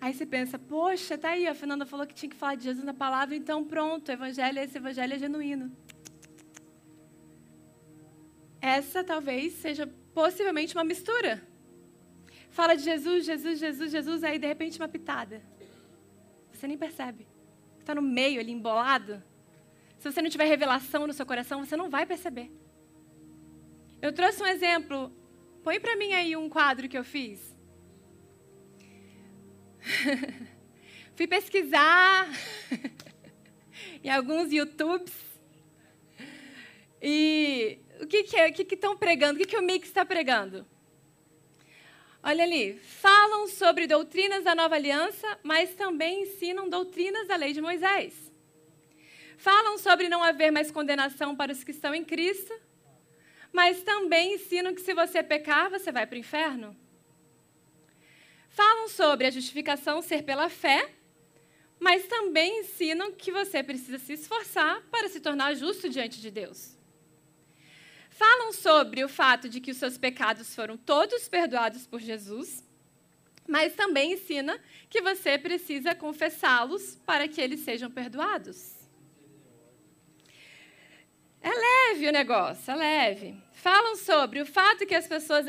aí 0.00 0.14
você 0.14 0.24
pensa, 0.24 0.58
poxa, 0.58 1.18
tá 1.18 1.30
aí, 1.30 1.46
a 1.46 1.54
Fernanda 1.54 1.84
falou 1.84 2.06
que 2.06 2.14
tinha 2.14 2.30
que 2.30 2.36
falar 2.36 2.54
de 2.54 2.64
Jesus 2.64 2.84
na 2.84 2.94
palavra, 2.94 3.36
então 3.36 3.62
pronto, 3.62 4.08
o 4.08 4.12
evangelho, 4.12 4.58
esse 4.58 4.78
evangelho 4.78 5.12
é 5.12 5.18
genuíno. 5.18 5.70
Essa 8.60 9.04
talvez 9.04 9.52
seja 9.54 9.86
possivelmente 10.14 10.74
uma 10.74 10.82
mistura. 10.82 11.46
Fala 12.48 12.74
de 12.74 12.84
Jesus, 12.84 13.26
Jesus, 13.26 13.58
Jesus, 13.58 13.92
Jesus, 13.92 14.24
aí 14.24 14.38
de 14.38 14.46
repente 14.46 14.80
uma 14.80 14.88
pitada. 14.88 15.42
Você 16.52 16.66
nem 16.66 16.78
percebe. 16.78 17.26
Está 17.78 17.94
no 17.94 18.00
meio 18.00 18.40
ali, 18.40 18.50
embolado. 18.50 19.22
Se 19.98 20.10
você 20.10 20.22
não 20.22 20.30
tiver 20.30 20.44
revelação 20.44 21.06
no 21.06 21.12
seu 21.12 21.26
coração, 21.26 21.64
você 21.64 21.76
não 21.76 21.90
vai 21.90 22.06
perceber. 22.06 22.50
Eu 24.00 24.12
trouxe 24.12 24.42
um 24.42 24.46
exemplo. 24.46 25.12
Põe 25.62 25.80
para 25.80 25.96
mim 25.96 26.12
aí 26.12 26.36
um 26.36 26.48
quadro 26.48 26.88
que 26.88 26.96
eu 26.96 27.04
fiz. 27.04 27.56
Fui 31.16 31.26
pesquisar 31.26 32.28
em 34.04 34.10
alguns 34.10 34.52
YouTubes. 34.52 35.12
E 37.00 37.78
o 38.00 38.06
que, 38.06 38.24
que 38.24 38.36
é? 38.36 38.48
O 38.48 38.52
que 38.52 38.74
estão 38.74 38.96
pregando? 38.96 39.34
O 39.34 39.38
que, 39.38 39.46
que 39.46 39.56
o 39.56 39.62
Mix 39.62 39.88
está 39.88 40.04
pregando? 40.04 40.66
Olha 42.22 42.42
ali, 42.42 42.74
falam 42.74 43.46
sobre 43.46 43.86
doutrinas 43.86 44.42
da 44.42 44.54
nova 44.54 44.74
aliança, 44.74 45.38
mas 45.44 45.74
também 45.74 46.22
ensinam 46.22 46.68
doutrinas 46.68 47.28
da 47.28 47.36
lei 47.36 47.52
de 47.52 47.60
Moisés. 47.60 48.32
Falam 49.36 49.78
sobre 49.78 50.08
não 50.08 50.22
haver 50.22 50.50
mais 50.50 50.70
condenação 50.70 51.36
para 51.36 51.52
os 51.52 51.62
que 51.62 51.70
estão 51.70 51.94
em 51.94 52.04
Cristo, 52.04 52.52
mas 53.52 53.82
também 53.82 54.34
ensinam 54.34 54.74
que 54.74 54.80
se 54.80 54.94
você 54.94 55.22
pecar, 55.22 55.70
você 55.70 55.92
vai 55.92 56.06
para 56.06 56.16
o 56.16 56.18
inferno. 56.18 56.76
Falam 58.48 58.88
sobre 58.88 59.26
a 59.26 59.30
justificação 59.30 60.00
ser 60.00 60.22
pela 60.22 60.48
fé, 60.48 60.90
mas 61.78 62.06
também 62.06 62.60
ensinam 62.60 63.12
que 63.12 63.30
você 63.30 63.62
precisa 63.62 63.98
se 63.98 64.14
esforçar 64.14 64.82
para 64.90 65.08
se 65.08 65.20
tornar 65.20 65.54
justo 65.54 65.88
diante 65.88 66.20
de 66.20 66.30
Deus 66.30 66.76
falam 68.16 68.50
sobre 68.50 69.04
o 69.04 69.08
fato 69.10 69.46
de 69.46 69.60
que 69.60 69.70
os 69.70 69.76
seus 69.76 69.98
pecados 69.98 70.54
foram 70.54 70.76
todos 70.76 71.28
perdoados 71.28 71.86
por 71.86 72.00
Jesus, 72.00 72.64
mas 73.46 73.74
também 73.74 74.14
ensina 74.14 74.58
que 74.88 75.02
você 75.02 75.38
precisa 75.38 75.94
confessá-los 75.94 76.96
para 77.04 77.28
que 77.28 77.40
eles 77.40 77.60
sejam 77.60 77.90
perdoados. 77.90 78.75
É 81.46 81.92
leve 81.92 82.08
o 82.08 82.12
negócio, 82.12 82.72
é 82.72 82.74
leve. 82.74 83.42
Falam 83.52 83.94
sobre 83.96 84.40
o 84.40 84.46
fato 84.46 84.86
que 84.86 84.94
as 84.94 85.06
pessoas 85.06 85.46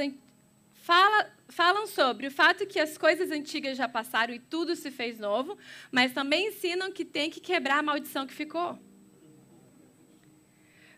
fala, 0.73 1.29
falam 1.49 1.87
sobre 1.87 2.27
o 2.27 2.31
fato 2.31 2.67
que 2.67 2.79
as 2.79 2.97
coisas 2.97 3.31
antigas 3.31 3.77
já 3.77 3.89
passaram 3.89 4.33
e 4.33 4.39
tudo 4.39 4.75
se 4.75 4.91
fez 4.91 5.17
novo, 5.17 5.57
mas 5.91 6.13
também 6.13 6.49
ensinam 6.49 6.91
que 6.91 7.03
tem 7.03 7.29
que 7.29 7.39
quebrar 7.39 7.79
a 7.79 7.83
maldição 7.83 8.27
que 8.27 8.33
ficou 8.33 8.79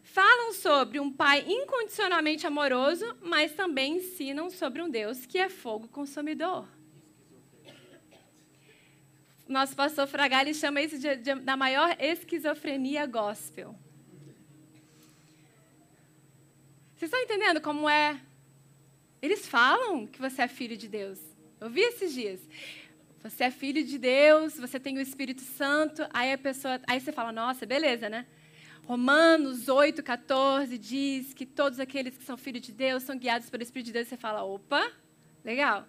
falam 0.10 0.54
sobre 0.54 1.00
um 1.00 1.12
pai 1.12 1.46
incondicionalmente 1.48 2.46
amoroso, 2.46 3.06
mas 3.22 3.54
também 3.54 3.98
ensinam 3.98 4.50
sobre 4.50 4.82
um 4.82 4.90
Deus 4.90 5.26
que 5.26 5.38
é 5.38 5.50
fogo 5.50 5.88
consumidor. 5.88 6.68
Nosso 9.48 9.76
pastor 9.76 10.08
Fragali 10.08 10.54
chama 10.54 10.82
isso 10.82 11.00
de, 11.00 11.16
de, 11.16 11.36
da 11.36 11.56
maior 11.56 11.96
esquizofrenia 12.00 13.06
gospel. 13.06 13.76
Vocês 17.00 17.14
estão 17.14 17.24
entendendo 17.24 17.62
como 17.62 17.88
é? 17.88 18.20
Eles 19.22 19.48
falam 19.48 20.06
que 20.06 20.20
você 20.20 20.42
é 20.42 20.50
filho 20.50 20.76
de 20.76 20.90
Deus. 20.90 21.18
Eu 21.58 21.70
vi 21.70 21.80
esses 21.80 22.14
dias. 22.14 22.42
Você 23.24 23.46
é 23.46 23.52
filho 23.52 23.86
de 23.86 23.98
Deus, 23.98 24.58
você 24.60 24.78
tem 24.78 24.98
o 24.98 25.00
Espírito 25.00 25.40
Santo. 25.40 26.06
Aí 26.14 26.34
a 26.34 26.38
pessoa, 26.38 26.78
aí 26.86 27.00
você 27.00 27.14
fala, 27.14 27.32
nossa, 27.32 27.66
beleza, 27.66 28.10
né? 28.10 28.28
Romanos 28.84 29.70
8, 29.70 30.04
14 30.04 30.78
diz 30.78 31.34
que 31.34 31.46
todos 31.46 31.80
aqueles 31.80 32.18
que 32.18 32.24
são 32.26 32.36
filhos 32.36 32.64
de 32.64 32.74
Deus 32.74 33.04
são 33.04 33.18
guiados 33.18 33.50
pelo 33.50 33.64
Espírito 33.64 33.86
de 33.86 33.94
Deus. 33.94 34.10
Você 34.10 34.18
fala, 34.18 34.44
opa, 34.44 34.92
legal. 35.42 35.88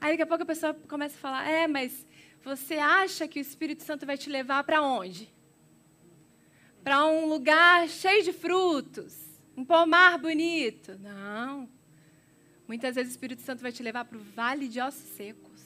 Aí 0.00 0.10
daqui 0.10 0.22
a 0.22 0.26
pouco 0.26 0.42
a 0.42 0.46
pessoa 0.46 0.74
começa 0.88 1.14
a 1.14 1.20
falar, 1.20 1.48
é, 1.48 1.68
mas 1.68 2.04
você 2.42 2.78
acha 2.78 3.28
que 3.28 3.38
o 3.38 3.40
Espírito 3.40 3.84
Santo 3.84 4.04
vai 4.04 4.18
te 4.18 4.28
levar 4.28 4.64
para 4.64 4.82
onde? 4.82 5.32
Para 6.82 7.06
um 7.06 7.26
lugar 7.26 7.88
cheio 7.88 8.24
de 8.24 8.32
frutos, 8.32 9.27
um 9.58 9.64
pomar 9.64 10.18
bonito. 10.18 10.96
Não. 11.00 11.68
Muitas 12.68 12.94
vezes 12.94 13.12
o 13.12 13.14
Espírito 13.14 13.42
Santo 13.42 13.60
vai 13.60 13.72
te 13.72 13.82
levar 13.82 14.04
para 14.04 14.16
o 14.16 14.20
vale 14.20 14.68
de 14.68 14.80
ossos 14.80 15.10
secos. 15.16 15.60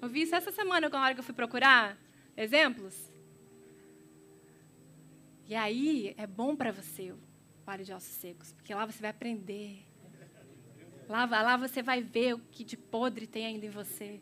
Ouvi 0.00 0.22
isso 0.22 0.34
essa 0.34 0.52
semana, 0.52 0.88
com 0.88 0.96
a 0.96 1.02
hora 1.02 1.14
que 1.14 1.20
eu 1.20 1.24
fui 1.24 1.34
procurar 1.34 1.98
exemplos. 2.36 2.94
E 5.48 5.54
aí 5.56 6.14
é 6.16 6.26
bom 6.26 6.54
para 6.54 6.70
você 6.70 7.12
vale 7.66 7.82
de 7.82 7.92
ossos 7.92 8.14
secos, 8.14 8.52
porque 8.52 8.72
lá 8.72 8.86
você 8.86 9.00
vai 9.00 9.10
aprender. 9.10 9.84
Lá, 11.08 11.24
lá 11.24 11.56
você 11.56 11.82
vai 11.82 12.00
ver 12.00 12.34
o 12.34 12.38
que 12.38 12.62
de 12.62 12.76
podre 12.76 13.26
tem 13.26 13.46
ainda 13.46 13.66
em 13.66 13.70
você. 13.70 14.20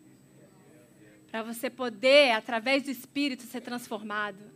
Para 1.31 1.43
você 1.43 1.69
poder, 1.69 2.33
através 2.33 2.85
do 2.85 2.91
Espírito, 2.91 3.43
ser 3.43 3.61
transformado. 3.61 4.51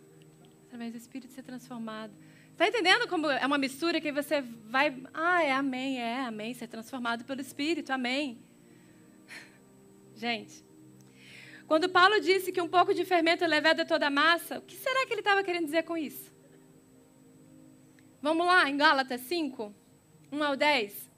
Através 0.66 0.92
do 0.92 0.98
Espírito, 0.98 1.32
ser 1.32 1.42
transformado. 1.42 2.12
Está 2.56 2.68
entendendo 2.68 3.06
como 3.06 3.30
é 3.30 3.44
uma 3.44 3.58
mistura 3.58 4.00
que 4.00 4.10
você 4.10 4.40
vai. 4.40 4.96
Ah, 5.12 5.42
é 5.42 5.52
amém, 5.52 6.00
é 6.00 6.20
amém, 6.20 6.54
ser 6.54 6.66
transformado 6.66 7.22
pelo 7.22 7.38
Espírito, 7.38 7.92
amém. 7.92 8.38
Gente, 10.16 10.64
quando 11.66 11.86
Paulo 11.86 12.18
disse 12.18 12.50
que 12.50 12.62
um 12.62 12.66
pouco 12.66 12.94
de 12.94 13.04
fermento 13.04 13.44
leveda 13.44 13.84
toda 13.84 14.06
a 14.06 14.10
massa, 14.10 14.58
o 14.58 14.62
que 14.62 14.74
será 14.74 15.04
que 15.04 15.12
ele 15.12 15.20
estava 15.20 15.42
querendo 15.42 15.66
dizer 15.66 15.82
com 15.82 15.98
isso? 15.98 16.34
Vamos 18.22 18.46
lá, 18.46 18.70
em 18.70 18.78
Gálatas 18.78 19.20
5, 19.20 19.74
1 20.32 20.42
ao 20.42 20.56
10. 20.56 21.10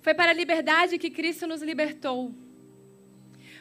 Foi 0.00 0.12
para 0.12 0.32
a 0.32 0.34
liberdade 0.34 0.98
que 0.98 1.08
Cristo 1.08 1.46
nos 1.46 1.62
libertou. 1.62 2.34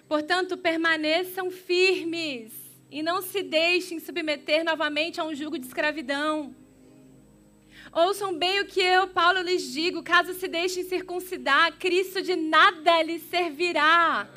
Portanto, 0.07 0.57
permaneçam 0.57 1.51
firmes 1.51 2.51
e 2.89 3.03
não 3.03 3.21
se 3.21 3.43
deixem 3.43 3.99
submeter 3.99 4.63
novamente 4.63 5.21
a 5.21 5.23
um 5.23 5.35
jugo 5.35 5.59
de 5.59 5.67
escravidão. 5.67 6.59
Ouçam 7.93 8.37
bem 8.37 8.61
o 8.61 8.65
que 8.65 8.79
eu, 8.79 9.07
Paulo, 9.09 9.41
lhes 9.41 9.63
digo: 9.63 10.01
caso 10.01 10.33
se 10.33 10.47
deixem 10.47 10.83
circuncidar, 10.83 11.73
Cristo 11.77 12.21
de 12.21 12.35
nada 12.35 13.01
lhes 13.03 13.23
servirá. 13.23 14.29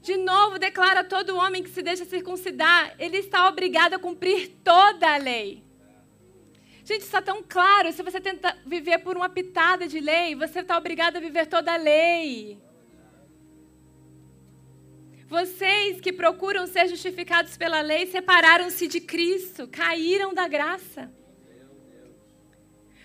De 0.00 0.16
novo, 0.16 0.58
declara 0.58 1.02
todo 1.02 1.36
homem 1.36 1.62
que 1.62 1.70
se 1.70 1.82
deixa 1.82 2.04
circuncidar, 2.04 2.94
ele 2.98 3.16
está 3.16 3.48
obrigado 3.48 3.94
a 3.94 3.98
cumprir 3.98 4.50
toda 4.62 5.14
a 5.14 5.16
lei. 5.16 5.64
Gente, 6.84 6.98
isso 6.98 7.06
está 7.06 7.22
tão 7.22 7.42
claro. 7.42 7.90
Se 7.90 8.02
você 8.02 8.20
tenta 8.20 8.54
viver 8.66 8.98
por 8.98 9.16
uma 9.16 9.30
pitada 9.30 9.88
de 9.88 9.98
lei, 9.98 10.34
você 10.34 10.60
está 10.60 10.76
obrigado 10.76 11.16
a 11.16 11.20
viver 11.20 11.46
toda 11.46 11.72
a 11.72 11.78
lei. 11.78 12.58
Vocês 15.26 16.00
que 16.02 16.12
procuram 16.12 16.66
ser 16.66 16.86
justificados 16.86 17.56
pela 17.56 17.80
lei 17.80 18.06
separaram-se 18.06 18.86
de 18.86 19.00
Cristo, 19.00 19.66
caíram 19.66 20.34
da 20.34 20.46
graça. 20.46 21.10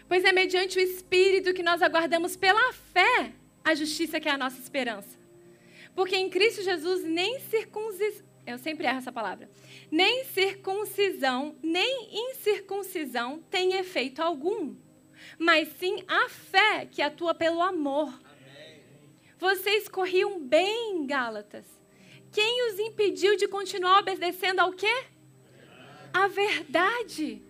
Pois 0.09 0.25
é 0.25 0.31
mediante 0.31 0.79
o 0.79 0.81
Espírito 0.81 1.53
que 1.53 1.61
nós 1.61 1.83
aguardamos 1.83 2.35
pela 2.35 2.73
fé 2.73 3.31
a 3.63 3.75
justiça 3.75 4.19
que 4.19 4.27
é 4.27 4.31
a 4.31 4.37
nossa 4.39 4.59
esperança. 4.59 5.19
Porque 5.93 6.15
em 6.15 6.31
Cristo 6.31 6.63
Jesus 6.63 7.03
nem 7.03 7.39
circuncisão, 7.41 8.25
eu 8.47 8.57
sempre 8.57 8.87
erro 8.87 8.97
essa 8.97 9.11
palavra, 9.11 9.47
nem 9.91 10.25
circuncisão, 10.25 11.55
nem 11.61 12.09
incircuncisão 12.31 13.43
tem 13.51 13.73
efeito 13.73 14.19
algum, 14.23 14.75
mas 15.37 15.69
sim 15.77 16.03
a 16.07 16.27
fé 16.27 16.87
que 16.87 17.03
atua 17.03 17.35
pelo 17.35 17.61
amor. 17.61 18.11
Vocês 19.37 19.87
corriam 19.87 20.39
bem, 20.39 21.05
Gálatas. 21.05 21.65
Quem 22.31 22.67
os 22.71 22.79
impediu 22.79 23.37
de 23.37 23.47
continuar 23.47 23.99
obedecendo 23.99 24.59
ao 24.59 24.73
quê? 24.73 25.03
A 26.11 26.27
verdade. 26.27 27.47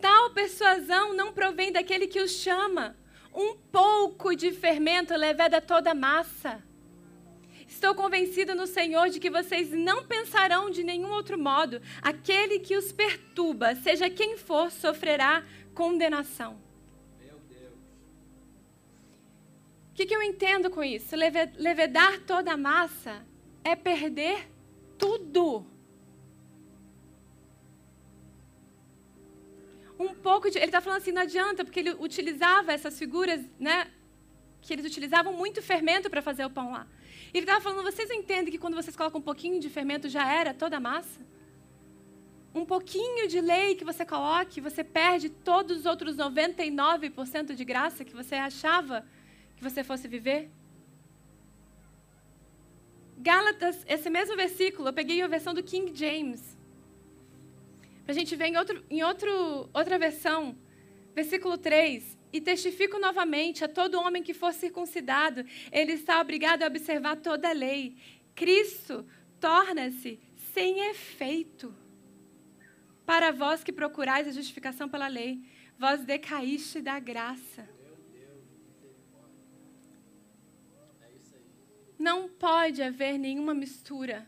Tal 0.00 0.30
persuasão 0.30 1.14
não 1.14 1.32
provém 1.32 1.70
daquele 1.70 2.06
que 2.06 2.20
os 2.20 2.30
chama. 2.30 2.96
Um 3.34 3.54
pouco 3.54 4.34
de 4.34 4.50
fermento 4.50 5.14
leveda 5.14 5.60
toda 5.60 5.90
a 5.90 5.94
massa. 5.94 6.62
Estou 7.70 7.94
convencido 7.94 8.54
no 8.54 8.66
Senhor 8.66 9.08
de 9.08 9.20
que 9.20 9.30
vocês 9.30 9.70
não 9.70 10.04
pensarão 10.04 10.70
de 10.70 10.82
nenhum 10.82 11.12
outro 11.12 11.38
modo. 11.38 11.80
Aquele 12.02 12.58
que 12.58 12.76
os 12.76 12.90
perturba, 12.90 13.76
seja 13.76 14.10
quem 14.10 14.36
for, 14.36 14.72
sofrerá 14.72 15.44
condenação. 15.72 16.60
Meu 17.20 17.38
Deus. 17.48 17.72
O 19.90 19.94
que, 19.94 20.04
que 20.04 20.14
eu 20.14 20.22
entendo 20.22 20.68
com 20.68 20.82
isso? 20.82 21.14
levedar 21.14 22.20
toda 22.26 22.52
a 22.52 22.56
massa 22.56 23.24
é 23.62 23.76
perder 23.76 24.50
tudo. 24.98 25.64
Um 30.00 30.14
pouco 30.14 30.50
de. 30.50 30.56
Ele 30.56 30.64
está 30.64 30.80
falando 30.80 31.00
assim, 31.02 31.12
não 31.12 31.20
adianta, 31.20 31.62
porque 31.62 31.80
ele 31.80 31.90
utilizava 31.90 32.72
essas 32.72 32.98
figuras, 32.98 33.38
né? 33.58 33.86
Que 34.62 34.72
eles 34.72 34.86
utilizavam 34.86 35.32
muito 35.34 35.60
fermento 35.60 36.08
para 36.08 36.22
fazer 36.22 36.44
o 36.46 36.50
pão 36.50 36.72
lá. 36.72 36.86
Ele 37.34 37.44
estava 37.44 37.60
falando, 37.60 37.82
vocês 37.82 38.10
entendem 38.10 38.50
que 38.50 38.56
quando 38.56 38.74
vocês 38.74 38.96
colocam 38.96 39.20
um 39.20 39.22
pouquinho 39.30 39.60
de 39.60 39.68
fermento 39.68 40.08
já 40.08 40.24
era 40.32 40.54
toda 40.54 40.78
a 40.78 40.80
massa? 40.80 41.20
Um 42.54 42.64
pouquinho 42.64 43.28
de 43.28 43.42
lei 43.42 43.74
que 43.74 43.84
você 43.84 44.04
coloque, 44.04 44.58
você 44.58 44.82
perde 44.82 45.28
todos 45.28 45.80
os 45.80 45.86
outros 45.86 46.16
99% 46.16 47.54
de 47.54 47.64
graça 47.64 48.02
que 48.02 48.16
você 48.16 48.36
achava 48.36 49.04
que 49.54 49.62
você 49.62 49.84
fosse 49.84 50.08
viver? 50.08 50.50
Gálatas, 53.18 53.84
esse 53.86 54.08
mesmo 54.08 54.34
versículo, 54.34 54.88
eu 54.88 54.94
peguei 54.94 55.20
a 55.20 55.28
versão 55.28 55.52
do 55.52 55.62
King 55.62 55.94
James. 55.94 56.59
A 58.10 58.12
gente 58.12 58.34
ver 58.34 58.46
em, 58.46 58.56
outro, 58.56 58.84
em 58.90 59.04
outro, 59.04 59.70
outra 59.72 59.96
versão, 59.96 60.58
versículo 61.14 61.56
3. 61.56 62.18
E 62.32 62.40
testifico 62.40 62.98
novamente 62.98 63.64
a 63.64 63.68
todo 63.68 64.00
homem 64.00 64.20
que 64.20 64.34
for 64.34 64.52
circuncidado, 64.52 65.44
ele 65.70 65.92
está 65.92 66.20
obrigado 66.20 66.64
a 66.64 66.66
observar 66.66 67.14
toda 67.18 67.48
a 67.48 67.52
lei. 67.52 67.96
Cristo 68.34 69.06
torna-se 69.38 70.18
sem 70.52 70.90
efeito. 70.90 71.72
Para 73.06 73.30
vós 73.30 73.62
que 73.62 73.72
procurais 73.72 74.26
a 74.26 74.32
justificação 74.32 74.88
pela 74.88 75.06
lei, 75.06 75.44
vós 75.78 76.02
decaíste 76.02 76.80
da 76.80 76.98
graça. 76.98 77.68
Não 81.96 82.28
pode 82.28 82.82
haver 82.82 83.16
nenhuma 83.18 83.54
mistura 83.54 84.26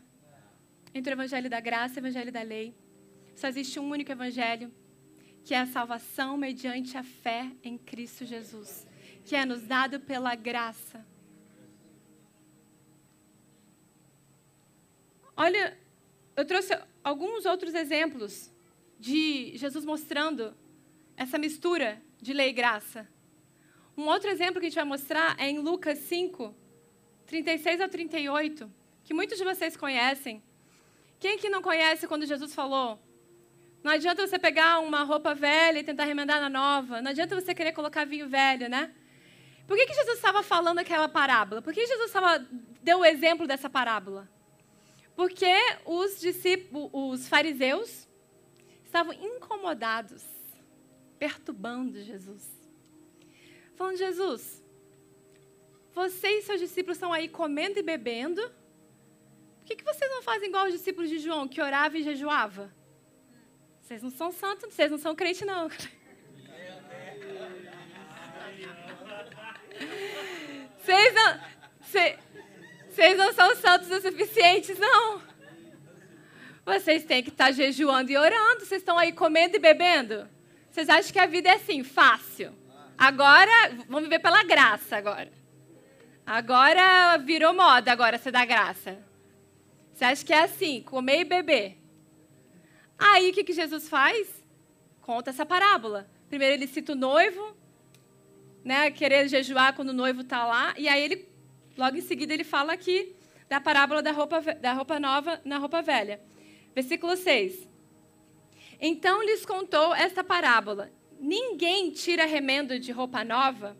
entre 0.93 1.13
o 1.13 1.15
evangelho 1.15 1.49
da 1.49 1.59
graça 1.59 1.95
e 1.95 1.97
o 1.97 2.01
evangelho 2.01 2.31
da 2.31 2.43
lei. 2.43 2.81
Só 3.35 3.47
existe 3.47 3.79
um 3.79 3.89
único 3.89 4.11
evangelho 4.11 4.71
que 5.43 5.53
é 5.53 5.59
a 5.59 5.65
salvação 5.65 6.37
mediante 6.37 6.97
a 6.97 7.03
fé 7.03 7.51
em 7.63 7.77
Cristo 7.77 8.25
Jesus, 8.25 8.87
que 9.25 9.35
é 9.35 9.45
nos 9.45 9.63
dado 9.63 9.99
pela 9.99 10.35
graça. 10.35 11.05
Olha, 15.35 15.77
eu 16.35 16.45
trouxe 16.45 16.73
alguns 17.03 17.45
outros 17.45 17.73
exemplos 17.73 18.53
de 18.99 19.57
Jesus 19.57 19.83
mostrando 19.83 20.55
essa 21.17 21.37
mistura 21.37 22.01
de 22.21 22.31
lei 22.31 22.49
e 22.49 22.53
graça. 22.53 23.07
Um 23.97 24.05
outro 24.05 24.29
exemplo 24.29 24.59
que 24.59 24.67
a 24.67 24.69
gente 24.69 24.75
vai 24.75 24.85
mostrar 24.85 25.35
é 25.37 25.49
em 25.49 25.59
Lucas 25.59 25.99
5, 25.99 26.55
36 27.25 27.81
ao 27.81 27.89
38, 27.89 28.71
que 29.03 29.13
muitos 29.13 29.37
de 29.37 29.43
vocês 29.43 29.75
conhecem. 29.75 30.41
Quem 31.19 31.37
que 31.37 31.49
não 31.49 31.61
conhece 31.61 32.07
quando 32.07 32.25
Jesus 32.25 32.55
falou: 32.55 32.99
não 33.83 33.91
adianta 33.91 34.25
você 34.25 34.39
pegar 34.39 34.79
uma 34.79 35.03
roupa 35.03 35.35
velha 35.35 35.79
e 35.79 35.83
tentar 35.83 36.05
remendar 36.05 36.39
na 36.39 36.49
nova. 36.49 37.01
Não 37.01 37.11
adianta 37.11 37.39
você 37.39 37.53
querer 37.53 37.73
colocar 37.73 38.05
vinho 38.05 38.29
velho, 38.29 38.69
né? 38.69 38.93
Por 39.67 39.75
que, 39.75 39.85
que 39.85 39.93
Jesus 39.93 40.15
estava 40.15 40.41
falando 40.41 40.79
aquela 40.79 41.09
parábola? 41.09 41.61
Por 41.61 41.73
que 41.73 41.85
Jesus 41.85 42.07
estava, 42.07 42.39
deu 42.81 42.99
o 42.99 43.05
exemplo 43.05 43.45
dessa 43.45 43.69
parábola? 43.69 44.29
Porque 45.15 45.53
os 45.85 46.19
discípulos, 46.19 46.89
os 46.93 47.27
fariseus, 47.27 48.07
estavam 48.85 49.13
incomodados, 49.13 50.23
perturbando 51.19 52.01
Jesus. 52.01 52.49
Falando, 53.75 53.97
Jesus, 53.97 54.63
você 55.93 56.39
e 56.39 56.41
seus 56.41 56.59
discípulos 56.59 56.97
estão 56.97 57.11
aí 57.11 57.27
comendo 57.27 57.79
e 57.79 57.83
bebendo. 57.83 58.41
Por 58.41 59.65
que, 59.65 59.75
que 59.75 59.83
vocês 59.83 60.09
não 60.09 60.21
fazem 60.21 60.47
igual 60.47 60.67
os 60.67 60.73
discípulos 60.73 61.09
de 61.09 61.19
João, 61.19 61.47
que 61.47 61.61
orava 61.61 61.97
e 61.97 62.03
jejuava? 62.03 62.73
Vocês 63.83 64.01
não 64.01 64.09
são 64.09 64.31
santos, 64.31 64.73
vocês 64.73 64.89
não 64.89 64.97
são 64.97 65.13
crente, 65.13 65.43
não. 65.43 65.69
Vocês 70.79 71.13
não, 71.13 71.39
vocês 72.89 73.17
não 73.17 73.33
são 73.33 73.55
santos 73.57 73.91
o 73.91 74.01
suficientes, 74.01 74.79
não. 74.79 75.21
Vocês 76.65 77.03
têm 77.03 77.21
que 77.21 77.29
estar 77.29 77.51
jejuando 77.51 78.09
e 78.09 78.17
orando. 78.17 78.65
Vocês 78.65 78.81
estão 78.81 78.97
aí 78.97 79.11
comendo 79.11 79.57
e 79.57 79.59
bebendo. 79.59 80.29
Vocês 80.71 80.87
acham 80.87 81.11
que 81.11 81.19
a 81.19 81.25
vida 81.25 81.49
é 81.49 81.55
assim, 81.55 81.83
fácil. 81.83 82.55
Agora, 82.97 83.51
vamos 83.89 84.03
viver 84.03 84.19
pela 84.19 84.43
graça 84.43 84.95
agora. 84.95 85.29
Agora 86.25 87.17
virou 87.17 87.53
moda 87.53 87.91
agora 87.91 88.17
você 88.17 88.31
dá 88.31 88.45
graça. 88.45 88.97
Você 89.93 90.05
acha 90.05 90.25
que 90.25 90.31
é 90.31 90.43
assim, 90.43 90.81
comer 90.81 91.19
e 91.19 91.25
beber? 91.25 91.82
Aí 93.05 93.29
o 93.29 93.33
que, 93.33 93.43
que 93.43 93.51
Jesus 93.51 93.89
faz? 93.89 94.43
Conta 95.01 95.29
essa 95.29 95.45
parábola. 95.45 96.09
Primeiro 96.29 96.53
ele 96.55 96.67
cita 96.67 96.93
o 96.93 96.95
noivo, 96.95 97.55
né, 98.63 98.89
querer 98.91 99.27
jejuar 99.27 99.75
quando 99.75 99.89
o 99.89 99.93
noivo 99.93 100.21
está 100.21 100.45
lá, 100.45 100.73
e 100.77 100.87
aí 100.87 101.03
ele, 101.03 101.27
logo 101.77 101.97
em 101.97 102.01
seguida, 102.01 102.33
ele 102.33 102.45
fala 102.45 102.71
aqui 102.71 103.13
da 103.49 103.59
parábola 103.59 104.01
da 104.01 104.11
roupa, 104.13 104.41
da 104.41 104.71
roupa 104.71 105.01
nova 105.01 105.41
na 105.43 105.57
roupa 105.57 105.81
velha. 105.81 106.21
Versículo 106.73 107.17
6. 107.17 107.67
Então 108.79 109.21
lhes 109.21 109.45
contou 109.45 109.93
esta 109.93 110.23
parábola. 110.23 110.89
ninguém 111.19 111.91
tira 111.91 112.25
remendo 112.25 112.79
de 112.79 112.91
roupa 112.91 113.23
nova 113.23 113.77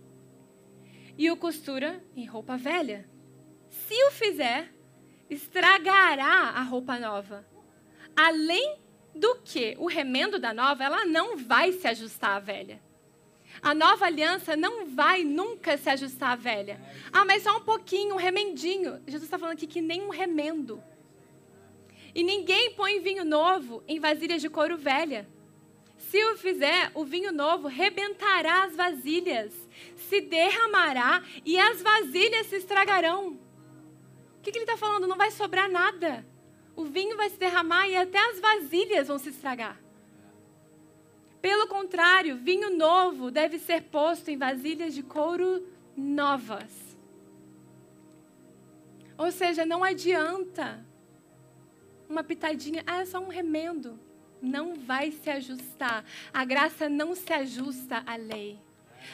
e 1.17 1.31
o 1.31 1.37
costura 1.37 2.03
em 2.15 2.25
roupa 2.25 2.57
velha. 2.57 3.09
Se 3.69 3.95
o 4.05 4.11
fizer, 4.11 4.71
estragará 5.29 6.51
a 6.55 6.61
roupa 6.61 6.99
nova. 6.99 7.45
Além 8.15 8.82
do 9.15 9.35
que 9.43 9.75
o 9.77 9.87
remendo 9.87 10.39
da 10.39 10.53
nova, 10.53 10.83
ela 10.83 11.05
não 11.05 11.37
vai 11.37 11.71
se 11.71 11.87
ajustar 11.87 12.37
à 12.37 12.39
velha. 12.39 12.81
A 13.61 13.73
nova 13.73 14.05
aliança 14.05 14.55
não 14.55 14.87
vai 14.87 15.23
nunca 15.23 15.77
se 15.77 15.89
ajustar 15.89 16.31
à 16.31 16.35
velha. 16.35 16.81
Ah, 17.11 17.23
mas 17.23 17.43
só 17.43 17.57
um 17.57 17.61
pouquinho, 17.61 18.15
um 18.15 18.17
remendinho. 18.17 19.01
Jesus 19.05 19.23
está 19.23 19.37
falando 19.37 19.53
aqui 19.53 19.67
que 19.67 19.81
nem 19.81 20.01
um 20.01 20.09
remendo. 20.09 20.83
E 22.15 22.23
ninguém 22.23 22.71
põe 22.71 22.99
vinho 22.99 23.23
novo 23.23 23.83
em 23.87 23.99
vasilhas 23.99 24.41
de 24.41 24.49
couro 24.49 24.77
velha. 24.77 25.27
Se 25.97 26.23
o 26.25 26.37
fizer, 26.37 26.91
o 26.93 27.05
vinho 27.05 27.31
novo 27.31 27.67
rebentará 27.67 28.63
as 28.63 28.75
vasilhas, 28.75 29.53
se 29.95 30.21
derramará 30.21 31.23
e 31.45 31.57
as 31.57 31.81
vasilhas 31.81 32.47
se 32.47 32.57
estragarão. 32.57 33.39
O 34.37 34.41
que, 34.41 34.51
que 34.51 34.57
ele 34.57 34.65
está 34.65 34.77
falando? 34.77 35.07
Não 35.07 35.17
vai 35.17 35.31
sobrar 35.31 35.69
nada. 35.69 36.25
O 36.75 36.85
vinho 36.85 37.15
vai 37.15 37.29
se 37.29 37.37
derramar 37.37 37.87
e 37.87 37.95
até 37.95 38.17
as 38.31 38.39
vasilhas 38.39 39.07
vão 39.07 39.17
se 39.17 39.29
estragar. 39.29 39.79
Pelo 41.41 41.67
contrário, 41.67 42.37
vinho 42.37 42.75
novo 42.75 43.29
deve 43.29 43.59
ser 43.59 43.83
posto 43.83 44.29
em 44.29 44.37
vasilhas 44.37 44.93
de 44.93 45.03
couro 45.03 45.67
novas. 45.95 46.97
Ou 49.17 49.31
seja, 49.31 49.65
não 49.65 49.83
adianta 49.83 50.85
uma 52.09 52.23
pitadinha, 52.23 52.83
ah, 52.85 53.01
é 53.01 53.05
só 53.05 53.19
um 53.19 53.27
remendo. 53.27 53.99
Não 54.41 54.75
vai 54.75 55.11
se 55.11 55.29
ajustar. 55.29 56.03
A 56.33 56.43
graça 56.45 56.89
não 56.89 57.15
se 57.15 57.31
ajusta 57.31 58.03
à 58.05 58.15
lei. 58.15 58.59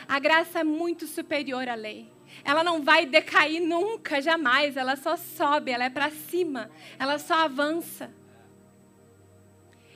A 0.07 0.20
graça 0.20 0.60
é 0.60 0.64
muito 0.64 1.07
superior 1.07 1.68
à 1.68 1.76
lei. 1.76 2.12
Ela 2.44 2.64
não 2.64 2.82
vai 2.84 3.06
decair 3.06 3.62
nunca, 3.62 4.22
jamais. 4.22 4.78
Ela 4.78 4.96
só 4.96 5.16
sobe, 5.16 5.72
ela 5.72 5.86
é 5.86 5.90
para 5.90 6.10
cima. 6.10 6.70
Ela 6.98 7.20
só 7.20 7.36
avança. 7.46 8.12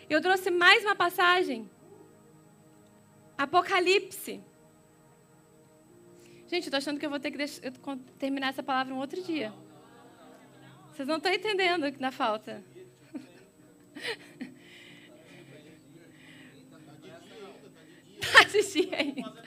Eu 0.10 0.22
trouxe 0.22 0.52
mais 0.52 0.84
uma 0.84 0.96
passagem. 0.96 1.70
Apocalipse. 3.38 4.42
Gente, 6.48 6.66
eu 6.66 6.72
tô 6.72 6.78
achando 6.78 7.00
que 7.00 7.06
eu 7.06 7.10
vou 7.10 7.20
ter 7.20 7.32
que 7.32 7.38
deixar, 7.38 7.62
terminar 8.20 8.50
essa 8.50 8.62
palavra 8.62 8.94
um 8.94 9.00
outro 9.00 9.22
dia. 9.24 9.52
Vocês 10.92 11.08
não 11.08 11.18
estão 11.18 11.34
entendendo 11.34 11.92
dá 12.00 12.12
falta. 12.12 12.64
Tá 18.32 18.44
de 18.46 18.62
dia 18.64 18.98
ainda. 18.98 19.44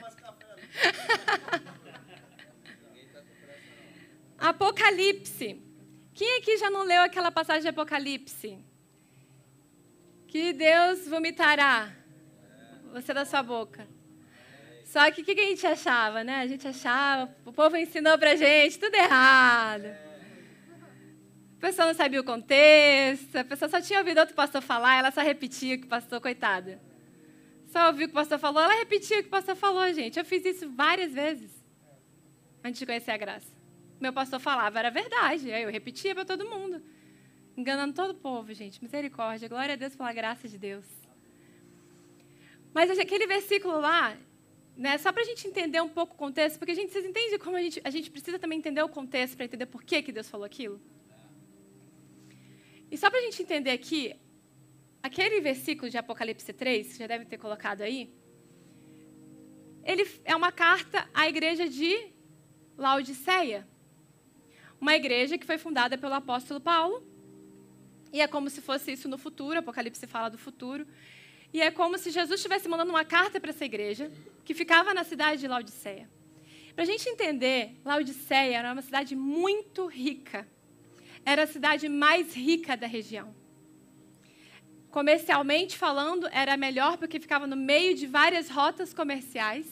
Apocalipse. 4.49 5.61
Quem 6.13 6.37
aqui 6.37 6.57
já 6.57 6.69
não 6.69 6.83
leu 6.83 7.01
aquela 7.01 7.31
passagem 7.31 7.63
de 7.63 7.67
Apocalipse? 7.67 8.57
Que 10.27 10.53
Deus 10.53 11.07
vomitará 11.07 11.93
você 12.93 13.13
da 13.13 13.25
sua 13.25 13.43
boca. 13.43 13.87
Só 14.85 15.11
que 15.11 15.21
o 15.21 15.25
que 15.25 15.31
a 15.39 15.45
gente 15.45 15.67
achava, 15.67 16.23
né? 16.23 16.37
A 16.37 16.47
gente 16.47 16.65
achava, 16.65 17.35
o 17.45 17.51
povo 17.51 17.75
ensinou 17.75 18.17
pra 18.17 18.37
gente 18.37 18.79
tudo 18.79 18.95
errado. 18.95 19.87
A 21.57 21.59
pessoa 21.59 21.87
não 21.87 21.93
sabia 21.93 22.21
o 22.21 22.23
contexto, 22.23 23.35
a 23.35 23.43
pessoa 23.43 23.67
só 23.67 23.81
tinha 23.81 23.99
ouvido 23.99 24.19
outro 24.19 24.33
pastor 24.33 24.61
falar, 24.61 24.95
ela 24.95 25.11
só 25.11 25.21
repetia 25.21 25.75
o 25.75 25.79
que 25.79 25.85
o 25.85 25.89
pastor, 25.89 26.21
coitada. 26.21 26.79
Só 27.67 27.87
ouviu 27.87 28.05
o 28.05 28.07
que 28.07 28.13
o 28.13 28.21
pastor 28.21 28.39
falou, 28.39 28.63
ela 28.63 28.75
repetia 28.75 29.19
o 29.19 29.21
que 29.23 29.27
o 29.27 29.31
pastor 29.31 29.55
falou, 29.55 29.91
gente. 29.91 30.17
Eu 30.17 30.23
fiz 30.23 30.45
isso 30.45 30.69
várias 30.69 31.11
vezes 31.11 31.51
antes 32.63 32.79
de 32.79 32.85
conhecer 32.85 33.11
a 33.11 33.17
graça. 33.17 33.56
Meu 33.99 34.13
pastor 34.13 34.39
falava, 34.39 34.79
era 34.79 34.89
verdade. 34.89 35.51
Aí 35.51 35.63
eu 35.63 35.71
repetia 35.71 36.13
para 36.13 36.25
todo 36.25 36.49
mundo. 36.49 36.81
Enganando 37.55 37.93
todo 37.93 38.11
o 38.11 38.15
povo, 38.15 38.53
gente. 38.53 38.81
Misericórdia. 38.81 39.49
Glória 39.49 39.73
a 39.73 39.77
Deus 39.77 39.95
pela 39.95 40.13
graça 40.13 40.47
de 40.47 40.57
Deus. 40.57 40.85
Mas 42.73 42.91
aquele 42.99 43.25
versículo 43.25 43.79
lá, 43.79 44.15
né, 44.75 44.97
só 44.99 45.11
para 45.11 45.23
a 45.23 45.25
gente 45.25 45.47
entender 45.47 45.81
um 45.81 45.89
pouco 45.89 46.13
o 46.13 46.17
contexto, 46.17 46.59
porque 46.59 46.71
a 46.71 46.75
gente, 46.75 46.91
vocês 46.91 47.03
entendem 47.03 47.39
como 47.39 47.57
a 47.57 47.61
gente, 47.61 47.81
a 47.83 47.89
gente 47.89 48.11
precisa 48.11 48.37
também 48.37 48.59
entender 48.59 48.83
o 48.83 48.89
contexto 48.89 49.35
para 49.35 49.45
entender 49.45 49.65
por 49.65 49.83
que, 49.83 50.03
que 50.03 50.11
Deus 50.11 50.29
falou 50.29 50.45
aquilo? 50.45 50.79
E 52.91 52.97
só 52.97 53.09
para 53.09 53.19
a 53.19 53.23
gente 53.23 53.41
entender 53.41 53.71
aqui, 53.71 54.15
aquele 55.01 55.41
versículo 55.41 55.89
de 55.89 55.97
Apocalipse 55.97 56.53
3, 56.53 56.93
que 56.93 56.99
já 56.99 57.07
deve 57.07 57.25
ter 57.25 57.37
colocado 57.37 57.81
aí, 57.81 58.13
ele 59.83 60.07
é 60.23 60.35
uma 60.35 60.51
carta 60.51 61.09
à 61.13 61.27
igreja 61.27 61.67
de 61.67 62.11
Laodiceia. 62.77 63.67
Uma 64.79 64.95
igreja 64.95 65.37
que 65.37 65.45
foi 65.45 65.57
fundada 65.57 65.97
pelo 65.97 66.13
apóstolo 66.13 66.59
Paulo. 66.59 67.03
E 68.13 68.21
é 68.21 68.27
como 68.27 68.49
se 68.49 68.61
fosse 68.61 68.91
isso 68.91 69.09
no 69.09 69.17
futuro, 69.17 69.59
Apocalipse 69.59 70.05
fala 70.07 70.29
do 70.29 70.37
futuro. 70.37 70.87
E 71.53 71.61
é 71.61 71.71
como 71.71 71.97
se 71.97 72.11
Jesus 72.11 72.39
estivesse 72.39 72.67
mandando 72.67 72.91
uma 72.91 73.05
carta 73.05 73.39
para 73.39 73.49
essa 73.49 73.65
igreja, 73.65 74.11
que 74.45 74.53
ficava 74.53 74.93
na 74.93 75.03
cidade 75.03 75.41
de 75.41 75.47
Laodiceia. 75.47 76.09
Para 76.73 76.83
a 76.83 76.87
gente 76.87 77.09
entender, 77.09 77.75
Laodiceia 77.83 78.57
era 78.57 78.71
uma 78.71 78.81
cidade 78.81 79.15
muito 79.15 79.87
rica. 79.87 80.47
Era 81.25 81.43
a 81.43 81.47
cidade 81.47 81.89
mais 81.89 82.35
rica 82.35 82.77
da 82.77 82.85
região. 82.85 83.35
Comercialmente 84.91 85.77
falando, 85.77 86.27
era 86.31 86.55
melhor 86.55 86.97
porque 86.97 87.19
ficava 87.19 87.45
no 87.45 87.55
meio 87.55 87.95
de 87.95 88.07
várias 88.07 88.49
rotas 88.49 88.93
comerciais. 88.93 89.65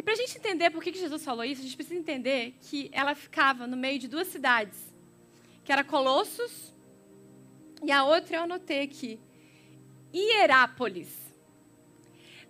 E 0.00 0.02
para 0.02 0.14
a 0.14 0.16
gente 0.16 0.38
entender 0.38 0.70
por 0.70 0.82
que 0.82 0.94
Jesus 0.94 1.22
falou 1.22 1.44
isso, 1.44 1.60
a 1.60 1.64
gente 1.64 1.76
precisa 1.76 2.00
entender 2.00 2.54
que 2.62 2.88
ela 2.90 3.14
ficava 3.14 3.66
no 3.66 3.76
meio 3.76 3.98
de 3.98 4.08
duas 4.08 4.28
cidades, 4.28 4.78
que 5.62 5.70
era 5.70 5.84
Colossos 5.84 6.74
e 7.84 7.92
a 7.92 8.02
outra 8.02 8.38
eu 8.38 8.42
anotei 8.44 8.80
aqui, 8.80 9.20
Hierápolis. 10.10 11.14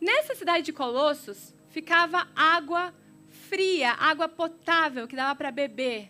Nessa 0.01 0.37
cidade 0.37 0.67
de 0.67 0.73
Colossos 0.73 1.53
ficava 1.71 2.29
água 2.37 2.95
fria, 3.29 3.95
água 3.95 4.29
potável 4.29 5.09
que 5.09 5.17
dava 5.17 5.35
para 5.35 5.51
beber. 5.51 6.09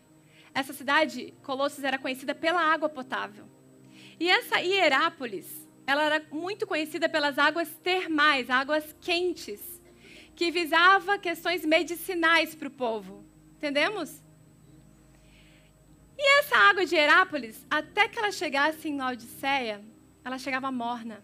Essa 0.52 0.74
cidade, 0.74 1.32
Colossos, 1.42 1.82
era 1.82 1.96
conhecida 1.96 2.34
pela 2.34 2.60
água 2.60 2.90
potável. 2.90 3.46
E 4.18 4.28
essa 4.28 4.60
Hierápolis, 4.60 5.66
ela 5.86 6.04
era 6.04 6.22
muito 6.30 6.66
conhecida 6.66 7.08
pelas 7.08 7.38
águas 7.38 7.70
termais, 7.82 8.50
águas 8.50 8.94
quentes 9.00 9.79
que 10.40 10.50
visava 10.50 11.18
questões 11.18 11.66
medicinais 11.66 12.54
para 12.54 12.68
o 12.68 12.70
povo. 12.70 13.22
Entendemos? 13.58 14.22
E 16.16 16.38
essa 16.38 16.56
água 16.56 16.86
de 16.86 16.96
Herápolis, 16.96 17.66
até 17.70 18.08
que 18.08 18.18
ela 18.18 18.32
chegasse 18.32 18.88
em 18.88 18.96
Laodiceia, 18.96 19.84
ela 20.24 20.38
chegava 20.38 20.72
morna. 20.72 21.22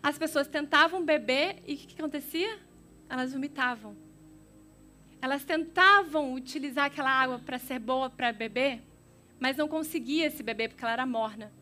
As 0.00 0.16
pessoas 0.16 0.46
tentavam 0.46 1.04
beber 1.04 1.60
e 1.66 1.74
o 1.74 1.76
que 1.76 1.96
acontecia? 1.98 2.56
Elas 3.08 3.32
vomitavam. 3.32 3.96
Elas 5.20 5.44
tentavam 5.44 6.32
utilizar 6.32 6.84
aquela 6.84 7.10
água 7.10 7.40
para 7.40 7.58
ser 7.58 7.80
boa 7.80 8.08
para 8.08 8.32
beber, 8.32 8.80
mas 9.40 9.56
não 9.56 9.66
conseguia 9.66 10.30
se 10.30 10.44
beber 10.44 10.68
porque 10.68 10.84
ela 10.84 10.92
era 10.92 11.04
morna. 11.04 11.52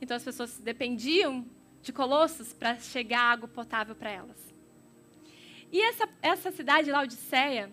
Então 0.00 0.16
as 0.16 0.24
pessoas 0.24 0.58
dependiam 0.58 1.46
de 1.82 1.92
colossos 1.92 2.52
para 2.52 2.80
chegar 2.80 3.20
água 3.20 3.46
potável 3.46 3.94
para 3.94 4.10
elas. 4.10 4.53
E 5.74 5.80
essa, 5.80 6.08
essa 6.22 6.52
cidade, 6.52 6.88
Laodiceia, 6.88 7.68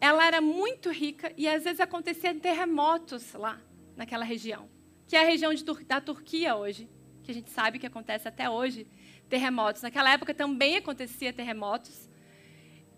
ela 0.00 0.26
era 0.26 0.40
muito 0.40 0.90
rica 0.90 1.30
e 1.36 1.46
às 1.46 1.64
vezes 1.64 1.80
aconteciam 1.80 2.38
terremotos 2.38 3.34
lá, 3.34 3.60
naquela 3.94 4.24
região, 4.24 4.70
que 5.06 5.14
é 5.14 5.20
a 5.20 5.26
região 5.26 5.52
da 5.86 6.00
Turquia 6.00 6.56
hoje, 6.56 6.88
que 7.22 7.30
a 7.30 7.34
gente 7.34 7.50
sabe 7.50 7.78
que 7.78 7.86
acontece 7.86 8.26
até 8.26 8.48
hoje, 8.48 8.86
terremotos. 9.28 9.82
Naquela 9.82 10.10
época 10.10 10.32
também 10.32 10.78
acontecia 10.78 11.30
terremotos. 11.30 12.08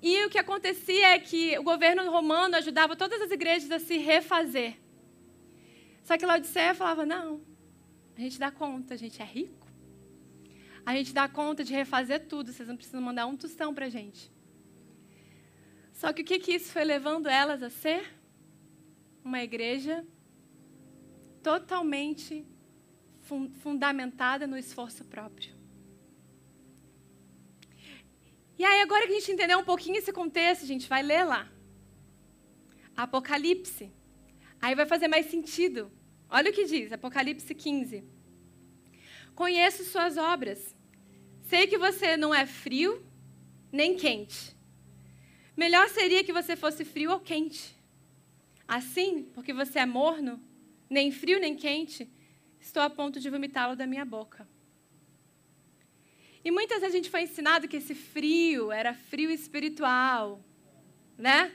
E 0.00 0.24
o 0.26 0.30
que 0.30 0.38
acontecia 0.38 1.08
é 1.08 1.18
que 1.18 1.58
o 1.58 1.64
governo 1.64 2.08
romano 2.08 2.54
ajudava 2.54 2.94
todas 2.94 3.20
as 3.20 3.32
igrejas 3.32 3.72
a 3.72 3.80
se 3.80 3.98
refazer. 3.98 4.76
Só 6.04 6.16
que 6.16 6.24
Laodiceia 6.24 6.76
falava: 6.76 7.04
não, 7.04 7.40
a 8.16 8.20
gente 8.20 8.38
dá 8.38 8.52
conta, 8.52 8.94
a 8.94 8.96
gente 8.96 9.20
é 9.20 9.24
rico 9.24 9.67
a 10.88 10.94
gente 10.94 11.12
dá 11.12 11.28
conta 11.28 11.62
de 11.62 11.74
refazer 11.74 12.26
tudo, 12.28 12.50
vocês 12.50 12.66
não 12.66 12.74
precisam 12.74 13.02
mandar 13.02 13.26
um 13.26 13.36
tostão 13.36 13.74
para 13.74 13.84
a 13.84 13.88
gente. 13.90 14.32
Só 15.92 16.14
que 16.14 16.22
o 16.22 16.24
que, 16.24 16.38
que 16.38 16.52
isso 16.54 16.72
foi 16.72 16.82
levando 16.82 17.28
elas 17.28 17.62
a 17.62 17.68
ser? 17.68 18.02
Uma 19.22 19.42
igreja 19.42 20.06
totalmente 21.42 22.46
fun 23.20 23.50
fundamentada 23.62 24.46
no 24.46 24.56
esforço 24.56 25.04
próprio. 25.04 25.54
E 28.58 28.64
aí, 28.64 28.80
agora 28.80 29.06
que 29.06 29.12
a 29.12 29.18
gente 29.20 29.32
entendeu 29.32 29.58
um 29.58 29.64
pouquinho 29.64 29.98
esse 29.98 30.10
contexto, 30.10 30.62
a 30.62 30.66
gente 30.66 30.88
vai 30.88 31.02
ler 31.02 31.24
lá. 31.24 31.46
Apocalipse. 32.96 33.92
Aí 34.58 34.74
vai 34.74 34.86
fazer 34.86 35.06
mais 35.06 35.26
sentido. 35.26 35.92
Olha 36.30 36.50
o 36.50 36.54
que 36.54 36.64
diz, 36.64 36.92
Apocalipse 36.92 37.54
15. 37.54 38.02
Conheço 39.34 39.84
suas 39.84 40.16
obras 40.16 40.77
Sei 41.48 41.66
que 41.66 41.78
você 41.78 42.14
não 42.14 42.34
é 42.34 42.44
frio 42.44 43.02
nem 43.72 43.96
quente. 43.96 44.54
Melhor 45.56 45.88
seria 45.88 46.22
que 46.22 46.30
você 46.30 46.54
fosse 46.54 46.84
frio 46.84 47.10
ou 47.10 47.20
quente. 47.20 47.74
Assim, 48.66 49.22
porque 49.32 49.54
você 49.54 49.78
é 49.78 49.86
morno, 49.86 50.38
nem 50.90 51.10
frio 51.10 51.40
nem 51.40 51.56
quente, 51.56 52.06
estou 52.60 52.82
a 52.82 52.90
ponto 52.90 53.18
de 53.18 53.30
vomitá-lo 53.30 53.74
da 53.74 53.86
minha 53.86 54.04
boca. 54.04 54.46
E 56.44 56.50
muitas 56.50 56.80
vezes 56.80 56.94
a 56.94 56.98
gente 56.98 57.08
foi 57.08 57.22
ensinado 57.22 57.66
que 57.66 57.78
esse 57.78 57.94
frio 57.94 58.70
era 58.70 58.92
frio 58.92 59.30
espiritual, 59.30 60.44
né? 61.16 61.50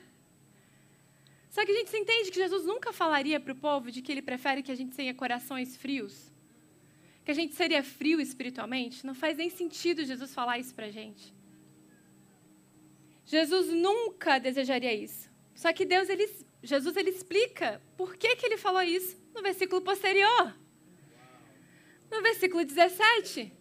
Só 1.52 1.64
que 1.64 1.72
a 1.72 1.76
gente 1.76 1.91
se 1.91 2.00
entende 2.00 2.32
que 2.32 2.38
Jesus 2.38 2.66
nunca 2.66 2.91
falaria 2.91 3.39
para 3.39 3.54
o 3.54 3.56
povo 3.56 3.91
de 3.91 4.02
que 4.02 4.12
ele 4.12 4.24
prefere 4.24 4.64
que 4.64 4.72
a 4.72 4.76
gente 4.76 4.96
tenha 4.96 5.14
corações 5.14 5.78
frios. 5.78 6.32
Que 7.24 7.32
a 7.32 7.34
gente 7.34 7.55
seria 7.55 7.84
frio 7.84 8.19
espiritualmente. 8.19 9.05
Não 9.05 9.15
faz 9.15 9.38
nem 9.38 9.49
sentido 9.49 10.05
Jesus 10.05 10.34
falar 10.34 10.59
isso 10.59 10.74
para 10.76 10.88
a 10.88 10.91
gente. 10.91 11.34
Jesus 13.26 13.67
nunca 13.69 14.39
desejaria 14.39 14.93
isso. 14.93 15.30
Só 15.55 15.71
que 15.71 15.86
Deus, 15.86 16.09
ele, 16.09 16.30
Jesus, 16.61 16.95
ele 16.97 17.09
explica 17.09 17.82
por 17.95 18.15
que, 18.17 18.36
que 18.36 18.45
ele 18.45 18.57
falou 18.57 18.82
isso 18.82 19.17
no 19.34 19.41
versículo 19.41 19.82
posterior. 19.82 20.53
No 22.11 22.21
versículo 22.21 22.65
17. 22.65 23.51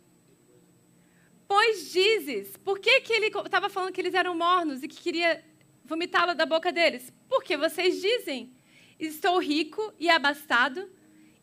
Pois 1.46 1.92
dizes, 1.92 2.56
por 2.56 2.78
que, 2.78 3.02
que 3.02 3.12
ele 3.12 3.26
estava 3.26 3.68
falando 3.68 3.92
que 3.92 4.00
eles 4.00 4.14
eram 4.14 4.34
mornos 4.34 4.82
e 4.82 4.88
que 4.88 4.96
queria 4.96 5.44
vomitá-lo 5.84 6.34
da 6.34 6.46
boca 6.46 6.72
deles? 6.72 7.12
Porque 7.28 7.56
vocês 7.56 8.00
dizem: 8.00 8.54
Estou 8.98 9.38
rico 9.38 9.92
e 9.98 10.08
abastado 10.08 10.90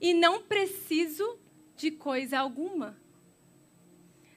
e 0.01 0.13
não 0.13 0.41
preciso 0.41 1.39
de 1.79 1.91
coisa 1.91 2.37
alguma. 2.37 2.99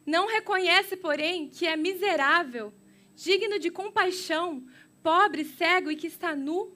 Não 0.06 0.26
reconhece, 0.28 0.96
porém, 0.96 1.48
que 1.48 1.66
é 1.66 1.76
miserável, 1.76 2.72
digno 3.16 3.58
de 3.58 3.70
compaixão, 3.70 4.64
pobre, 5.02 5.44
cego 5.44 5.90
e 5.90 5.96
que 5.96 6.06
está 6.06 6.36
nu? 6.36 6.72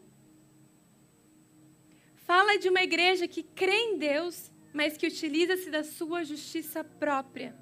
Fala 2.16 2.58
de 2.58 2.68
uma 2.68 2.82
igreja 2.82 3.28
que 3.28 3.44
crê 3.44 3.76
em 3.76 3.98
Deus, 3.98 4.50
mas 4.72 4.96
que 4.96 5.06
utiliza-se 5.06 5.70
da 5.70 5.84
sua 5.84 6.24
justiça 6.24 6.82
própria, 6.82 7.54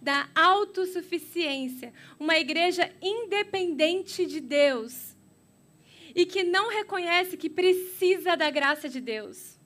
da 0.00 0.28
autossuficiência, 0.34 1.94
uma 2.18 2.38
igreja 2.38 2.94
independente 3.00 4.26
de 4.26 4.40
Deus 4.40 5.16
e 6.14 6.26
que 6.26 6.42
não 6.42 6.68
reconhece 6.68 7.36
que 7.38 7.48
precisa 7.48 8.36
da 8.36 8.50
graça 8.50 8.88
de 8.88 9.00
Deus. 9.00 9.59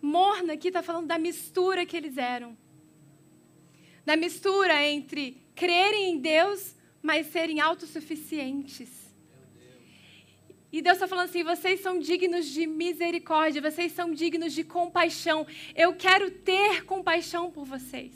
Morna 0.00 0.54
aqui 0.54 0.68
está 0.68 0.82
falando 0.82 1.06
da 1.06 1.18
mistura 1.18 1.84
que 1.84 1.96
eles 1.96 2.16
eram. 2.16 2.56
Da 4.04 4.16
mistura 4.16 4.82
entre 4.86 5.42
crerem 5.54 6.12
em 6.12 6.18
Deus, 6.18 6.74
mas 7.02 7.26
serem 7.26 7.60
autossuficientes. 7.60 8.88
E 10.72 10.80
Deus 10.80 10.96
está 10.96 11.08
falando 11.08 11.28
assim: 11.28 11.42
vocês 11.42 11.80
são 11.80 11.98
dignos 11.98 12.46
de 12.46 12.66
misericórdia, 12.66 13.60
vocês 13.60 13.92
são 13.92 14.12
dignos 14.12 14.52
de 14.52 14.64
compaixão. 14.64 15.46
Eu 15.74 15.94
quero 15.94 16.30
ter 16.30 16.84
compaixão 16.84 17.50
por 17.50 17.64
vocês. 17.64 18.12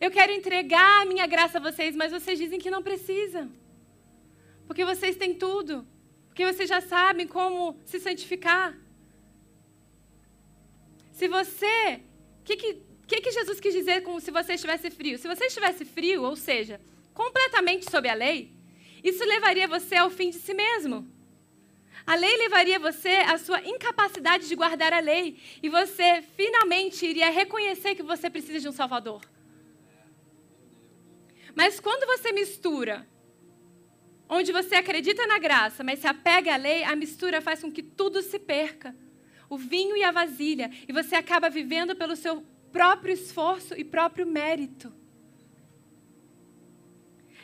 Eu 0.00 0.10
quero 0.10 0.32
entregar 0.32 1.02
a 1.02 1.04
minha 1.04 1.26
graça 1.26 1.58
a 1.58 1.60
vocês, 1.60 1.94
mas 1.94 2.10
vocês 2.10 2.38
dizem 2.38 2.58
que 2.58 2.70
não 2.70 2.82
precisam. 2.82 3.52
Porque 4.66 4.84
vocês 4.84 5.16
têm 5.16 5.34
tudo. 5.34 5.86
Porque 6.28 6.46
vocês 6.50 6.68
já 6.68 6.80
sabem 6.80 7.26
como 7.26 7.76
se 7.84 8.00
santificar. 8.00 8.76
Se 11.12 11.28
você. 11.28 12.00
O 12.40 12.44
que, 12.44 12.56
que, 12.56 13.20
que, 13.20 13.30
Jesus 13.30 13.60
quis 13.60 13.72
dizer 13.72 14.02
com 14.02 14.18
se 14.18 14.30
você 14.30 14.54
estivesse 14.54 14.90
frio? 14.90 15.18
Se 15.18 15.28
você 15.28 15.44
estivesse 15.46 15.84
frio, 15.84 16.22
ou 16.22 16.34
seja, 16.34 16.80
completamente 17.14 17.88
sob 17.90 18.08
a 18.08 18.14
lei, 18.14 18.52
isso 19.04 19.24
levaria 19.24 19.68
você 19.68 19.94
ao 19.96 20.10
fim 20.10 20.30
de 20.30 20.38
si 20.38 20.54
mesmo. 20.54 21.06
A 22.04 22.16
lei 22.16 22.36
levaria 22.36 22.78
você 22.80 23.10
à 23.10 23.38
sua 23.38 23.60
incapacidade 23.60 24.48
de 24.48 24.56
guardar 24.56 24.92
a 24.92 24.98
lei. 24.98 25.38
E 25.62 25.68
você 25.68 26.22
finalmente 26.36 27.06
iria 27.06 27.30
reconhecer 27.30 27.94
que 27.94 28.02
você 28.02 28.28
precisa 28.28 28.58
de 28.58 28.68
um 28.68 28.72
Salvador. 28.72 29.22
Mas 31.54 31.78
quando 31.78 32.06
você 32.06 32.32
mistura 32.32 33.06
onde 34.28 34.50
você 34.50 34.76
acredita 34.76 35.26
na 35.26 35.38
graça, 35.38 35.84
mas 35.84 35.98
se 35.98 36.06
apega 36.06 36.54
à 36.54 36.56
lei, 36.56 36.82
a 36.84 36.96
mistura 36.96 37.42
faz 37.42 37.60
com 37.60 37.70
que 37.70 37.82
tudo 37.82 38.22
se 38.22 38.38
perca. 38.38 38.96
O 39.52 39.58
vinho 39.58 39.94
e 39.94 40.02
a 40.02 40.10
vasilha. 40.10 40.70
E 40.88 40.92
você 40.94 41.14
acaba 41.14 41.50
vivendo 41.50 41.94
pelo 41.94 42.16
seu 42.16 42.42
próprio 42.72 43.12
esforço 43.12 43.74
e 43.78 43.84
próprio 43.84 44.26
mérito. 44.26 44.90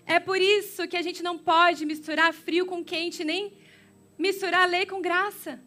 É 0.07 0.19
por 0.19 0.41
isso 0.41 0.89
que 0.89 0.97
a 0.97 1.03
gente 1.03 1.23
não 1.23 1.37
pode 1.37 1.85
misturar 1.85 2.33
frio 2.33 2.65
com 2.65 2.83
quente, 2.83 3.23
nem 3.23 3.53
misturar 4.17 4.67
lei 4.67 4.87
com 4.87 5.03
graça. 5.03 5.61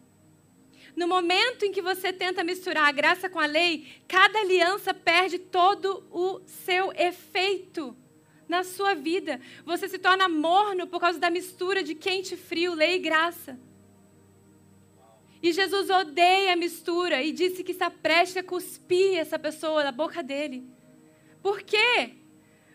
No 0.96 1.06
momento 1.06 1.64
em 1.64 1.70
que 1.70 1.80
você 1.80 2.12
tenta 2.12 2.42
misturar 2.42 2.88
a 2.88 2.92
graça 3.00 3.28
com 3.28 3.38
a 3.38 3.46
lei, 3.46 4.02
cada 4.08 4.40
aliança 4.40 4.92
perde 4.92 5.38
todo 5.38 6.04
o 6.10 6.40
seu 6.44 6.92
efeito 6.94 7.96
na 8.48 8.64
sua 8.64 8.94
vida. 8.94 9.40
Você 9.64 9.88
se 9.88 9.96
torna 9.96 10.28
morno 10.28 10.88
por 10.88 10.98
causa 10.98 11.20
da 11.20 11.30
mistura 11.30 11.84
de 11.84 11.94
quente 11.94 12.36
frio, 12.36 12.74
lei 12.74 12.96
e 12.96 12.98
graça. 12.98 13.56
E 15.42 15.52
Jesus 15.52 15.90
odeia 15.90 16.52
a 16.52 16.56
mistura 16.56 17.20
e 17.20 17.32
disse 17.32 17.64
que 17.64 17.72
está 17.72 17.90
prestes 17.90 18.36
a 18.36 18.42
cuspir 18.44 19.18
essa 19.18 19.38
pessoa 19.38 19.82
da 19.82 19.90
boca 19.90 20.22
dele. 20.22 20.64
Por 21.42 21.62
quê? 21.62 22.12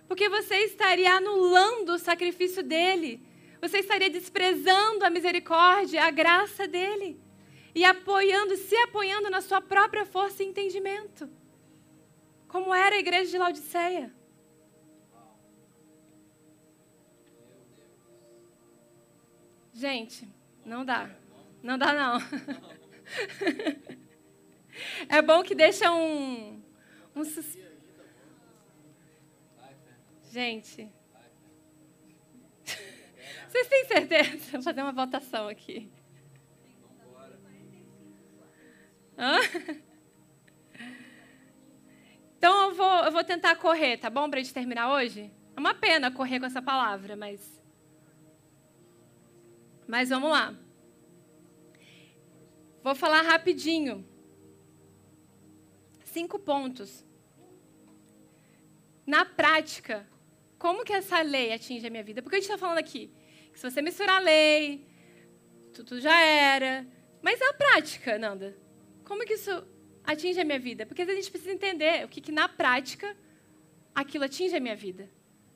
Porque 0.07 0.27
você 0.27 0.55
estaria 0.65 1.13
anulando 1.13 1.93
o 1.93 1.99
sacrifício 1.99 2.61
dele. 2.61 3.25
Você 3.61 3.79
estaria 3.79 4.09
desprezando 4.09 5.05
a 5.05 5.09
misericórdia, 5.09 6.03
a 6.03 6.11
graça 6.11 6.67
dele. 6.67 7.19
E 7.73 7.85
apoiando, 7.85 8.57
se 8.57 8.75
apoiando 8.75 9.29
na 9.29 9.39
sua 9.39 9.61
própria 9.61 10.05
força 10.05 10.43
e 10.43 10.47
entendimento. 10.47 11.29
Como 12.49 12.73
era 12.73 12.95
a 12.95 12.99
igreja 12.99 13.31
de 13.31 13.37
Laodiceia. 13.37 14.13
Gente, 19.73 20.27
não 20.65 20.83
dá. 20.83 21.09
Não 21.61 21.77
dá, 21.77 21.93
não. 21.93 22.19
É 25.09 25.21
bom 25.21 25.41
que 25.43 25.55
deixa 25.55 25.91
um. 25.91 26.61
um 27.15 27.23
sus... 27.23 27.57
Gente. 30.31 30.91
Vocês 33.47 33.67
têm 33.67 33.85
certeza? 33.85 34.51
Vou 34.51 34.61
fazer 34.61 34.81
uma 34.81 34.91
votação 34.91 35.47
aqui. 35.47 35.89
Hã? 39.17 39.39
Então 42.37 42.69
eu 42.69 42.75
vou, 42.75 43.05
eu 43.05 43.11
vou 43.11 43.23
tentar 43.23 43.55
correr, 43.55 43.97
tá 43.97 44.11
bom? 44.11 44.29
Para 44.29 44.39
a 44.39 44.43
gente 44.43 44.53
terminar 44.53 44.91
hoje? 44.91 45.31
É 45.55 45.59
uma 45.59 45.73
pena 45.73 46.11
correr 46.11 46.39
com 46.39 46.45
essa 46.45 46.61
palavra, 46.61 47.15
mas 47.15 47.57
mas 49.87 50.09
vamos 50.09 50.29
lá. 50.29 50.53
Vou 52.87 52.95
falar 52.95 53.21
rapidinho. 53.21 54.07
Cinco 56.05 56.39
pontos. 56.39 57.05
Na 59.05 59.25
prática, 59.25 60.07
como 60.57 60.85
que 60.85 60.93
essa 60.93 61.21
lei 61.21 61.51
atinge 61.51 61.85
a 61.85 61.89
minha 61.89 62.01
vida? 62.01 62.21
Porque 62.21 62.37
a 62.37 62.39
gente 62.39 62.49
está 62.49 62.57
falando 62.57 62.77
aqui 62.77 63.11
que 63.51 63.59
se 63.59 63.69
você 63.69 63.81
misturar 63.81 64.21
a 64.21 64.23
lei, 64.23 64.87
tudo 65.73 65.99
já 65.99 66.17
era. 66.17 66.87
Mas 67.21 67.37
na 67.41 67.51
prática, 67.51 68.17
Nanda, 68.17 68.57
como 69.03 69.25
que 69.25 69.33
isso 69.33 69.67
atinge 70.05 70.39
a 70.39 70.45
minha 70.45 70.57
vida? 70.57 70.85
Porque 70.85 71.01
a 71.01 71.13
gente 71.13 71.29
precisa 71.29 71.51
entender 71.51 72.05
o 72.05 72.07
que, 72.07 72.21
que 72.21 72.31
na 72.31 72.47
prática 72.47 73.17
aquilo 73.93 74.23
atinge 74.23 74.55
a 74.55 74.61
minha 74.61 74.77
vida. 74.77 75.09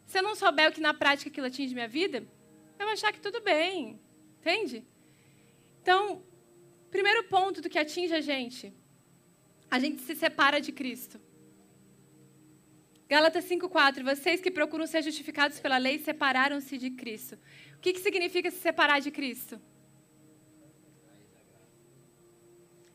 Se 0.06 0.20
eu 0.20 0.24
não 0.24 0.36
souber 0.36 0.68
o 0.68 0.74
que 0.74 0.82
na 0.82 0.94
prática 0.94 1.30
aquilo 1.30 1.48
atinge 1.48 1.72
a 1.72 1.76
minha 1.76 1.88
vida, 1.88 2.28
eu 2.78 2.86
vou 2.86 2.92
achar 2.92 3.14
que 3.14 3.22
tudo 3.22 3.40
bem, 3.40 4.02
Entende? 4.42 4.86
Então, 5.82 6.22
primeiro 6.92 7.24
ponto 7.36 7.62
do 7.62 7.70
que 7.70 7.80
atinge 7.80 8.14
a 8.14 8.22
gente, 8.22 8.74
a 9.70 9.80
gente 9.80 10.02
se 10.02 10.14
separa 10.16 10.60
de 10.60 10.72
Cristo. 10.72 11.20
Gálatas 13.14 13.46
5,4: 13.46 14.04
Vocês 14.04 14.42
que 14.42 14.52
procuram 14.52 14.86
ser 14.86 15.02
justificados 15.02 15.60
pela 15.60 15.78
lei 15.78 15.98
separaram-se 16.00 16.78
de 16.78 16.92
Cristo. 16.92 17.36
O 17.78 17.80
que, 17.80 17.94
que 17.94 18.00
significa 18.00 18.52
se 18.52 18.58
separar 18.58 19.00
de 19.00 19.12
Cristo? 19.12 19.60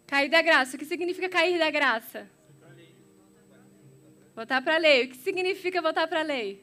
Cair 0.07 0.31
da 0.31 0.41
graça. 0.41 0.77
O 0.77 0.79
que 0.79 0.85
significa 0.85 1.29
cair 1.29 1.59
da 1.59 1.71
graça? 1.71 2.31
Voltar 4.35 4.63
para 4.63 4.77
a 4.77 4.79
lei. 4.79 5.05
O 5.05 5.09
que 5.09 5.17
significa 5.17 5.83
voltar 5.83 6.07
para 6.07 6.21
a 6.21 6.23
lei? 6.23 6.63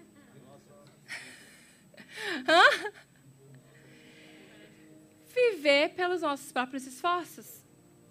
Hã? 2.48 2.64
Viver 5.34 5.94
pelos 5.96 6.22
nossos 6.22 6.52
próprios 6.52 6.86
esforços. 6.86 7.66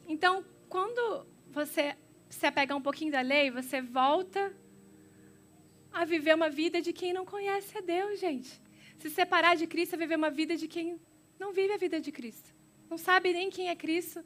Então, 0.07 0.45
quando 0.69 1.27
você 1.51 1.97
se 2.29 2.47
apega 2.47 2.75
um 2.75 2.83
pouquinho 2.83 3.13
da 3.13 3.21
lei, 3.21 3.51
você 3.51 3.81
volta 3.81 4.53
a 5.93 6.05
viver 6.05 6.35
uma 6.35 6.49
vida 6.49 6.81
de 6.81 6.93
quem 6.93 7.13
não 7.13 7.25
conhece 7.25 7.77
a 7.77 7.81
Deus, 7.81 8.19
gente. 8.19 8.61
Se 8.99 9.11
separar 9.11 9.57
de 9.57 9.67
Cristo 9.67 9.95
é 9.95 9.99
viver 9.99 10.17
uma 10.17 10.31
vida 10.31 10.57
de 10.57 10.67
quem 10.67 11.01
não 11.39 11.53
vive 11.53 11.73
a 11.73 11.77
vida 11.77 12.01
de 12.01 12.11
Cristo. 12.11 12.55
Não 12.89 12.99
sabe 12.99 13.33
nem 13.33 13.51
quem 13.51 13.69
é 13.69 13.77
Cristo. 13.77 14.25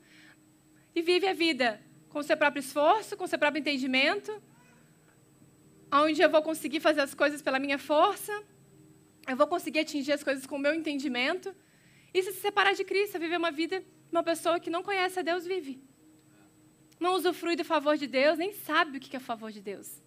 E 0.95 1.03
vive 1.03 1.27
a 1.27 1.33
vida 1.33 1.81
com 2.09 2.23
seu 2.23 2.37
próprio 2.37 2.61
esforço, 2.61 3.17
com 3.17 3.27
seu 3.27 3.39
próprio 3.39 3.61
entendimento, 3.61 4.43
onde 5.93 6.23
eu 6.23 6.31
vou 6.31 6.43
conseguir 6.43 6.81
fazer 6.81 7.01
as 7.01 7.15
coisas 7.15 7.43
pela 7.43 7.59
minha 7.59 7.79
força, 7.79 8.33
eu 9.29 9.37
vou 9.37 9.47
conseguir 9.47 9.81
atingir 9.81 10.13
as 10.13 10.23
coisas 10.23 10.47
com 10.47 10.57
o 10.57 10.59
meu 10.59 10.75
entendimento. 10.75 11.55
E 12.17 12.23
se 12.23 12.33
separar 12.33 12.75
de 12.75 12.83
Cristo, 12.83 13.17
é 13.17 13.19
viver 13.19 13.37
uma 13.37 13.51
vida 13.51 13.85
uma 14.11 14.23
pessoa 14.23 14.59
que 14.59 14.71
não 14.71 14.83
conhece 14.83 15.19
a 15.19 15.23
Deus 15.23 15.45
vive. 15.45 15.75
Não 16.99 17.13
usufrui 17.13 17.57
do 17.57 17.65
favor 17.73 17.95
de 17.99 18.07
Deus, 18.07 18.39
nem 18.39 18.53
sabe 18.55 18.97
o 18.97 19.01
que 19.01 19.15
é 19.15 19.19
o 19.19 19.29
favor 19.33 19.51
de 19.53 19.61
Deus. 19.61 20.03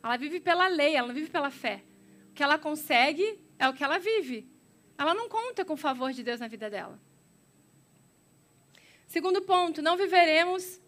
Ela 0.00 0.16
vive 0.16 0.38
pela 0.38 0.68
lei, 0.68 0.94
ela 0.94 1.08
não 1.08 1.14
vive 1.20 1.30
pela 1.36 1.50
fé. 1.50 1.82
O 2.30 2.32
que 2.32 2.44
ela 2.44 2.60
consegue 2.60 3.26
é 3.58 3.68
o 3.68 3.74
que 3.74 3.82
ela 3.82 3.98
vive. 3.98 4.48
Ela 4.96 5.14
não 5.14 5.28
conta 5.28 5.64
com 5.64 5.74
o 5.74 5.82
favor 5.88 6.12
de 6.12 6.22
Deus 6.22 6.38
na 6.38 6.46
vida 6.46 6.70
dela. 6.70 6.96
Segundo 9.08 9.42
ponto, 9.42 9.82
não 9.82 9.96
viveremos 9.96 10.80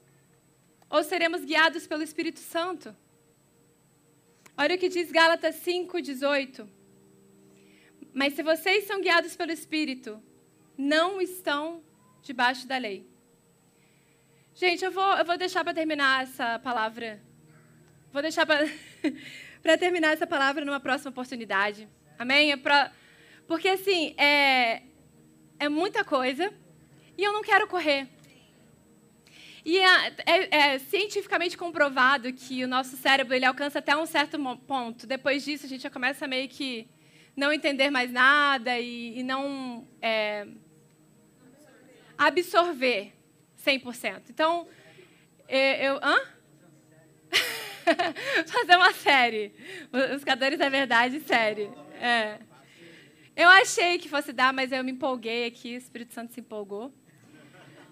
ou 0.89 1.03
seremos 1.03 1.45
guiados 1.45 1.85
pelo 1.89 2.05
Espírito 2.05 2.39
Santo. 2.39 2.97
Olha 4.57 4.77
o 4.77 4.79
que 4.79 4.89
diz 4.89 5.11
Gálatas 5.11 5.57
5:18. 5.57 6.68
Mas 8.14 8.35
se 8.35 8.43
vocês 8.45 8.85
são 8.85 9.01
guiados 9.01 9.35
pelo 9.35 9.51
Espírito, 9.51 10.23
não 10.81 11.20
estão 11.20 11.83
debaixo 12.22 12.66
da 12.66 12.78
lei. 12.78 13.07
Gente, 14.55 14.83
eu 14.83 14.91
vou, 14.91 15.16
eu 15.16 15.24
vou 15.26 15.37
deixar 15.37 15.62
para 15.62 15.74
terminar 15.74 16.22
essa 16.22 16.59
palavra. 16.59 17.20
Vou 18.11 18.22
deixar 18.22 18.47
para 18.47 18.66
terminar 19.78 20.14
essa 20.14 20.26
palavra 20.26 20.64
numa 20.64 20.81
próxima 20.81 21.11
oportunidade. 21.11 21.87
Amém? 22.18 22.53
É 22.53 22.57
pra, 22.57 22.91
porque, 23.47 23.68
assim, 23.68 24.14
é, 24.16 24.83
é 25.59 25.68
muita 25.68 26.03
coisa 26.03 26.53
e 27.16 27.22
eu 27.22 27.33
não 27.33 27.43
quero 27.43 27.68
correr. 27.68 28.09
E 29.62 29.78
é, 29.78 30.14
é, 30.24 30.57
é, 30.57 30.78
cientificamente 30.78 31.59
comprovado 31.59 32.33
que 32.33 32.64
o 32.64 32.68
nosso 32.68 32.97
cérebro 32.97 33.35
ele 33.35 33.45
alcança 33.45 33.81
até 33.81 33.95
um 33.95 34.07
certo 34.07 34.39
ponto. 34.66 35.07
Depois 35.07 35.45
disso, 35.45 35.66
a 35.66 35.68
gente 35.68 35.83
já 35.83 35.91
começa 35.91 36.26
meio 36.26 36.49
que 36.49 36.89
não 37.37 37.53
entender 37.53 37.91
mais 37.91 38.11
nada 38.11 38.78
e, 38.78 39.18
e 39.18 39.22
não 39.22 39.87
é, 40.01 40.47
absorver 42.21 43.14
100%. 43.64 44.25
Então, 44.29 44.68
é, 45.49 45.89
eu. 45.89 45.99
Hã? 46.03 46.16
Fazer 48.47 48.77
uma 48.77 48.93
série. 48.93 49.55
Os 50.14 50.23
Cadores 50.23 50.59
da 50.59 50.68
Verdade, 50.68 51.18
série. 51.21 51.71
É. 51.99 52.39
Eu 53.35 53.49
achei 53.49 53.99
que 53.99 54.07
fosse 54.09 54.35
dar, 54.35 54.53
mas 54.53 54.71
eu 54.71 54.85
me 54.85 54.93
empolguei 54.93 55.47
aqui, 55.47 55.75
o 55.75 55.79
Espírito 55.79 56.12
Santo 56.12 56.35
se 56.35 56.41
empolgou. 56.41 56.93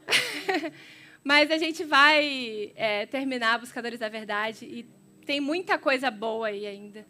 mas 1.24 1.50
a 1.50 1.56
gente 1.56 1.82
vai 1.84 2.72
é, 2.76 3.06
terminar 3.06 3.58
Buscadores 3.58 3.98
da 3.98 4.10
Verdade 4.10 4.66
e 4.66 4.82
tem 5.24 5.40
muita 5.40 5.78
coisa 5.78 6.10
boa 6.10 6.48
aí 6.48 6.66
ainda. 6.66 7.06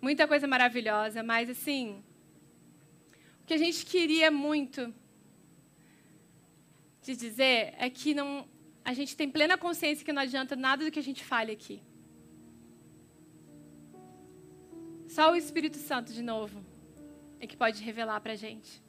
Muita 0.00 0.26
coisa 0.26 0.46
maravilhosa, 0.46 1.22
mas 1.22 1.50
assim, 1.50 2.02
o 3.42 3.46
que 3.46 3.52
a 3.52 3.58
gente 3.58 3.84
queria 3.84 4.30
muito 4.30 4.94
de 7.12 7.16
dizer 7.16 7.74
é 7.78 7.88
que 7.88 8.12
não, 8.14 8.46
a 8.84 8.92
gente 8.92 9.16
tem 9.16 9.30
plena 9.30 9.56
consciência 9.56 10.04
que 10.04 10.12
não 10.12 10.22
adianta 10.22 10.54
nada 10.54 10.84
do 10.84 10.90
que 10.90 10.98
a 10.98 11.02
gente 11.02 11.24
fale 11.24 11.52
aqui. 11.52 11.82
Só 15.08 15.32
o 15.32 15.36
Espírito 15.36 15.78
Santo, 15.78 16.12
de 16.12 16.22
novo, 16.22 16.62
é 17.40 17.46
que 17.46 17.56
pode 17.56 17.82
revelar 17.82 18.20
para 18.20 18.34
a 18.34 18.36
gente. 18.36 18.82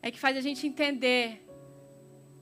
É 0.00 0.10
que 0.10 0.18
faz 0.18 0.36
a 0.36 0.40
gente 0.40 0.66
entender 0.66 1.44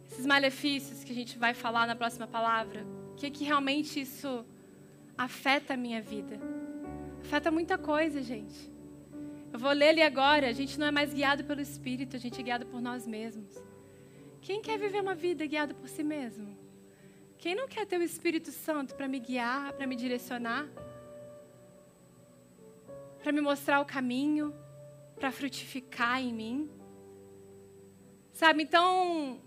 esses 0.06 0.26
malefícios 0.26 1.02
que 1.02 1.12
a 1.12 1.14
gente 1.14 1.38
vai 1.38 1.54
falar 1.54 1.86
na 1.86 1.96
próxima 1.96 2.26
palavra. 2.26 2.84
O 3.12 3.14
que, 3.14 3.30
que 3.30 3.44
realmente 3.44 4.00
isso 4.00 4.44
afeta 5.16 5.74
a 5.74 5.76
minha 5.76 6.02
vida. 6.02 6.38
Afeta 7.22 7.50
muita 7.50 7.78
coisa, 7.78 8.22
gente. 8.22 8.70
Eu 9.52 9.58
vou 9.58 9.72
ler 9.72 9.90
ali 9.90 10.02
agora. 10.02 10.48
A 10.48 10.52
gente 10.52 10.78
não 10.78 10.86
é 10.86 10.90
mais 10.90 11.14
guiado 11.14 11.44
pelo 11.44 11.60
Espírito, 11.60 12.16
a 12.16 12.18
gente 12.18 12.38
é 12.38 12.42
guiado 12.42 12.66
por 12.66 12.80
nós 12.80 13.06
mesmos. 13.06 13.71
Quem 14.42 14.60
quer 14.60 14.76
viver 14.76 15.00
uma 15.00 15.14
vida 15.14 15.46
guiada 15.46 15.72
por 15.72 15.88
si 15.88 16.02
mesmo? 16.02 16.58
Quem 17.38 17.54
não 17.54 17.68
quer 17.68 17.86
ter 17.86 17.96
o 17.98 18.02
Espírito 18.02 18.50
Santo 18.50 18.94
para 18.96 19.06
me 19.06 19.20
guiar, 19.20 19.72
para 19.72 19.86
me 19.86 19.94
direcionar? 19.94 20.68
Para 23.22 23.30
me 23.30 23.40
mostrar 23.40 23.80
o 23.80 23.84
caminho, 23.84 24.52
para 25.14 25.30
frutificar 25.30 26.20
em 26.20 26.34
mim? 26.34 26.70
Sabe, 28.32 28.64
então, 28.64 29.40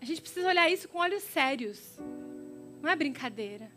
a 0.00 0.04
gente 0.04 0.20
precisa 0.20 0.46
olhar 0.46 0.70
isso 0.70 0.88
com 0.88 0.98
olhos 0.98 1.24
sérios. 1.24 1.98
Não 2.80 2.88
é 2.88 2.94
brincadeira. 2.94 3.68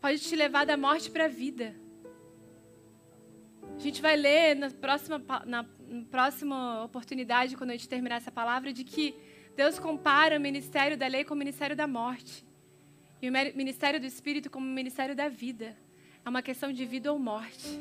Pode 0.00 0.18
te 0.18 0.34
levar 0.34 0.66
da 0.66 0.76
morte 0.76 1.08
para 1.08 1.26
a 1.26 1.28
vida. 1.28 1.76
A 3.76 3.78
gente 3.78 4.02
vai 4.02 4.16
ler 4.16 4.56
na 4.56 4.68
próxima, 4.68 5.22
na 5.92 6.04
próxima 6.04 6.82
oportunidade, 6.84 7.56
quando 7.56 7.70
a 7.70 7.72
gente 7.74 7.88
terminar 7.88 8.16
essa 8.16 8.32
palavra, 8.32 8.72
de 8.72 8.82
que 8.82 9.14
Deus 9.54 9.78
compara 9.78 10.38
o 10.38 10.40
ministério 10.40 10.96
da 10.96 11.06
lei 11.06 11.22
com 11.22 11.34
o 11.34 11.36
ministério 11.36 11.76
da 11.76 11.86
morte. 11.86 12.44
E 13.20 13.28
o 13.28 13.32
ministério 13.32 14.00
do 14.00 14.06
Espírito 14.06 14.50
como 14.50 14.66
o 14.66 14.70
ministério 14.70 15.14
da 15.14 15.28
vida. 15.28 15.76
É 16.24 16.28
uma 16.28 16.40
questão 16.40 16.72
de 16.72 16.86
vida 16.86 17.12
ou 17.12 17.18
morte. 17.18 17.78